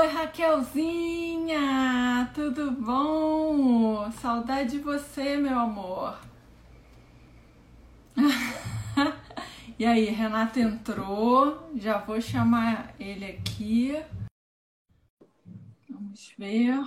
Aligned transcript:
Oi, 0.00 0.06
Raquelzinha! 0.06 1.60
Tudo 2.34 2.70
bom? 2.70 4.10
Saudade 4.12 4.70
de 4.70 4.78
você, 4.78 5.36
meu 5.36 5.58
amor. 5.58 6.18
e 9.78 9.84
aí, 9.84 10.06
Renato 10.06 10.58
entrou. 10.58 11.70
Já 11.76 11.98
vou 11.98 12.18
chamar 12.18 12.94
ele 12.98 13.26
aqui. 13.26 14.02
Vamos 15.90 16.34
ver. 16.38 16.82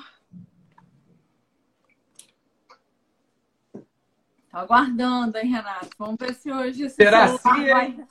Tô 4.50 4.58
aguardando, 4.58 5.38
hein, 5.38 5.52
Renato? 5.52 5.90
Vamos 6.00 6.18
ver 6.20 6.34
se 6.34 6.52
hoje 6.52 6.90
Será 6.90 7.28
vai, 7.28 8.08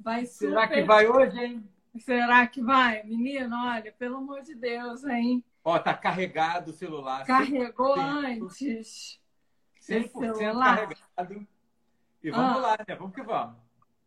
vai 0.00 0.26
Será 0.26 0.66
que 0.66 0.82
vai 0.82 1.06
hoje, 1.06 1.38
hein? 1.38 1.71
Será 1.98 2.46
que 2.46 2.62
vai? 2.62 3.02
Menino, 3.02 3.54
olha, 3.56 3.92
pelo 3.92 4.16
amor 4.16 4.42
de 4.42 4.54
Deus, 4.54 5.04
hein? 5.04 5.44
Ó, 5.64 5.78
tá 5.78 5.94
carregado 5.94 6.70
o 6.70 6.74
celular. 6.74 7.24
Carregou 7.26 7.94
100%, 7.96 8.42
antes. 8.44 9.20
100% 9.80 10.34
celular. 10.36 10.76
carregado. 10.88 11.46
E 12.22 12.30
vamos 12.30 12.56
Ah. 12.56 12.60
lá, 12.60 12.76
né? 12.88 12.94
Vamos 12.96 13.14
que 13.14 13.22
vamos. 13.22 13.56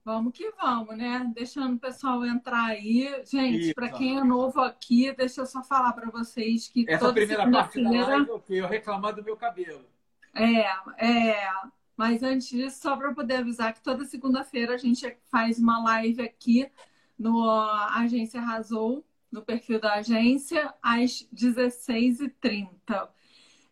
Vamos 0.04 0.34
que 0.38 0.52
vamos, 0.52 0.96
né? 0.98 1.32
Deixando 1.34 1.76
o 1.76 1.80
pessoal 1.80 2.24
entrar 2.26 2.66
aí. 2.66 3.24
Gente, 3.26 3.74
para 3.74 3.90
quem 3.90 4.20
é 4.20 4.24
novo 4.24 4.62
aqui, 4.62 5.12
deixa 5.14 5.42
eu 5.42 5.46
só 5.46 5.64
falar 5.64 5.94
para 5.94 6.10
vocês 6.12 6.68
que 6.68 6.86
Essa 6.88 7.00
toda 7.00 7.14
primeira 7.14 7.50
parte 7.50 7.84
da 7.84 7.90
live, 7.90 8.32
ok, 8.32 8.62
eu 8.62 8.68
reclamar 8.68 9.16
do 9.16 9.24
meu 9.24 9.36
cabelo. 9.36 9.86
É, 10.34 10.68
é. 11.04 11.50
Mas 11.98 12.22
antes 12.22 12.50
disso, 12.50 12.82
só 12.82 12.96
para 12.98 13.14
poder 13.14 13.38
avisar 13.38 13.74
que 13.74 13.82
toda 13.82 14.06
segunda-feira 14.06 14.74
a 14.76 14.78
gente 14.78 15.18
faz 15.32 15.58
uma 15.60 15.82
live 15.82 16.22
aqui 16.22 16.70
no 17.18 17.50
Agência 17.50 18.40
Arrasou, 18.40 19.06
no 19.32 19.42
perfil 19.42 19.80
da 19.80 19.96
agência, 19.96 20.74
às 20.82 21.28
16h30. 21.34 23.10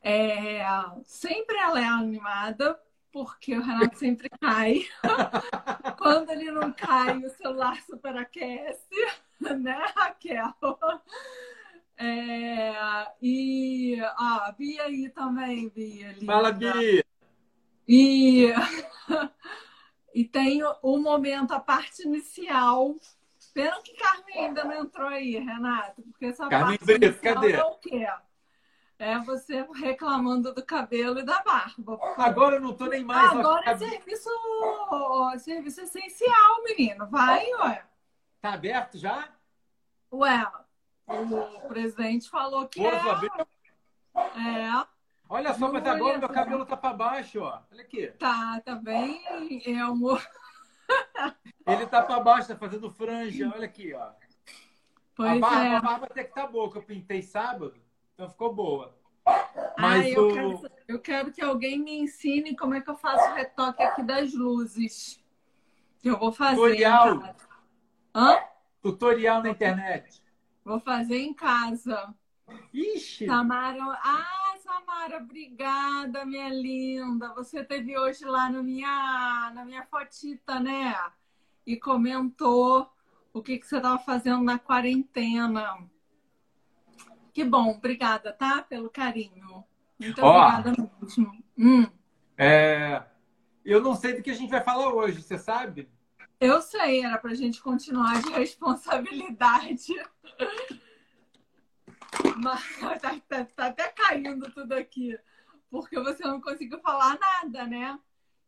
É, 0.01 0.65
sempre 1.05 1.55
ela 1.57 1.79
é 1.79 1.85
animada, 1.85 2.77
porque 3.11 3.55
o 3.55 3.61
Renato 3.61 3.97
sempre 3.97 4.29
cai. 4.29 4.85
Quando 5.97 6.31
ele 6.31 6.51
não 6.51 6.73
cai, 6.73 7.17
o 7.19 7.29
celular 7.29 7.81
superaquece, 7.83 8.89
né, 9.39 9.85
Raquel? 9.95 10.53
É, 11.95 12.73
e 13.21 13.97
a 14.01 14.53
Bia 14.57 14.83
aí 14.83 15.09
também, 15.09 15.69
Bia. 15.69 16.11
linda. 16.11 16.25
Fala, 16.25 16.51
Bia. 16.51 17.05
E, 17.87 18.51
e 20.13 20.25
tem 20.25 20.61
o 20.81 20.97
momento, 20.97 21.53
a 21.53 21.59
parte 21.59 22.03
inicial. 22.03 22.95
Pena 23.53 23.79
que 23.81 23.93
Carmen 23.93 24.45
ainda 24.45 24.63
não 24.63 24.73
entrou 24.83 25.07
aí, 25.07 25.37
Renato, 25.37 26.01
porque 26.01 26.25
essa 26.25 26.47
Carmen 26.47 26.77
parte 26.77 26.99
Brito, 26.99 27.21
cadê? 27.21 27.51
é 27.53 27.63
o 27.63 27.75
quê? 27.75 28.07
É 28.97 29.19
você 29.19 29.67
reclamando 29.75 30.53
do 30.53 30.65
cabelo 30.65 31.19
e 31.19 31.23
da 31.23 31.41
barba. 31.41 31.99
Agora 32.17 32.55
eu 32.55 32.61
não 32.61 32.73
tô 32.73 32.85
nem 32.85 33.03
mais. 33.03 33.31
Agora 33.31 33.61
é 33.61 33.73
tá, 33.73 33.77
serviço, 33.77 34.29
serviço 35.39 35.81
essencial, 35.81 36.63
menino. 36.63 37.07
Vai, 37.07 37.45
ué. 37.53 37.85
tá 38.41 38.53
aberto 38.53 38.97
já? 38.97 39.29
Ué, 40.11 40.47
o 41.07 41.67
presidente 41.67 42.29
falou 42.29 42.67
que 42.67 42.79
Pois, 42.79 42.95
é. 42.95 43.41
É, 44.39 44.85
Olha 45.27 45.53
só, 45.53 45.71
mas 45.71 45.85
agora 45.85 46.17
meu 46.17 46.29
cabelo 46.29 46.65
tá 46.65 46.77
para 46.77 46.93
baixo, 46.93 47.41
ó. 47.41 47.61
Olha 47.71 47.81
aqui. 47.81 48.07
tá, 48.19 48.61
tá 48.63 48.75
bem. 48.75 49.21
É 49.65 49.85
um... 49.85 50.17
Ele 51.65 51.87
tá 51.87 52.01
para 52.01 52.19
baixo, 52.19 52.47
tá 52.47 52.55
fazendo 52.55 52.89
franja. 52.89 53.51
Olha 53.55 53.65
aqui, 53.65 53.93
ó. 53.93 54.01
A 54.01 54.15
Pois 55.15 55.39
barba, 55.39 55.63
é. 55.65 55.75
a 55.75 55.81
barba 55.81 56.05
até 56.07 56.23
que 56.23 56.33
tá 56.33 56.47
boa, 56.47 56.71
que 56.71 56.77
eu 56.77 56.83
pintei 56.83 57.21
sábado, 57.21 57.75
então 58.13 58.29
ficou 58.29 58.53
boa. 58.53 58.97
Ai, 59.25 59.73
Mas 59.77 60.13
eu, 60.13 60.27
o... 60.27 60.33
quero, 60.33 60.71
eu 60.87 60.99
quero 60.99 61.31
que 61.31 61.41
alguém 61.41 61.79
me 61.79 61.99
ensine 61.99 62.55
como 62.55 62.73
é 62.73 62.81
que 62.81 62.89
eu 62.89 62.95
faço 62.95 63.31
o 63.31 63.35
retoque 63.35 63.81
aqui 63.81 64.03
das 64.03 64.33
luzes. 64.33 65.23
Eu 66.03 66.17
vou 66.17 66.31
fazer. 66.31 66.55
Tutorial. 66.55 67.35
Hã? 68.13 68.39
tutorial 68.81 69.41
na 69.41 69.49
internet. 69.49 70.21
Vou 70.63 70.79
fazer 70.79 71.17
em 71.17 71.33
casa. 71.33 72.13
Ixi! 72.73 73.25
Samara. 73.25 73.79
Ah, 74.03 74.42
Samara, 74.73 75.17
obrigada, 75.17 76.25
minha 76.25 76.49
linda. 76.49 77.31
Você 77.35 77.63
teve 77.63 77.95
hoje 77.95 78.25
lá 78.25 78.49
na 78.49 78.63
minha, 78.63 79.51
na 79.53 79.63
minha 79.63 79.85
fotita, 79.85 80.59
né? 80.59 80.95
E 81.63 81.77
comentou 81.77 82.91
o 83.31 83.43
que, 83.43 83.59
que 83.59 83.67
você 83.67 83.77
estava 83.77 83.99
fazendo 83.99 84.41
na 84.43 84.57
quarentena. 84.57 85.77
Que 87.31 87.43
bom, 87.43 87.69
obrigada, 87.69 88.33
tá? 88.33 88.63
Pelo 88.63 88.89
carinho. 88.89 89.63
Muito 89.99 90.19
Ó. 90.23 90.39
obrigada 90.39 90.71
mesmo. 90.71 91.43
Hum. 91.55 91.85
É, 92.35 93.03
Eu 93.63 93.79
não 93.79 93.95
sei 93.95 94.15
do 94.15 94.23
que 94.23 94.31
a 94.31 94.35
gente 94.35 94.49
vai 94.49 94.63
falar 94.63 94.91
hoje, 94.91 95.21
você 95.21 95.37
sabe? 95.37 95.87
Eu 96.39 96.63
sei, 96.63 97.05
era 97.05 97.19
pra 97.19 97.35
gente 97.35 97.61
continuar 97.61 98.23
de 98.23 98.31
responsabilidade. 98.33 99.93
Mas 102.37 102.61
tá, 103.01 103.19
tá- 103.27 103.45
tá 103.45 103.65
até 103.67 103.89
caindo 103.89 104.51
tudo 104.51 104.73
aqui. 104.73 105.17
Porque 105.69 105.99
você 105.99 106.23
não 106.23 106.39
conseguiu 106.39 106.79
falar 106.79 107.17
nada, 107.19 107.65
né? 107.65 107.99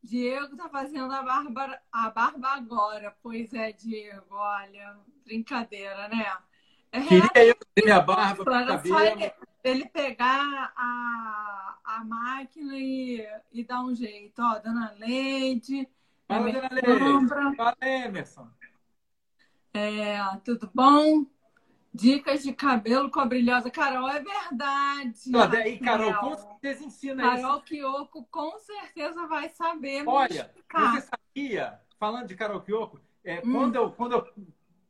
Diego 0.04 0.56
tá 0.56 0.70
fazendo 0.70 1.12
a 1.12 1.24
barba, 1.24 1.82
a 1.92 2.10
barba 2.12 2.50
agora. 2.50 3.16
Pois 3.24 3.54
é, 3.54 3.72
Diego, 3.72 4.36
olha, 4.36 4.96
brincadeira, 5.26 6.08
né? 6.08 6.38
É 6.92 7.02
Queria 7.02 7.30
eu 7.50 7.56
fazer 7.58 7.86
minha 7.86 8.02
barba, 8.02 8.62
Era 8.62 8.78
só 8.84 9.00
ele, 9.02 9.34
ele 9.64 9.86
pegar 9.90 10.74
a, 10.78 11.78
a 11.84 12.04
máquina 12.04 12.78
e, 12.78 13.28
e 13.52 13.64
dar 13.64 13.82
um 13.82 13.96
jeito. 13.96 14.40
Ó, 14.42 14.60
Dona 14.60 14.96
Leide, 15.00 15.90
Fala, 16.28 16.52
dona 16.52 16.70
Leide. 16.72 17.28
Fala, 17.58 17.76
Emerson. 17.82 18.48
É, 19.74 20.18
tudo 20.46 20.70
bom? 20.74 21.26
Dicas 21.96 22.44
de 22.44 22.52
cabelo 22.52 23.10
com 23.10 23.22
a 23.22 23.26
brilhosa 23.26 23.72
Carol, 23.72 24.10
é 24.10 24.22
verdade. 24.22 25.32
E 25.70 25.80
Carol, 25.80 26.12
Raquel. 26.12 26.30
com 26.30 26.36
certeza 26.38 26.84
ensina 26.84 27.24
Carol 27.24 27.62
Kiyoko 27.62 28.28
com 28.30 28.60
certeza 28.60 29.26
vai 29.28 29.48
saber 29.48 30.02
isso. 30.02 30.10
Olha, 30.10 30.28
explicar. 30.42 30.92
você 30.92 31.08
sabia, 31.08 31.80
falando 31.98 32.28
de 32.28 32.36
Carol 32.36 32.60
Kyoko, 32.60 33.00
é, 33.24 33.42
Hum. 33.46 33.52
quando, 33.54 33.76
eu, 33.76 33.92
quando, 33.92 34.12
eu, 34.12 34.28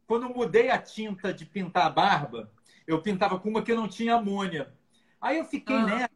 quando 0.07 0.23
eu 0.23 0.29
mudei 0.29 0.71
a 0.71 0.79
tinta 0.81 1.31
de 1.31 1.45
pintar 1.45 1.85
a 1.85 1.89
barba, 1.91 2.51
eu 2.87 2.99
pintava 2.99 3.39
com 3.39 3.49
uma 3.49 3.61
que 3.61 3.75
não 3.75 3.87
tinha 3.87 4.15
amônia. 4.15 4.73
Aí 5.21 5.37
eu 5.37 5.45
fiquei 5.45 5.75
Ah. 5.75 5.85
nessa. 5.85 6.09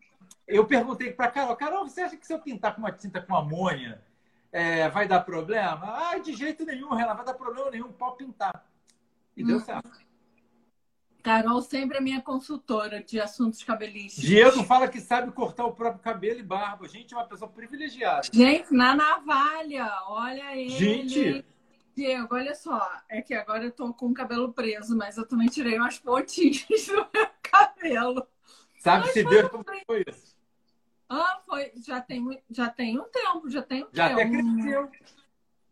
Eu 0.47 0.65
perguntei 0.65 1.13
para 1.13 1.29
Carol, 1.29 1.55
Carol, 1.55 1.87
você 1.87 2.01
acha 2.01 2.17
que 2.17 2.25
se 2.25 2.33
eu 2.33 2.39
pintar 2.39 2.73
com 2.73 2.81
uma 2.81 2.91
tinta 2.91 3.21
com 3.21 3.35
amônia, 3.35 4.03
é, 4.51 4.89
vai 4.89 5.07
dar 5.07 5.19
problema? 5.19 6.09
Ah, 6.09 6.17
de 6.17 6.33
jeito 6.33 6.65
nenhum, 6.65 6.89
Renan, 6.95 7.13
vai 7.13 7.25
dar 7.25 7.35
problema 7.35 7.69
nenhum, 7.69 7.91
pode 7.93 8.17
pintar. 8.17 8.65
E 9.37 9.43
deu 9.43 9.57
Hum. 9.57 9.59
certo. 9.59 10.08
Carol 11.21 11.61
sempre 11.61 11.97
é 11.97 12.01
minha 12.01 12.21
consultora 12.21 13.03
de 13.03 13.19
assuntos 13.19 13.63
cabelistas. 13.63 14.23
Diego 14.23 14.63
fala 14.63 14.87
que 14.87 15.01
sabe 15.01 15.31
cortar 15.31 15.65
o 15.65 15.73
próprio 15.73 16.01
cabelo 16.01 16.39
e 16.39 16.43
barba. 16.43 16.87
Gente, 16.87 17.13
é 17.13 17.17
uma 17.17 17.25
pessoa 17.25 17.49
privilegiada. 17.49 18.27
Gente, 18.31 18.73
na 18.73 18.95
navalha, 18.95 19.91
olha 20.07 20.55
ele. 20.55 20.69
Gente! 20.69 21.45
Diego, 21.95 22.33
olha 22.33 22.55
só, 22.55 22.89
é 23.09 23.21
que 23.21 23.33
agora 23.33 23.65
eu 23.65 23.71
tô 23.71 23.93
com 23.93 24.07
o 24.07 24.13
cabelo 24.13 24.53
preso, 24.53 24.95
mas 24.95 25.17
eu 25.17 25.27
também 25.27 25.47
tirei 25.47 25.77
umas 25.77 25.99
pontinhas 25.99 26.65
do 26.87 27.07
meu 27.13 27.27
cabelo. 27.41 28.25
Sabe-se 28.79 29.23
Deus 29.25 29.49
como 29.49 29.65
foi 29.85 30.05
isso? 30.07 30.33
Ah, 31.09 31.41
foi, 31.45 31.71
já 31.85 31.99
tem, 31.99 32.41
já 32.49 32.69
tem 32.69 32.97
um 32.97 33.03
tempo, 33.05 33.49
já 33.49 33.61
tem 33.61 33.83
um 33.83 33.87
Já 33.91 34.05
até 34.05 34.15
tempo. 34.15 34.53
cresceu. 34.53 34.89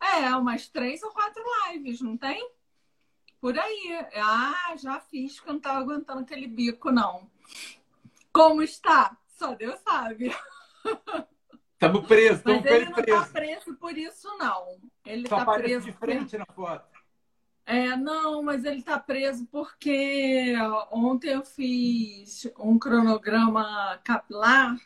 É, 0.01 0.35
umas 0.35 0.67
três 0.67 1.01
ou 1.03 1.11
quatro 1.11 1.41
lives, 1.71 2.01
não 2.01 2.17
tem? 2.17 2.49
Por 3.47 3.57
aí. 3.57 4.05
Ah, 4.15 4.75
já 4.75 4.99
fiz, 4.99 5.35
porque 5.37 5.49
eu 5.51 5.53
não 5.53 5.61
tava 5.61 5.79
aguentando 5.79 6.19
aquele 6.19 6.47
bico, 6.49 6.91
não. 6.91 7.31
Como 8.33 8.61
está? 8.61 9.17
Só 9.25 9.55
Deus 9.55 9.79
sabe. 9.79 10.35
Estamos 11.71 12.05
presos, 12.05 12.41
Mas 12.43 12.55
estamos 12.57 12.67
com 12.67 12.73
ele 12.75 12.85
não 12.89 12.91
tá 13.05 13.25
preso. 13.31 13.75
por 13.77 13.97
isso, 13.97 14.37
não. 14.37 14.81
Ele 15.05 15.29
tá 15.29 15.43
aparece 15.43 15.63
preso 15.63 15.85
de 15.85 15.91
por- 15.93 15.99
frente 15.99 16.37
na 16.37 16.45
foto. 16.47 16.89
É, 17.65 17.95
não, 17.95 18.43
mas 18.43 18.65
ele 18.65 18.81
tá 18.83 18.99
preso 18.99 19.45
porque 19.47 20.53
ontem 20.91 21.29
eu 21.31 21.45
fiz 21.45 22.51
um 22.59 22.77
cronograma 22.77 23.97
capilar 24.03 24.77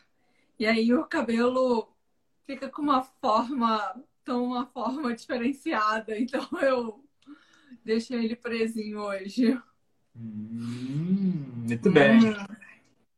e 0.56 0.66
aí 0.66 0.94
o 0.94 1.04
cabelo 1.04 1.92
fica 2.46 2.68
com 2.68 2.82
uma 2.82 3.02
forma, 3.02 4.00
tão 4.22 4.44
uma 4.44 4.66
forma 4.66 5.12
diferenciada, 5.14 6.14
então 6.16 6.46
eu 6.60 7.04
deixei 7.84 8.24
ele 8.24 8.36
presinho 8.36 9.00
hoje. 9.00 9.58
Hum, 10.16 11.64
muito 11.68 11.90
bem, 11.90 12.18
Hum. 12.32 12.46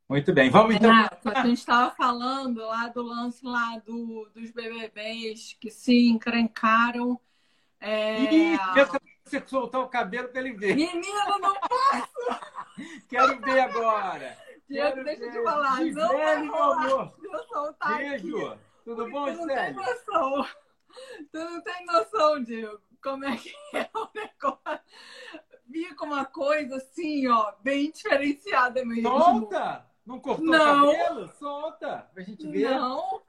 muito 0.09 0.33
bem. 0.33 0.51
Vamos 0.51 0.75
então. 0.77 0.91
Renato, 0.93 1.29
a 1.29 1.43
gente 1.47 1.59
estava 1.59 1.91
falando 1.95 2.59
lá 2.65 2.89
do 2.89 3.03
lance 3.03 3.45
lá 3.45 3.79
do, 3.85 4.29
dos 4.35 4.51
BBBs 4.51 5.57
que 5.61 5.71
se 5.71 6.09
encrencaram. 6.09 7.21
É... 7.81 8.23
Ih, 8.33 8.59
pensa 8.75 9.01
você 9.25 9.43
soltar 9.47 9.81
o 9.83 9.89
cabelo 9.89 10.29
para 10.29 10.41
ele 10.41 10.53
ver. 10.53 10.75
Menino, 10.77 11.39
não 11.41 11.55
posso! 11.55 12.41
Quero 13.09 13.41
ver 13.41 13.61
agora. 13.61 14.37
Diego, 14.69 14.95
Quero 14.95 15.05
deixa 15.05 15.25
eu 15.25 15.33
ver. 15.33 15.39
te 15.39 15.45
falar. 15.45 15.77
Gisele, 15.79 15.95
não 15.95 16.09
vai 16.19 16.43
meu 16.43 16.53
rolar 16.53 16.85
amor. 16.85 17.15
se 17.21 17.27
eu 17.27 17.43
soltar 17.45 17.99
Beijo. 17.99 18.47
aqui. 18.47 18.59
Tudo 18.85 19.11
bom, 19.11 19.25
tu 19.27 19.39
não 19.39 19.47
tem 19.47 19.73
noção. 19.75 20.47
Tu 21.33 21.39
não 21.39 21.61
tem 21.63 21.87
noção, 21.87 22.43
Diego, 22.43 22.81
como 23.05 23.27
é 23.27 23.37
que 23.37 23.55
é 23.75 23.91
o 23.95 24.09
negócio. 24.15 24.81
Fica 25.71 26.05
uma 26.05 26.25
coisa 26.25 26.77
assim, 26.77 27.29
ó, 27.29 27.53
bem 27.61 27.91
diferenciada 27.91 28.83
mesmo. 28.85 29.11
Solta! 29.11 29.87
Não 30.07 30.19
cortou 30.19 30.47
Não. 30.47 30.89
o 30.89 30.93
cabelo? 30.93 31.29
Solta! 31.39 32.11
Pra 32.15 32.23
gente 32.23 32.49
ver. 32.49 32.71
Não. 32.71 33.23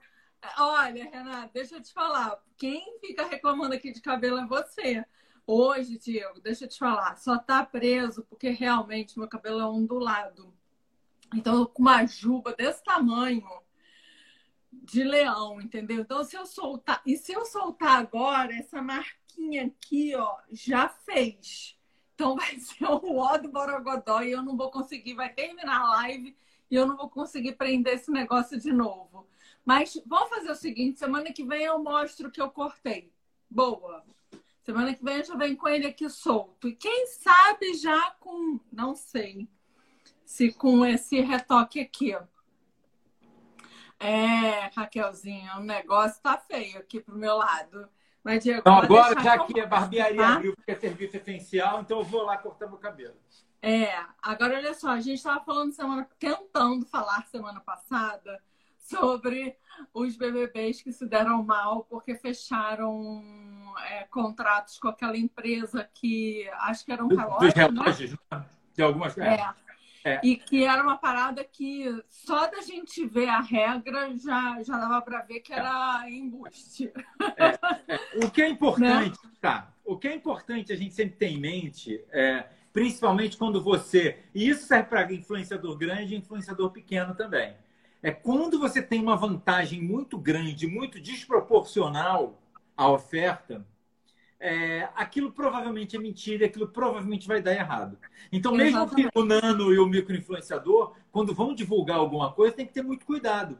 Olha, 0.58 1.04
Renata, 1.10 1.50
deixa 1.52 1.76
eu 1.76 1.82
te 1.82 1.92
falar. 1.92 2.40
Quem 2.56 2.98
fica 3.00 3.26
reclamando 3.26 3.74
aqui 3.74 3.92
de 3.92 4.00
cabelo 4.00 4.38
é 4.38 4.46
você. 4.46 5.04
Hoje, 5.46 5.98
Diego, 5.98 6.40
deixa 6.40 6.64
eu 6.64 6.68
te 6.68 6.78
falar, 6.78 7.16
só 7.16 7.38
tá 7.38 7.64
preso 7.64 8.24
porque 8.24 8.48
realmente 8.50 9.18
meu 9.18 9.28
cabelo 9.28 9.60
é 9.60 9.66
ondulado. 9.66 10.52
Então, 11.34 11.56
eu 11.56 11.66
com 11.66 11.82
uma 11.82 12.04
juba 12.06 12.52
desse 12.52 12.82
tamanho 12.82 13.48
de 14.72 15.02
leão, 15.02 15.60
entendeu? 15.60 16.00
Então, 16.00 16.24
se 16.24 16.36
eu 16.36 16.46
soltar, 16.46 17.00
e 17.06 17.16
se 17.16 17.32
eu 17.32 17.44
soltar 17.44 17.96
agora, 17.96 18.54
essa 18.54 18.82
aqui, 19.60 20.14
ó, 20.14 20.36
já 20.50 20.88
fez. 20.88 21.76
Então, 22.14 22.34
vai 22.36 22.56
ser 22.60 22.84
o 22.84 23.16
ó 23.16 23.36
do 23.36 23.48
Borogodó 23.48 24.22
e 24.22 24.32
eu 24.32 24.42
não 24.42 24.56
vou 24.56 24.70
conseguir, 24.70 25.14
vai 25.14 25.32
terminar 25.32 25.80
a 25.80 25.88
live 26.00 26.36
e 26.70 26.74
eu 26.74 26.86
não 26.86 26.96
vou 26.96 27.08
conseguir 27.08 27.52
prender 27.52 27.94
esse 27.94 28.10
negócio 28.10 28.58
de 28.58 28.72
novo. 28.72 29.26
Mas 29.64 30.00
vamos 30.06 30.28
fazer 30.28 30.50
o 30.50 30.56
seguinte: 30.56 30.98
semana 30.98 31.32
que 31.32 31.44
vem 31.44 31.64
eu 31.64 31.78
mostro 31.82 32.28
o 32.28 32.30
que 32.30 32.40
eu 32.40 32.50
cortei. 32.50 33.12
Boa. 33.50 34.04
Semana 34.64 34.94
que 34.94 35.04
vem 35.04 35.18
eu 35.18 35.24
já 35.24 35.36
venho 35.36 35.56
com 35.56 35.68
ele 35.68 35.86
aqui 35.86 36.08
solto. 36.08 36.68
E 36.68 36.74
quem 36.74 37.06
sabe 37.06 37.74
já 37.74 38.12
com. 38.18 38.58
Não 38.72 38.94
sei. 38.94 39.48
Se 40.24 40.52
com 40.52 40.84
esse 40.84 41.20
retoque 41.20 41.80
aqui. 41.80 42.16
É, 43.98 44.70
Raquelzinha, 44.74 45.56
o 45.56 45.60
negócio 45.60 46.20
tá 46.22 46.36
feio 46.36 46.78
aqui 46.78 47.00
pro 47.00 47.16
meu 47.16 47.36
lado. 47.36 47.88
Mas, 48.26 48.42
Diego, 48.42 48.58
Então, 48.58 48.74
agora, 48.74 49.22
já 49.22 49.38
como 49.38 49.54
que 49.54 49.60
a 49.60 49.66
barbearia 49.66 50.20
tá? 50.20 50.34
abriu 50.34 50.56
porque 50.56 50.72
é 50.72 50.74
serviço 50.74 51.16
essencial, 51.16 51.80
então 51.80 51.98
eu 51.98 52.04
vou 52.04 52.24
lá 52.24 52.36
cortar 52.36 52.66
meu 52.66 52.76
cabelo. 52.76 53.14
É, 53.62 53.96
agora 54.20 54.56
olha 54.56 54.74
só, 54.74 54.90
a 54.90 55.00
gente 55.00 55.18
estava 55.18 55.44
falando 55.44 55.70
semana, 55.70 56.08
tentando 56.18 56.84
falar 56.86 57.24
semana 57.26 57.60
passada 57.60 58.42
sobre 58.78 59.56
os 59.94 60.16
BBBs 60.16 60.82
que 60.82 60.90
se 60.90 61.06
deram 61.06 61.40
mal 61.44 61.84
porque 61.84 62.16
fecharam 62.16 63.22
é, 63.90 64.02
contratos 64.10 64.80
com 64.80 64.88
aquela 64.88 65.16
empresa 65.16 65.88
que 65.94 66.50
acho 66.62 66.84
que 66.84 66.90
era 66.90 67.04
um 67.04 67.08
Dos 67.08 67.18
relógio, 67.18 67.46
né? 67.46 67.52
relógios, 67.54 68.16
né? 68.32 68.44
de 68.74 68.82
algumas. 68.82 69.16
É. 69.18 69.34
É. 69.34 69.54
E 70.22 70.36
que 70.36 70.64
era 70.64 70.82
uma 70.82 70.96
parada 70.96 71.42
que 71.44 72.02
só 72.08 72.46
da 72.46 72.60
gente 72.60 73.04
ver 73.06 73.28
a 73.28 73.40
regra 73.40 74.16
já, 74.16 74.62
já 74.62 74.78
dava 74.78 75.02
para 75.02 75.22
ver 75.22 75.40
que 75.40 75.52
era 75.52 76.04
embuste. 76.08 76.92
O 78.22 78.30
que 78.30 78.42
é 78.42 78.48
importante, 78.48 79.18
tá? 79.40 79.72
O 79.84 79.96
que 79.96 80.08
é 80.08 80.14
importante 80.14 80.72
a 80.72 80.76
gente 80.76 80.94
sempre 80.94 81.16
ter 81.16 81.28
em 81.28 81.38
mente, 81.38 82.02
é, 82.10 82.46
principalmente 82.72 83.36
quando 83.36 83.62
você. 83.62 84.18
E 84.34 84.48
isso 84.48 84.66
serve 84.66 84.88
para 84.88 85.12
influenciador 85.12 85.76
grande 85.76 86.14
e 86.14 86.18
influenciador 86.18 86.70
pequeno 86.70 87.14
também. 87.14 87.54
É 88.02 88.10
quando 88.10 88.58
você 88.58 88.80
tem 88.80 89.00
uma 89.00 89.16
vantagem 89.16 89.82
muito 89.82 90.18
grande, 90.18 90.66
muito 90.66 91.00
desproporcional 91.00 92.40
à 92.76 92.88
oferta, 92.88 93.66
é, 94.38 94.88
aquilo 94.94 95.32
provavelmente 95.32 95.96
é 95.96 95.98
mentira, 95.98 96.46
aquilo 96.46 96.68
provavelmente 96.68 97.26
vai 97.26 97.40
dar 97.40 97.52
errado. 97.52 97.98
Então, 98.30 98.52
mesmo 98.52 98.78
Exatamente. 98.78 99.10
que 99.10 99.18
o 99.18 99.24
nano 99.24 99.72
e 99.72 99.78
o 99.78 99.86
microinfluenciador, 99.86 100.94
quando 101.10 101.34
vão 101.34 101.54
divulgar 101.54 101.98
alguma 101.98 102.32
coisa, 102.32 102.54
tem 102.54 102.66
que 102.66 102.72
ter 102.72 102.82
muito 102.82 103.06
cuidado. 103.06 103.58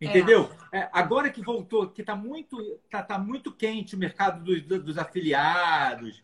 Entendeu? 0.00 0.50
É, 0.72 0.88
agora 0.92 1.28
que 1.30 1.42
voltou, 1.42 1.88
que 1.88 2.00
está 2.00 2.16
muito, 2.16 2.78
tá, 2.90 3.02
tá 3.02 3.18
muito 3.18 3.52
quente 3.52 3.94
o 3.94 3.98
mercado 3.98 4.42
dos, 4.42 4.82
dos 4.82 4.96
afiliados 4.96 6.22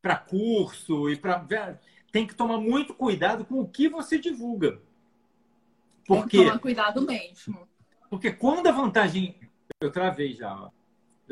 para 0.00 0.16
curso 0.16 1.08
e 1.08 1.16
para 1.16 1.78
tem 2.10 2.26
que 2.26 2.34
tomar 2.34 2.58
muito 2.58 2.92
cuidado 2.92 3.44
com 3.44 3.60
o 3.60 3.68
que 3.68 3.88
você 3.88 4.18
divulga. 4.18 4.72
Tem 4.72 4.80
que 4.80 6.06
Porque, 6.06 6.36
tomar 6.38 6.58
cuidado 6.58 7.02
mesmo. 7.02 7.68
porque 8.10 8.32
quando 8.32 8.66
a 8.66 8.72
vantagem. 8.72 9.36
Eu 9.80 9.90
travei 9.90 10.34
já, 10.34 10.54
ó. 10.54 10.70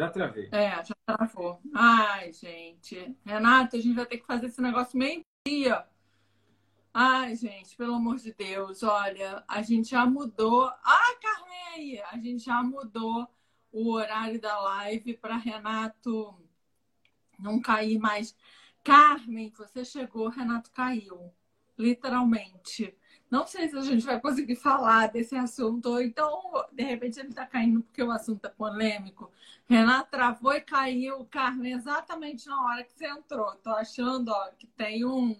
Já 0.01 0.09
travei. 0.09 0.49
É, 0.51 0.83
já 0.83 0.95
travou. 1.05 1.61
Ai, 1.75 2.33
gente. 2.33 3.15
Renato, 3.23 3.77
a 3.77 3.79
gente 3.79 3.95
vai 3.95 4.07
ter 4.07 4.17
que 4.17 4.25
fazer 4.25 4.47
esse 4.47 4.59
negócio 4.63 4.99
meio-dia. 4.99 5.87
Ai, 6.95 7.37
gente, 7.37 7.77
pelo 7.77 7.97
amor 7.97 8.17
de 8.17 8.33
Deus, 8.33 8.83
olha, 8.83 9.45
a 9.47 9.61
gente 9.61 9.91
já 9.91 10.07
mudou. 10.07 10.65
Ah, 10.83 11.15
Carmen! 11.21 12.01
A 12.11 12.17
gente 12.17 12.43
já 12.43 12.63
mudou 12.63 13.29
o 13.71 13.93
horário 13.93 14.41
da 14.41 14.59
live 14.59 15.19
para 15.19 15.37
Renato 15.37 16.35
não 17.39 17.61
cair 17.61 17.99
mais. 17.99 18.35
Carmen, 18.83 19.53
você 19.55 19.85
chegou, 19.85 20.31
Renato 20.31 20.71
caiu. 20.71 21.31
Literalmente. 21.77 22.97
Não 23.31 23.47
sei 23.47 23.69
se 23.69 23.77
a 23.77 23.83
gente 23.83 24.05
vai 24.05 24.21
conseguir 24.21 24.57
falar 24.57 25.09
desse 25.09 25.37
assunto, 25.37 25.87
ou 25.91 26.01
então, 26.03 26.41
de 26.73 26.83
repente, 26.83 27.19
ele 27.21 27.29
está 27.29 27.47
caindo 27.47 27.83
porque 27.83 28.03
o 28.03 28.11
assunto 28.11 28.45
é 28.47 28.49
polêmico. 28.51 29.31
Renato 29.69 30.11
travou 30.11 30.53
e 30.53 30.61
caiu, 30.61 31.25
Carmen, 31.27 31.73
exatamente 31.73 32.47
na 32.49 32.61
hora 32.65 32.85
que 32.85 32.93
você 32.93 33.07
entrou. 33.07 33.55
Tô 33.57 33.71
achando 33.71 34.31
ó, 34.31 34.51
que 34.59 34.67
tem 34.67 35.05
um, 35.05 35.37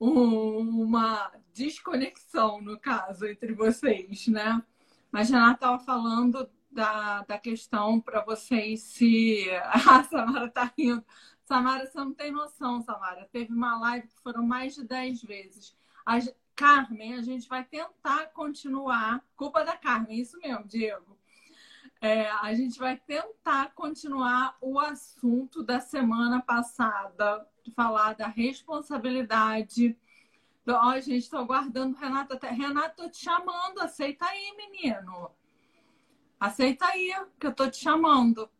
um- 0.00 0.82
uma 0.82 1.30
desconexão, 1.52 2.60
no 2.60 2.78
caso, 2.78 3.26
entre 3.26 3.52
vocês, 3.54 4.26
né? 4.28 4.62
Mas 5.10 5.30
Renato 5.30 5.54
estava 5.54 5.78
falando 5.80 6.48
da, 6.70 7.22
da 7.22 7.38
questão 7.38 8.00
para 8.00 8.24
vocês 8.24 8.82
se. 8.82 9.46
A 9.72 10.02
Samara 10.04 10.48
tá 10.50 10.72
rindo. 10.76 11.04
Samara, 11.44 11.86
você 11.86 11.98
não 11.98 12.12
tem 12.14 12.32
noção, 12.32 12.80
Samara. 12.82 13.28
Teve 13.32 13.52
uma 13.52 13.78
live 13.78 14.08
que 14.08 14.18
foram 14.22 14.42
mais 14.46 14.74
de 14.74 14.84
10 14.84 15.22
vezes. 15.22 15.76
Carmen, 16.54 17.14
a 17.14 17.22
gente 17.22 17.48
vai 17.48 17.64
tentar 17.64 18.26
continuar. 18.32 19.24
Culpa 19.36 19.64
da 19.64 19.76
Carmen, 19.76 20.20
isso 20.20 20.38
mesmo, 20.38 20.64
Diego. 20.66 21.18
É, 22.00 22.30
a 22.30 22.52
gente 22.54 22.78
vai 22.78 22.96
tentar 22.96 23.72
continuar 23.74 24.56
o 24.60 24.78
assunto 24.78 25.62
da 25.62 25.80
semana 25.80 26.40
passada, 26.42 27.48
de 27.62 27.72
falar 27.72 28.14
da 28.14 28.26
responsabilidade. 28.26 29.96
Ó, 30.66 31.00
gente, 31.00 31.24
estou 31.24 31.40
aguardando 31.40 31.96
até. 31.98 32.50
Renato, 32.50 33.02
tô 33.02 33.08
te 33.08 33.24
chamando, 33.24 33.80
aceita 33.80 34.26
aí, 34.26 34.54
menino. 34.56 35.30
Aceita 36.38 36.86
aí, 36.86 37.12
que 37.38 37.46
eu 37.46 37.54
tô 37.54 37.70
te 37.70 37.78
chamando. 37.78 38.50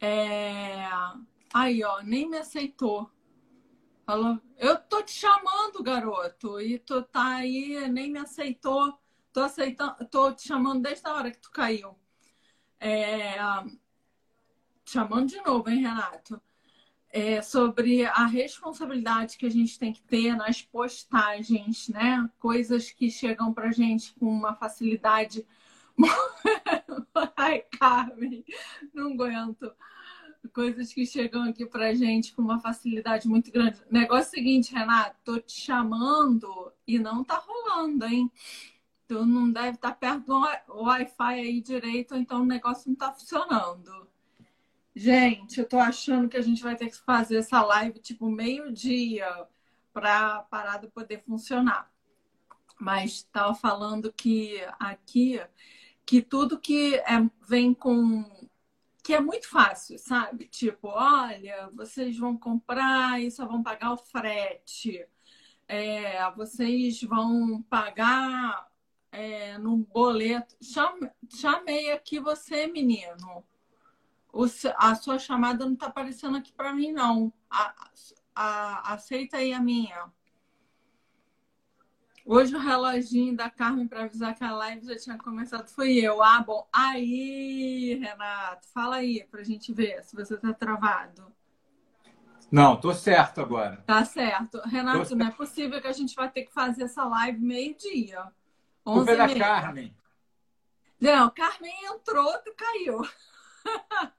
É... 0.00 0.86
Aí, 1.54 1.82
ó, 1.84 2.02
nem 2.02 2.28
me 2.28 2.38
aceitou. 2.38 3.10
Falou, 4.06 4.38
eu 4.58 4.76
tô 4.76 5.02
te 5.02 5.12
chamando, 5.12 5.82
garoto, 5.82 6.60
e 6.60 6.78
tu 6.78 7.02
tá 7.02 7.36
aí, 7.36 7.88
nem 7.88 8.10
me 8.10 8.18
aceitou. 8.18 8.98
Tô 9.32 9.40
aceitando, 9.40 9.96
tô 10.10 10.30
te 10.32 10.46
chamando 10.46 10.82
desde 10.82 11.08
a 11.08 11.14
hora 11.14 11.30
que 11.30 11.38
tu 11.38 11.50
caiu. 11.50 11.96
É, 12.78 13.36
chamando 14.84 15.28
de 15.28 15.40
novo, 15.40 15.70
hein, 15.70 15.80
Renato? 15.80 16.40
É, 17.08 17.40
sobre 17.40 18.04
a 18.04 18.26
responsabilidade 18.26 19.38
que 19.38 19.46
a 19.46 19.50
gente 19.50 19.78
tem 19.78 19.92
que 19.92 20.02
ter 20.02 20.36
nas 20.36 20.60
postagens, 20.60 21.88
né? 21.88 22.28
Coisas 22.38 22.90
que 22.90 23.10
chegam 23.10 23.54
pra 23.54 23.72
gente 23.72 24.14
com 24.14 24.26
uma 24.26 24.54
facilidade. 24.54 25.46
Ai, 27.36 27.60
Carmen, 27.78 28.44
não 28.92 29.12
aguento. 29.12 29.72
Coisas 30.52 30.92
que 30.92 31.06
chegam 31.06 31.42
aqui 31.42 31.66
pra 31.66 31.94
gente 31.94 32.32
com 32.34 32.42
uma 32.42 32.60
facilidade 32.60 33.26
muito 33.26 33.50
grande. 33.50 33.80
Negócio 33.90 34.28
é 34.28 34.36
seguinte, 34.36 34.72
Renato, 34.72 35.16
tô 35.24 35.40
te 35.40 35.60
chamando 35.60 36.72
e 36.86 36.98
não 36.98 37.24
tá 37.24 37.36
rolando, 37.36 38.04
hein? 38.06 38.30
Tu 39.06 39.24
não 39.26 39.50
deve 39.50 39.76
estar 39.76 39.92
perto 39.92 40.26
do 40.26 40.40
Wi- 40.40 40.62
Wi-Fi 40.68 41.34
aí 41.40 41.60
direito, 41.60 42.14
então 42.14 42.42
o 42.42 42.46
negócio 42.46 42.88
não 42.88 42.96
tá 42.96 43.12
funcionando. 43.12 44.08
Gente, 44.94 45.58
eu 45.58 45.68
tô 45.68 45.78
achando 45.78 46.28
que 46.28 46.36
a 46.36 46.42
gente 46.42 46.62
vai 46.62 46.76
ter 46.76 46.88
que 46.88 46.96
fazer 46.98 47.38
essa 47.38 47.60
live 47.62 47.98
tipo 47.98 48.30
meio-dia 48.30 49.26
para 49.92 50.40
parada 50.42 50.88
poder 50.88 51.22
funcionar. 51.24 51.90
Mas 52.80 53.12
estava 53.12 53.54
falando 53.54 54.12
que 54.12 54.60
aqui 54.78 55.40
que 56.06 56.20
tudo 56.20 56.60
que 56.60 56.96
é, 56.96 57.28
vem 57.48 57.72
com 57.72 58.24
que 59.04 59.12
é 59.12 59.20
muito 59.20 59.46
fácil, 59.48 59.98
sabe? 59.98 60.46
Tipo, 60.48 60.88
olha, 60.88 61.68
vocês 61.74 62.16
vão 62.18 62.38
comprar 62.38 63.20
e 63.20 63.30
só 63.30 63.46
vão 63.46 63.62
pagar 63.62 63.92
o 63.92 63.98
frete. 63.98 65.06
É, 65.68 66.30
vocês 66.32 67.02
vão 67.02 67.62
pagar 67.64 68.66
é, 69.12 69.58
num 69.58 69.82
boleto. 69.82 70.56
Chame- 70.62 71.10
chamei 71.28 71.92
aqui 71.92 72.18
você, 72.18 72.66
menino. 72.66 73.44
O 74.32 74.46
a 74.78 74.94
sua 74.94 75.18
chamada 75.18 75.66
não 75.66 75.74
está 75.74 75.86
aparecendo 75.86 76.38
aqui 76.38 76.52
para 76.52 76.72
mim, 76.74 76.90
não. 76.90 77.30
A- 77.50 77.74
a, 78.34 78.94
aceita 78.94 79.36
aí 79.36 79.52
a 79.52 79.60
minha. 79.60 80.10
Hoje 82.26 82.56
o 82.56 82.58
reloginho 82.58 83.36
da 83.36 83.50
Carmen 83.50 83.86
para 83.86 84.04
avisar 84.04 84.34
que 84.34 84.42
a 84.42 84.52
live 84.52 84.86
já 84.86 84.96
tinha 84.96 85.18
começado 85.18 85.68
foi 85.68 85.96
eu. 85.96 86.22
Ah, 86.22 86.40
bom. 86.40 86.66
Aí, 86.72 87.98
Renato, 88.00 88.66
fala 88.68 88.96
aí 88.96 89.26
para 89.30 89.42
a 89.42 89.44
gente 89.44 89.74
ver 89.74 90.02
se 90.02 90.16
você 90.16 90.34
está 90.34 90.54
travado. 90.54 91.30
Não, 92.50 92.80
tô 92.80 92.94
certo 92.94 93.42
agora. 93.42 93.82
Tá 93.86 94.02
certo. 94.06 94.58
Renato, 94.60 95.10
tô 95.10 95.14
não 95.16 95.26
é 95.26 95.30
possível 95.32 95.82
que 95.82 95.86
a 95.86 95.92
gente 95.92 96.14
vai 96.14 96.30
ter 96.30 96.44
que 96.44 96.52
fazer 96.52 96.84
essa 96.84 97.04
live 97.04 97.38
meio-dia. 97.40 98.32
Culpa 98.82 99.16
da 99.16 99.34
Carmen. 99.34 99.94
Não, 100.98 101.28
Carmen 101.30 101.74
entrou, 101.84 102.32
tu 102.38 102.54
caiu. 102.56 103.02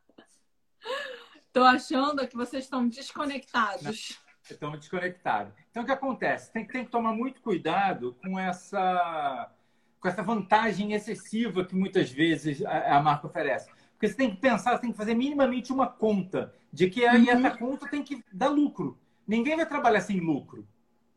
Tô 1.52 1.64
achando 1.64 2.28
que 2.28 2.36
vocês 2.36 2.66
estão 2.66 2.88
desconectados. 2.88 4.20
Estamos 4.48 4.80
desconectados. 4.80 5.65
Então, 5.75 5.84
o 5.84 5.86
que 5.86 5.91
acontece? 5.91 6.53
Tem, 6.53 6.65
tem 6.65 6.86
que 6.86 6.89
tomar 6.89 7.12
muito 7.12 7.41
cuidado 7.41 8.15
com 8.24 8.39
essa, 8.39 9.51
com 10.00 10.08
essa 10.08 10.24
vantagem 10.24 10.94
excessiva 10.94 11.65
que 11.65 11.75
muitas 11.75 12.10
vezes 12.10 12.63
a, 12.63 12.96
a 12.96 13.03
marca 13.03 13.27
oferece. 13.27 13.70
Porque 13.91 14.08
você 14.08 14.13
tem 14.13 14.32
que 14.32 14.38
pensar, 14.38 14.72
você 14.72 14.84
tem 14.84 14.91
que 14.94 14.98
fazer 14.98 15.13
minimamente 15.15 15.74
uma 15.74 15.86
conta 15.86 16.53
de 16.72 16.89
que 16.89 17.05
aí 17.05 17.25
uhum. 17.25 17.29
essa 17.29 17.58
conta 17.58 17.89
tem 17.89 18.01
que 18.01 18.24
dar 18.32 18.48
lucro. 18.48 18.98
Ninguém 19.27 19.58
vai 19.58 19.65
trabalhar 19.65 20.00
sem 20.00 20.17
lucro. 20.17 20.65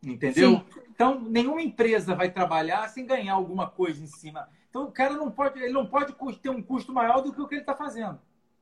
Entendeu? 0.02 0.56
Sim. 0.56 0.80
Então, 0.90 1.20
nenhuma 1.20 1.62
empresa 1.62 2.16
vai 2.16 2.28
trabalhar 2.28 2.88
sem 2.88 3.06
ganhar 3.06 3.34
alguma 3.34 3.70
coisa 3.70 4.02
em 4.02 4.08
cima. 4.08 4.48
Então, 4.70 4.86
o 4.86 4.90
cara 4.90 5.14
não 5.14 5.30
pode, 5.30 5.62
ele 5.62 5.72
não 5.72 5.86
pode 5.86 6.16
ter 6.42 6.50
um 6.50 6.60
custo 6.60 6.92
maior 6.92 7.20
do 7.20 7.32
que 7.32 7.40
o 7.40 7.46
que 7.46 7.54
ele 7.54 7.62
está 7.62 7.76
fazendo. 7.76 8.18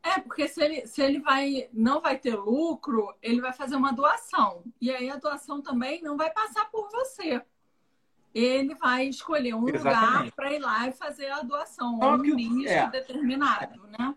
É, 0.07 0.21
porque 0.21 0.47
se 0.47 0.63
ele, 0.63 0.87
se 0.87 1.03
ele 1.03 1.19
vai, 1.19 1.69
não 1.73 2.01
vai 2.01 2.17
ter 2.17 2.37
lucro, 2.37 3.13
ele 3.21 3.41
vai 3.41 3.53
fazer 3.53 3.75
uma 3.75 3.93
doação. 3.93 4.63
E 4.81 4.89
aí 4.89 5.11
a 5.11 5.17
doação 5.17 5.61
também 5.61 6.01
não 6.01 6.17
vai 6.17 6.31
passar 6.31 6.71
por 6.71 6.89
você. 6.91 7.43
Ele 8.33 8.77
vai 8.77 9.09
escolher 9.09 9.55
um 9.55 9.69
Exatamente. 9.69 10.07
lugar 10.07 10.33
para 10.33 10.53
ir 10.53 10.59
lá 10.61 10.87
e 10.87 10.93
fazer 10.93 11.29
a 11.31 11.43
doação, 11.43 11.99
Só 11.99 12.15
um 12.15 12.19
nicho 12.19 12.69
é, 12.69 12.89
determinado, 12.89 13.81
né? 13.99 14.15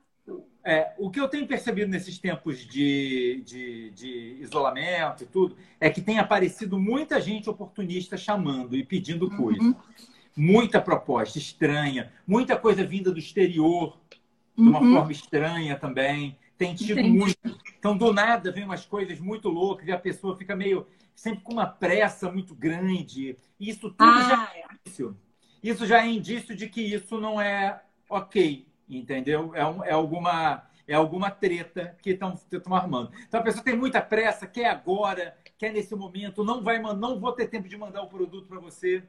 É, 0.63 0.93
o 0.99 1.09
que 1.09 1.19
eu 1.19 1.27
tenho 1.27 1.47
percebido 1.47 1.89
nesses 1.89 2.19
tempos 2.19 2.59
de, 2.59 3.41
de, 3.43 3.89
de, 3.91 4.37
isolamento 4.41 5.23
e 5.23 5.25
tudo 5.25 5.57
é 5.79 5.89
que 5.89 6.01
tem 6.01 6.19
aparecido 6.19 6.77
muita 6.77 7.19
gente 7.19 7.49
oportunista 7.49 8.15
chamando 8.15 8.75
e 8.75 8.83
pedindo 8.83 9.27
uhum. 9.27 9.37
coisa. 9.37 9.61
Uhum. 9.63 9.75
Muita 10.37 10.79
proposta 10.79 11.39
estranha, 11.39 12.13
muita 12.27 12.55
coisa 12.55 12.85
vinda 12.85 13.11
do 13.11 13.17
exterior 13.17 13.98
de 14.63 14.69
uma 14.69 14.81
uhum. 14.81 14.93
forma 14.93 15.11
estranha 15.11 15.75
também. 15.77 16.37
Tem 16.57 16.75
tido 16.75 16.99
Entendi. 16.99 17.17
muito. 17.17 17.37
Então, 17.77 17.97
do 17.97 18.11
nada, 18.11 18.51
vem 18.51 18.65
umas 18.65 18.85
coisas 18.85 19.19
muito 19.19 19.47
loucas 19.47 19.87
e 19.87 19.91
a 19.91 19.97
pessoa 19.97 20.35
fica 20.35 20.55
meio 20.55 20.85
sempre 21.15 21.41
com 21.41 21.53
uma 21.53 21.65
pressa 21.65 22.31
muito 22.31 22.53
grande. 22.53 23.37
Isso 23.59 23.89
tudo 23.89 24.09
ah, 24.09 24.21
já 24.21 24.51
é, 24.53 24.59
é 24.59 24.65
indício. 24.73 25.17
Isso 25.63 25.85
já 25.85 26.03
é 26.03 26.07
indício 26.07 26.55
de 26.55 26.67
que 26.67 26.81
isso 26.81 27.19
não 27.19 27.39
é 27.39 27.81
ok, 28.09 28.67
entendeu? 28.89 29.53
É, 29.53 29.65
um, 29.65 29.83
é 29.83 29.91
alguma 29.91 30.67
é 30.87 30.95
alguma 30.95 31.29
treta 31.29 31.95
que 32.01 32.09
estão 32.09 32.73
armando. 32.73 33.11
Então 33.27 33.39
a 33.39 33.43
pessoa 33.43 33.63
tem 33.63 33.77
muita 33.77 34.01
pressa, 34.01 34.47
quer 34.47 34.69
agora, 34.69 35.37
quer 35.55 35.71
nesse 35.71 35.95
momento, 35.95 36.43
não 36.43 36.63
vai 36.63 36.81
não 36.81 37.19
vou 37.19 37.31
ter 37.31 37.47
tempo 37.47 37.69
de 37.69 37.77
mandar 37.77 38.01
o 38.01 38.09
produto 38.09 38.47
para 38.47 38.59
você, 38.59 39.03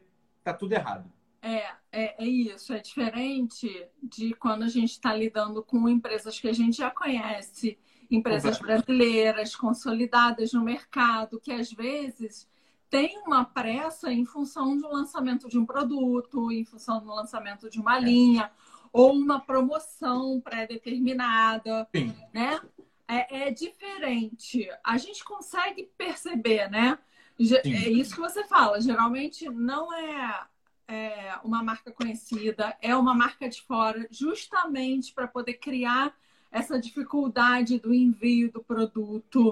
tá 0.45 0.53
tudo 0.53 0.75
errado. 0.75 1.11
É, 1.43 1.73
é, 1.91 2.25
é, 2.25 2.27
isso. 2.27 2.73
É 2.73 2.79
diferente 2.79 3.87
de 4.03 4.35
quando 4.35 4.63
a 4.63 4.69
gente 4.69 4.91
está 4.91 5.15
lidando 5.15 5.63
com 5.63 5.89
empresas 5.89 6.39
que 6.39 6.49
a 6.49 6.53
gente 6.53 6.77
já 6.77 6.91
conhece, 6.91 7.79
empresas 8.11 8.59
brasileiras 8.59 9.57
consolidadas 9.57 10.53
no 10.53 10.63
mercado, 10.63 11.41
que 11.41 11.53
às 11.53 11.73
vezes 11.73 12.49
tem 12.91 13.19
uma 13.25 13.45
pressa 13.45 14.13
em 14.13 14.25
função 14.25 14.77
do 14.77 14.89
lançamento 14.89 15.49
de 15.49 15.59
um 15.59 15.65
produto, 15.65 16.51
em 16.51 16.65
função 16.65 17.01
do 17.01 17.07
lançamento 17.07 17.71
de 17.71 17.81
uma 17.81 17.97
é. 17.97 18.01
linha, 18.01 18.51
ou 18.93 19.13
uma 19.13 19.41
promoção 19.41 20.41
pré-determinada, 20.41 21.89
né? 22.35 22.61
É, 23.07 23.49
é, 23.49 23.51
diferente. 23.51 24.69
A 24.85 24.99
gente 24.99 25.25
consegue 25.25 25.91
perceber, 25.97 26.69
né? 26.69 26.99
Sim. 27.39 27.57
É 27.65 27.89
isso 27.89 28.15
que 28.15 28.21
você 28.21 28.45
fala. 28.45 28.81
Geralmente 28.81 29.49
não 29.49 29.93
é 29.93 30.47
é 30.91 31.39
uma 31.45 31.63
marca 31.63 31.93
conhecida, 31.93 32.77
é 32.83 32.95
uma 32.97 33.15
marca 33.15 33.49
de 33.49 33.63
fora, 33.63 34.07
justamente 34.11 35.13
para 35.13 35.29
poder 35.29 35.55
criar 35.55 36.15
essa 36.51 36.81
dificuldade 36.81 37.79
do 37.79 37.95
envio 37.95 38.51
do 38.51 38.63
produto, 38.63 39.51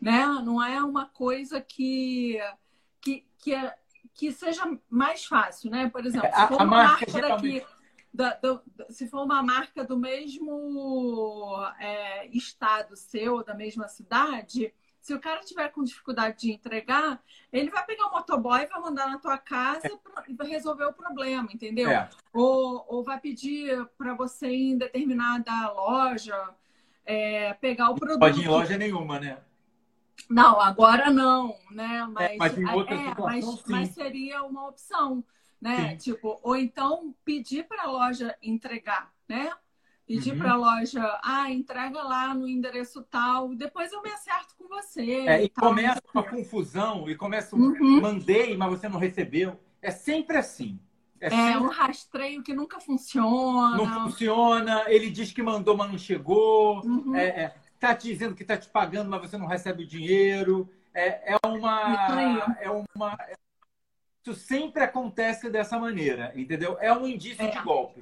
né? 0.00 0.26
Não 0.42 0.62
é 0.62 0.82
uma 0.82 1.06
coisa 1.06 1.60
que 1.60 2.38
que, 3.00 3.24
que, 3.38 3.54
é, 3.54 3.74
que 4.14 4.32
seja 4.32 4.62
mais 4.88 5.24
fácil, 5.24 5.70
né? 5.70 5.88
Por 5.88 6.04
exemplo, 6.04 6.28
se 6.28 6.48
for 6.48 6.56
uma 6.56 6.64
marca, 6.64 7.12
marca 7.12 7.28
daqui, 7.28 7.64
da, 8.12 8.34
do, 8.34 8.62
se 8.90 9.06
for 9.06 9.22
uma 9.22 9.42
marca 9.42 9.84
do 9.84 9.98
mesmo 9.98 11.54
é, 11.78 12.26
estado 12.28 12.96
seu, 12.96 13.44
da 13.44 13.54
mesma 13.54 13.88
cidade, 13.88 14.72
se 15.00 15.14
o 15.14 15.20
cara 15.20 15.40
tiver 15.40 15.68
com 15.70 15.82
dificuldade 15.82 16.38
de 16.40 16.52
entregar, 16.52 17.22
ele 17.52 17.70
vai 17.70 17.84
pegar 17.84 18.08
o 18.08 18.12
motoboy, 18.12 18.66
vai 18.66 18.80
mandar 18.80 19.08
na 19.08 19.18
tua 19.18 19.38
casa 19.38 19.90
e 20.28 20.34
vai 20.34 20.48
resolver 20.48 20.84
o 20.84 20.92
problema, 20.92 21.48
entendeu? 21.52 21.90
É. 21.90 22.08
Ou, 22.32 22.84
ou 22.88 23.02
vai 23.02 23.18
pedir 23.18 23.86
para 23.96 24.14
você 24.14 24.48
ir 24.48 24.72
em 24.72 24.78
determinada 24.78 25.72
loja 25.72 26.54
é, 27.04 27.54
pegar 27.54 27.90
o 27.90 27.94
produto. 27.94 28.18
Pode 28.18 28.40
ir 28.40 28.44
em 28.44 28.48
loja 28.48 28.76
nenhuma, 28.76 29.18
né? 29.18 29.38
Não, 30.28 30.60
agora 30.60 31.10
não, 31.10 31.56
né? 31.70 32.06
Mas, 32.12 32.30
é, 32.30 32.36
mas, 32.36 32.58
em 32.58 32.68
outra 32.68 32.94
é, 32.94 33.14
mas, 33.18 33.64
mas, 33.66 33.88
seria 33.90 34.42
uma 34.42 34.68
opção, 34.68 35.24
né? 35.60 35.90
Sim. 35.90 35.96
Tipo, 36.12 36.38
ou 36.42 36.56
então 36.56 37.14
pedir 37.24 37.66
para 37.66 37.84
a 37.84 37.90
loja 37.90 38.36
entregar, 38.42 39.10
né? 39.26 39.50
Pedir 40.08 40.32
uhum. 40.32 40.38
para 40.38 40.52
a 40.52 40.56
loja, 40.56 41.20
ah, 41.22 41.50
entrega 41.50 42.02
lá 42.02 42.32
no 42.32 42.48
endereço 42.48 43.02
tal, 43.10 43.54
depois 43.54 43.92
eu 43.92 44.00
me 44.00 44.08
acerto 44.08 44.54
com 44.56 44.66
você. 44.66 45.02
É, 45.02 45.44
e 45.44 45.50
tal, 45.50 45.68
começa 45.68 46.02
uma 46.14 46.22
confusão, 46.22 47.10
e 47.10 47.14
começa 47.14 47.54
um 47.54 47.58
uhum. 47.58 48.00
mandei, 48.00 48.56
mas 48.56 48.70
você 48.70 48.88
não 48.88 48.98
recebeu. 48.98 49.60
É 49.82 49.90
sempre 49.90 50.38
assim. 50.38 50.80
É, 51.20 51.26
é 51.26 51.30
sempre... 51.30 51.58
um 51.58 51.68
rastreio 51.68 52.42
que 52.42 52.54
nunca 52.54 52.80
funciona. 52.80 53.76
Não 53.76 54.04
funciona, 54.04 54.84
ele 54.86 55.10
diz 55.10 55.30
que 55.30 55.42
mandou, 55.42 55.76
mas 55.76 55.90
não 55.90 55.98
chegou. 55.98 56.80
Uhum. 56.86 57.14
É, 57.14 57.26
é, 57.26 57.54
tá 57.78 57.94
te 57.94 58.08
dizendo 58.08 58.34
que 58.34 58.46
tá 58.46 58.56
te 58.56 58.70
pagando, 58.70 59.10
mas 59.10 59.20
você 59.20 59.36
não 59.36 59.46
recebe 59.46 59.82
o 59.82 59.86
dinheiro. 59.86 60.70
É, 60.94 61.34
é 61.34 61.36
uma. 61.46 62.56
É 62.62 62.70
uma. 62.70 63.18
Isso 64.22 64.32
sempre 64.34 64.82
acontece 64.82 65.50
dessa 65.50 65.78
maneira, 65.78 66.32
entendeu? 66.34 66.78
É 66.80 66.90
um 66.94 67.06
indício 67.06 67.46
de 67.50 67.58
é. 67.58 67.62
golpe. 67.62 68.00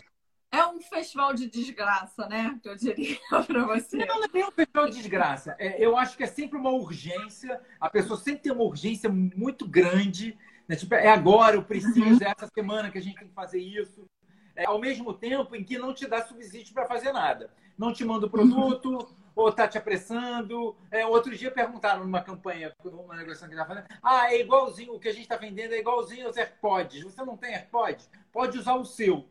É 0.56 0.66
um 0.66 0.80
festival 0.80 1.34
de 1.34 1.50
desgraça, 1.50 2.26
né? 2.26 2.58
Que 2.62 2.68
eu 2.70 2.76
diria 2.76 3.18
para 3.46 3.66
você. 3.66 3.98
Não, 3.98 4.20
não 4.20 4.40
é 4.40 4.46
um 4.46 4.50
festival 4.50 4.88
de 4.88 4.96
desgraça. 4.96 5.54
É, 5.58 5.84
eu 5.84 5.98
acho 5.98 6.16
que 6.16 6.22
é 6.22 6.26
sempre 6.26 6.58
uma 6.58 6.70
urgência. 6.70 7.60
A 7.78 7.90
pessoa 7.90 8.18
sempre 8.18 8.44
tem 8.44 8.52
uma 8.52 8.64
urgência 8.64 9.10
muito 9.10 9.68
grande. 9.68 10.38
Né? 10.66 10.74
Tipo, 10.74 10.94
é 10.94 11.08
agora, 11.08 11.56
eu 11.56 11.62
preciso, 11.62 12.00
uhum. 12.00 12.18
é 12.22 12.34
essa 12.36 12.50
semana 12.54 12.90
que 12.90 12.96
a 12.96 13.02
gente 13.02 13.18
tem 13.18 13.28
que 13.28 13.34
fazer 13.34 13.60
isso. 13.60 14.08
É, 14.54 14.64
ao 14.64 14.80
mesmo 14.80 15.12
tempo 15.12 15.54
em 15.54 15.62
que 15.62 15.76
não 15.76 15.92
te 15.92 16.06
dá 16.06 16.24
subsídio 16.24 16.72
para 16.72 16.86
fazer 16.86 17.12
nada. 17.12 17.50
Não 17.76 17.92
te 17.92 18.02
manda 18.06 18.24
o 18.24 18.30
produto, 18.30 18.90
uhum. 18.90 19.06
ou 19.34 19.52
tá 19.52 19.68
te 19.68 19.76
apressando. 19.76 20.74
É, 20.90 21.04
outro 21.04 21.36
dia 21.36 21.50
perguntaram 21.50 22.02
numa 22.02 22.22
campanha, 22.22 22.74
numa 22.82 23.14
negociação 23.14 23.46
que 23.46 23.54
estava 23.54 23.74
fazendo, 23.74 24.00
ah, 24.02 24.32
é 24.32 24.40
igualzinho, 24.40 24.94
o 24.94 24.98
que 24.98 25.08
a 25.08 25.12
gente 25.12 25.24
está 25.24 25.36
vendendo 25.36 25.74
é 25.74 25.78
igualzinho 25.78 26.26
aos 26.26 26.38
AirPods. 26.38 27.02
Você 27.02 27.22
não 27.22 27.36
tem 27.36 27.54
AirPods? 27.54 28.08
Pode 28.32 28.58
usar 28.58 28.76
o 28.76 28.84
seu. 28.86 29.28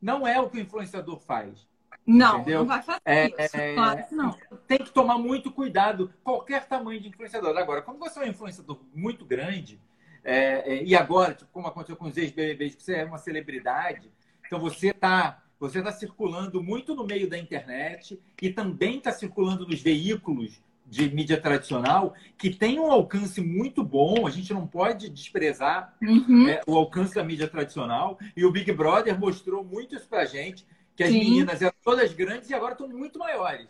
Não 0.00 0.26
é 0.26 0.40
o 0.40 0.48
que 0.48 0.58
o 0.58 0.60
influenciador 0.60 1.18
faz. 1.20 1.66
Não, 2.06 2.36
entendeu? 2.36 2.60
não 2.60 2.66
vai 2.66 2.82
fazer 2.82 3.00
é, 3.04 3.26
isso. 3.26 3.56
É, 3.56 3.74
claro 3.74 4.06
que 4.06 4.14
não. 4.14 4.36
Tem 4.66 4.78
que 4.78 4.90
tomar 4.90 5.18
muito 5.18 5.50
cuidado, 5.50 6.12
qualquer 6.24 6.66
tamanho 6.66 7.00
de 7.00 7.08
influenciador. 7.08 7.56
Agora, 7.56 7.82
quando 7.82 7.98
você 7.98 8.20
é 8.20 8.22
um 8.22 8.28
influenciador 8.28 8.80
muito 8.94 9.26
grande, 9.26 9.80
é, 10.24 10.74
é, 10.74 10.84
e 10.84 10.96
agora, 10.96 11.34
tipo, 11.34 11.50
como 11.52 11.66
aconteceu 11.66 11.96
com 11.96 12.06
os 12.06 12.16
ex-BBBs, 12.16 12.74
que 12.74 12.82
você 12.82 12.96
é 12.96 13.04
uma 13.04 13.18
celebridade, 13.18 14.10
então 14.46 14.58
você 14.58 14.88
está 14.88 15.42
você 15.60 15.82
tá 15.82 15.90
circulando 15.90 16.62
muito 16.62 16.94
no 16.94 17.04
meio 17.04 17.28
da 17.28 17.36
internet 17.36 18.20
e 18.40 18.48
também 18.48 18.98
está 18.98 19.10
circulando 19.10 19.66
nos 19.66 19.82
veículos 19.82 20.62
de 20.88 21.14
mídia 21.14 21.38
tradicional 21.40 22.14
que 22.38 22.50
tem 22.50 22.80
um 22.80 22.90
alcance 22.90 23.40
muito 23.40 23.84
bom, 23.84 24.26
a 24.26 24.30
gente 24.30 24.52
não 24.54 24.66
pode 24.66 25.10
desprezar 25.10 25.94
uhum. 26.00 26.48
é, 26.48 26.62
o 26.66 26.76
alcance 26.76 27.14
da 27.14 27.22
mídia 27.22 27.46
tradicional. 27.46 28.18
E 28.36 28.44
o 28.44 28.50
Big 28.50 28.72
Brother 28.72 29.18
mostrou 29.18 29.62
muito 29.62 29.94
isso 29.94 30.08
pra 30.08 30.24
gente, 30.24 30.66
que 30.96 31.02
as 31.02 31.10
Sim. 31.10 31.18
meninas 31.18 31.60
eram 31.60 31.74
todas 31.84 32.12
grandes 32.12 32.48
e 32.48 32.54
agora 32.54 32.72
estão 32.72 32.88
muito 32.88 33.18
maiores. 33.18 33.68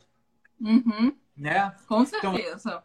Uhum. 0.60 1.16
Né? 1.37 1.75
Com 1.87 2.02
então, 2.02 2.34
certeza. 2.34 2.84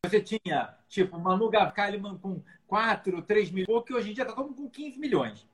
Então, 0.00 0.10
você 0.10 0.20
tinha, 0.20 0.76
tipo, 0.86 1.18
Manu 1.18 1.50
Kalimann 1.74 2.18
com 2.18 2.42
4, 2.66 3.22
3 3.22 3.50
milhões, 3.50 3.84
que 3.84 3.94
hoje 3.94 4.10
em 4.10 4.14
dia 4.14 4.24
está 4.24 4.34
todo 4.34 4.48
mundo 4.48 4.56
com 4.56 4.70
15 4.70 4.98
milhões. 4.98 5.46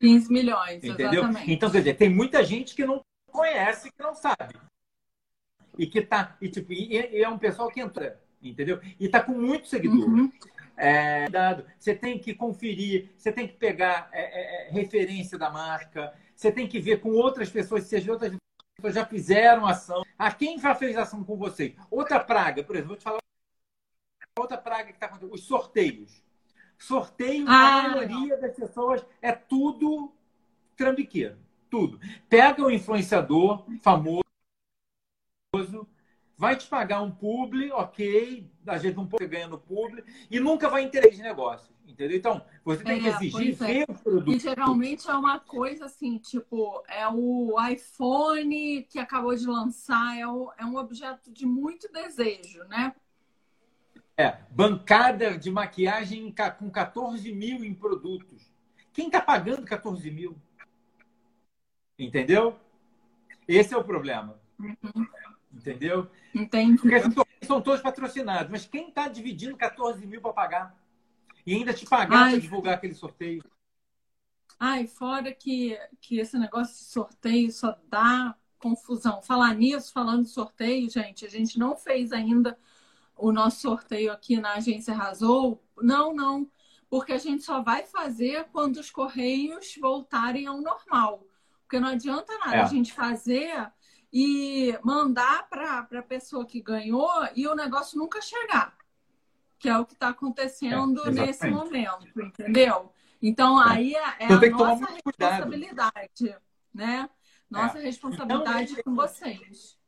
15 0.00 0.32
milhões, 0.32 0.76
Entendeu? 0.82 1.12
Exatamente. 1.12 1.52
Então, 1.52 1.70
quer 1.70 1.78
dizer, 1.78 1.94
tem 1.94 2.08
muita 2.08 2.42
gente 2.42 2.74
que 2.74 2.84
não 2.84 3.00
conhece, 3.30 3.90
que 3.92 4.02
não 4.02 4.14
sabe 4.14 4.54
e 5.80 5.86
que 5.86 6.02
tá 6.02 6.36
e 6.40 6.48
tipo 6.48 6.72
e, 6.72 6.92
e 6.92 7.22
é 7.22 7.28
um 7.28 7.38
pessoal 7.38 7.70
que 7.70 7.80
entra 7.80 8.20
entendeu? 8.42 8.80
E 8.98 9.06
está 9.06 9.22
com 9.22 9.32
muito 9.32 9.68
seguidor. 9.68 10.08
Uhum. 10.08 10.32
É, 10.76 11.28
dado, 11.28 11.64
você 11.78 11.94
tem 11.94 12.18
que 12.18 12.34
conferir, 12.34 13.10
você 13.16 13.30
tem 13.30 13.46
que 13.46 13.54
pegar 13.54 14.08
é, 14.12 14.22
é, 14.22 14.68
é, 14.68 14.70
referência 14.70 15.36
da 15.36 15.50
marca, 15.50 16.14
você 16.34 16.50
tem 16.50 16.66
que 16.66 16.80
ver 16.80 17.00
com 17.00 17.10
outras 17.10 17.50
pessoas 17.50 17.84
se 17.84 17.96
as 17.96 18.08
outras 18.08 18.34
pessoas 18.76 18.94
já 18.94 19.04
fizeram 19.04 19.66
ação. 19.66 20.02
A 20.18 20.28
ah, 20.28 20.32
quem 20.32 20.58
já 20.58 20.74
fez 20.74 20.96
ação 20.96 21.22
com 21.22 21.36
você? 21.36 21.74
Outra 21.90 22.18
praga, 22.18 22.64
por 22.64 22.76
exemplo, 22.76 22.88
vou 22.88 22.96
te 22.96 23.02
falar 23.02 23.18
outra 24.38 24.56
praga 24.56 24.84
que 24.84 24.92
está 24.92 25.06
acontecendo, 25.06 25.34
os 25.34 25.42
sorteios. 25.42 26.22
Sorteio, 26.78 27.44
ah, 27.46 27.84
a 27.84 27.88
maioria 27.90 28.38
das 28.38 28.56
pessoas 28.56 29.04
é 29.20 29.32
tudo 29.32 30.10
trambiqueiro. 30.74 31.36
Tudo. 31.68 32.00
Pega 32.26 32.62
o 32.62 32.70
influenciador 32.70 33.66
famoso, 33.82 34.24
vai 36.36 36.56
te 36.56 36.66
pagar 36.66 37.02
um 37.02 37.10
publi, 37.10 37.70
ok, 37.70 38.50
a 38.66 38.78
gente 38.78 38.98
um 38.98 39.06
pouco 39.06 39.28
ganha 39.28 39.46
no 39.46 39.58
publi, 39.58 40.02
e 40.30 40.40
nunca 40.40 40.68
vai 40.68 40.82
interagir 40.82 41.16
de 41.16 41.22
negócio. 41.22 41.70
Entendeu? 41.86 42.16
Então, 42.16 42.42
você 42.64 42.82
tem 42.82 42.98
é, 42.98 43.00
que 43.00 43.08
exigir 43.08 43.62
é. 43.62 43.66
ver 43.66 43.84
o 43.88 43.94
produto. 43.94 44.34
E 44.34 44.38
geralmente 44.38 45.10
é 45.10 45.12
uma 45.12 45.38
coisa 45.38 45.84
assim, 45.84 46.16
tipo, 46.18 46.82
é 46.88 47.06
o 47.08 47.54
iPhone 47.68 48.84
que 48.84 48.98
acabou 48.98 49.34
de 49.34 49.46
lançar, 49.46 50.16
é, 50.16 50.26
o, 50.26 50.50
é 50.56 50.64
um 50.64 50.76
objeto 50.76 51.30
de 51.30 51.44
muito 51.44 51.92
desejo, 51.92 52.64
né? 52.64 52.94
É, 54.16 54.38
bancada 54.50 55.36
de 55.36 55.50
maquiagem 55.50 56.34
com 56.58 56.70
14 56.70 57.32
mil 57.32 57.64
em 57.64 57.74
produtos. 57.74 58.50
Quem 58.92 59.06
está 59.06 59.20
pagando 59.20 59.66
14 59.66 60.10
mil? 60.10 60.36
Entendeu? 61.98 62.56
Esse 63.46 63.74
é 63.74 63.76
o 63.76 63.84
problema. 63.84 64.40
Uhum. 64.58 65.06
Entendeu? 65.52 66.10
Entendi. 66.34 66.78
Porque 66.78 67.46
são 67.46 67.60
todos 67.60 67.80
patrocinados, 67.80 68.50
mas 68.50 68.66
quem 68.66 68.88
está 68.88 69.08
dividindo 69.08 69.56
14 69.56 70.06
mil 70.06 70.20
para 70.20 70.32
pagar? 70.32 70.76
E 71.46 71.54
ainda 71.54 71.72
te 71.72 71.86
pagar 71.86 72.30
para 72.30 72.38
divulgar 72.38 72.74
aquele 72.74 72.94
sorteio? 72.94 73.42
Ai, 74.58 74.86
fora 74.86 75.32
que, 75.32 75.78
que 76.00 76.18
esse 76.18 76.38
negócio 76.38 76.76
de 76.76 76.84
sorteio 76.84 77.50
só 77.50 77.76
dá 77.88 78.36
confusão. 78.58 79.22
Falar 79.22 79.54
nisso, 79.54 79.92
falando 79.92 80.24
de 80.24 80.30
sorteio, 80.30 80.88
gente, 80.90 81.24
a 81.24 81.30
gente 81.30 81.58
não 81.58 81.74
fez 81.74 82.12
ainda 82.12 82.58
o 83.16 83.32
nosso 83.32 83.60
sorteio 83.60 84.12
aqui 84.12 84.36
na 84.38 84.54
agência 84.54 84.92
Arrasou? 84.94 85.64
Não, 85.80 86.14
não. 86.14 86.48
Porque 86.88 87.12
a 87.12 87.18
gente 87.18 87.42
só 87.42 87.62
vai 87.62 87.84
fazer 87.84 88.48
quando 88.52 88.76
os 88.76 88.90
correios 88.90 89.76
voltarem 89.80 90.46
ao 90.46 90.60
normal. 90.60 91.26
Porque 91.62 91.80
não 91.80 91.88
adianta 91.88 92.36
nada 92.38 92.56
é. 92.56 92.60
a 92.60 92.66
gente 92.66 92.92
fazer 92.92 93.72
e 94.12 94.76
mandar 94.82 95.48
para 95.48 95.86
a 95.92 96.02
pessoa 96.02 96.46
que 96.46 96.60
ganhou 96.60 97.10
e 97.34 97.46
o 97.46 97.54
negócio 97.54 97.98
nunca 97.98 98.20
chegar. 98.20 98.76
Que 99.58 99.68
é 99.68 99.78
o 99.78 99.84
que 99.84 99.92
está 99.92 100.08
acontecendo 100.08 101.06
é, 101.06 101.10
nesse 101.10 101.48
momento, 101.48 102.20
entendeu? 102.20 102.92
Então, 103.22 103.62
é. 103.62 103.72
aí 103.72 103.94
é, 103.94 104.00
é 104.20 104.26
a 104.26 104.50
nossa 104.50 104.86
responsabilidade, 104.86 106.36
né? 106.72 107.10
Nossa 107.48 107.78
é. 107.78 107.82
responsabilidade 107.82 108.72
então, 108.72 108.84
com 108.84 108.94
vocês 108.94 109.78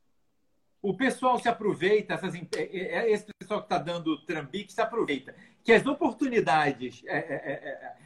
o 0.83 0.93
pessoal 0.95 1.39
se 1.39 1.49
aproveita, 1.49 2.15
essas, 2.15 2.35
é, 2.35 3.09
esse 3.09 3.27
pessoal 3.39 3.61
que 3.61 3.67
está 3.67 3.79
dando 3.79 4.21
trambique 4.27 4.73
se 4.73 4.81
aproveita. 4.81 5.33
Que 5.63 5.73
as 5.73 5.87
oportunidades, 5.87 7.05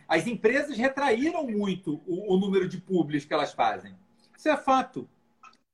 as 0.07 0.27
empresas 0.27 0.77
retraíram 0.77 1.47
muito 1.47 2.03
o, 2.07 2.35
o, 2.35 2.39
número 2.39 2.69
de 2.69 2.79
públicos 2.79 3.25
que 3.25 3.33
elas 3.33 3.55
fazem. 3.55 3.97
Isso 4.37 4.51
é 4.51 4.57
fato. 4.59 5.09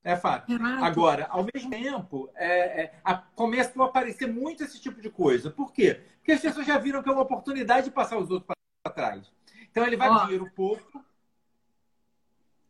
É 0.05 0.17
fato. 0.17 0.53
Agora, 0.83 1.27
ao 1.31 1.47
mesmo 1.55 1.71
tempo, 1.71 2.29
é, 2.35 2.93
a, 3.05 3.15
começou 3.15 3.85
a 3.85 3.87
aparecer 3.87 4.27
muito 4.27 4.65
esse 4.65 4.81
tipo 4.81 5.01
de 5.01 5.09
coisa. 5.09 5.51
Por 5.51 5.73
quê? 5.73 6.01
Porque 6.17 6.33
as 6.33 6.41
pessoas 6.41 6.67
já 6.67 6.77
viram 6.77 7.03
que 7.03 7.09
é 7.09 7.13
uma 7.13 7.23
oportunidade 7.23 7.87
de 7.87 7.93
passar 7.93 8.19
os 8.19 8.29
outros 8.29 8.53
para 8.83 8.93
trás. 8.93 9.33
Então, 9.71 9.87
ele 9.87 9.97
vai 9.97 10.09
Ó, 10.09 10.25
dinheiro 10.25 10.51
pouco, 10.55 11.03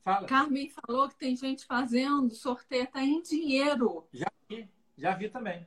Fala. 0.05 0.27
Carmen 0.27 0.69
falou 0.69 1.09
que 1.09 1.15
tem 1.15 1.37
gente 1.37 1.65
fazendo 1.65 2.35
sorteio 2.35 2.85
até 2.85 3.03
em 3.03 3.23
dinheiro. 3.23 4.05
Já 4.13 4.27
vi, 4.49 4.69
já 4.99 5.15
vi 5.15 5.29
também. 5.29 5.67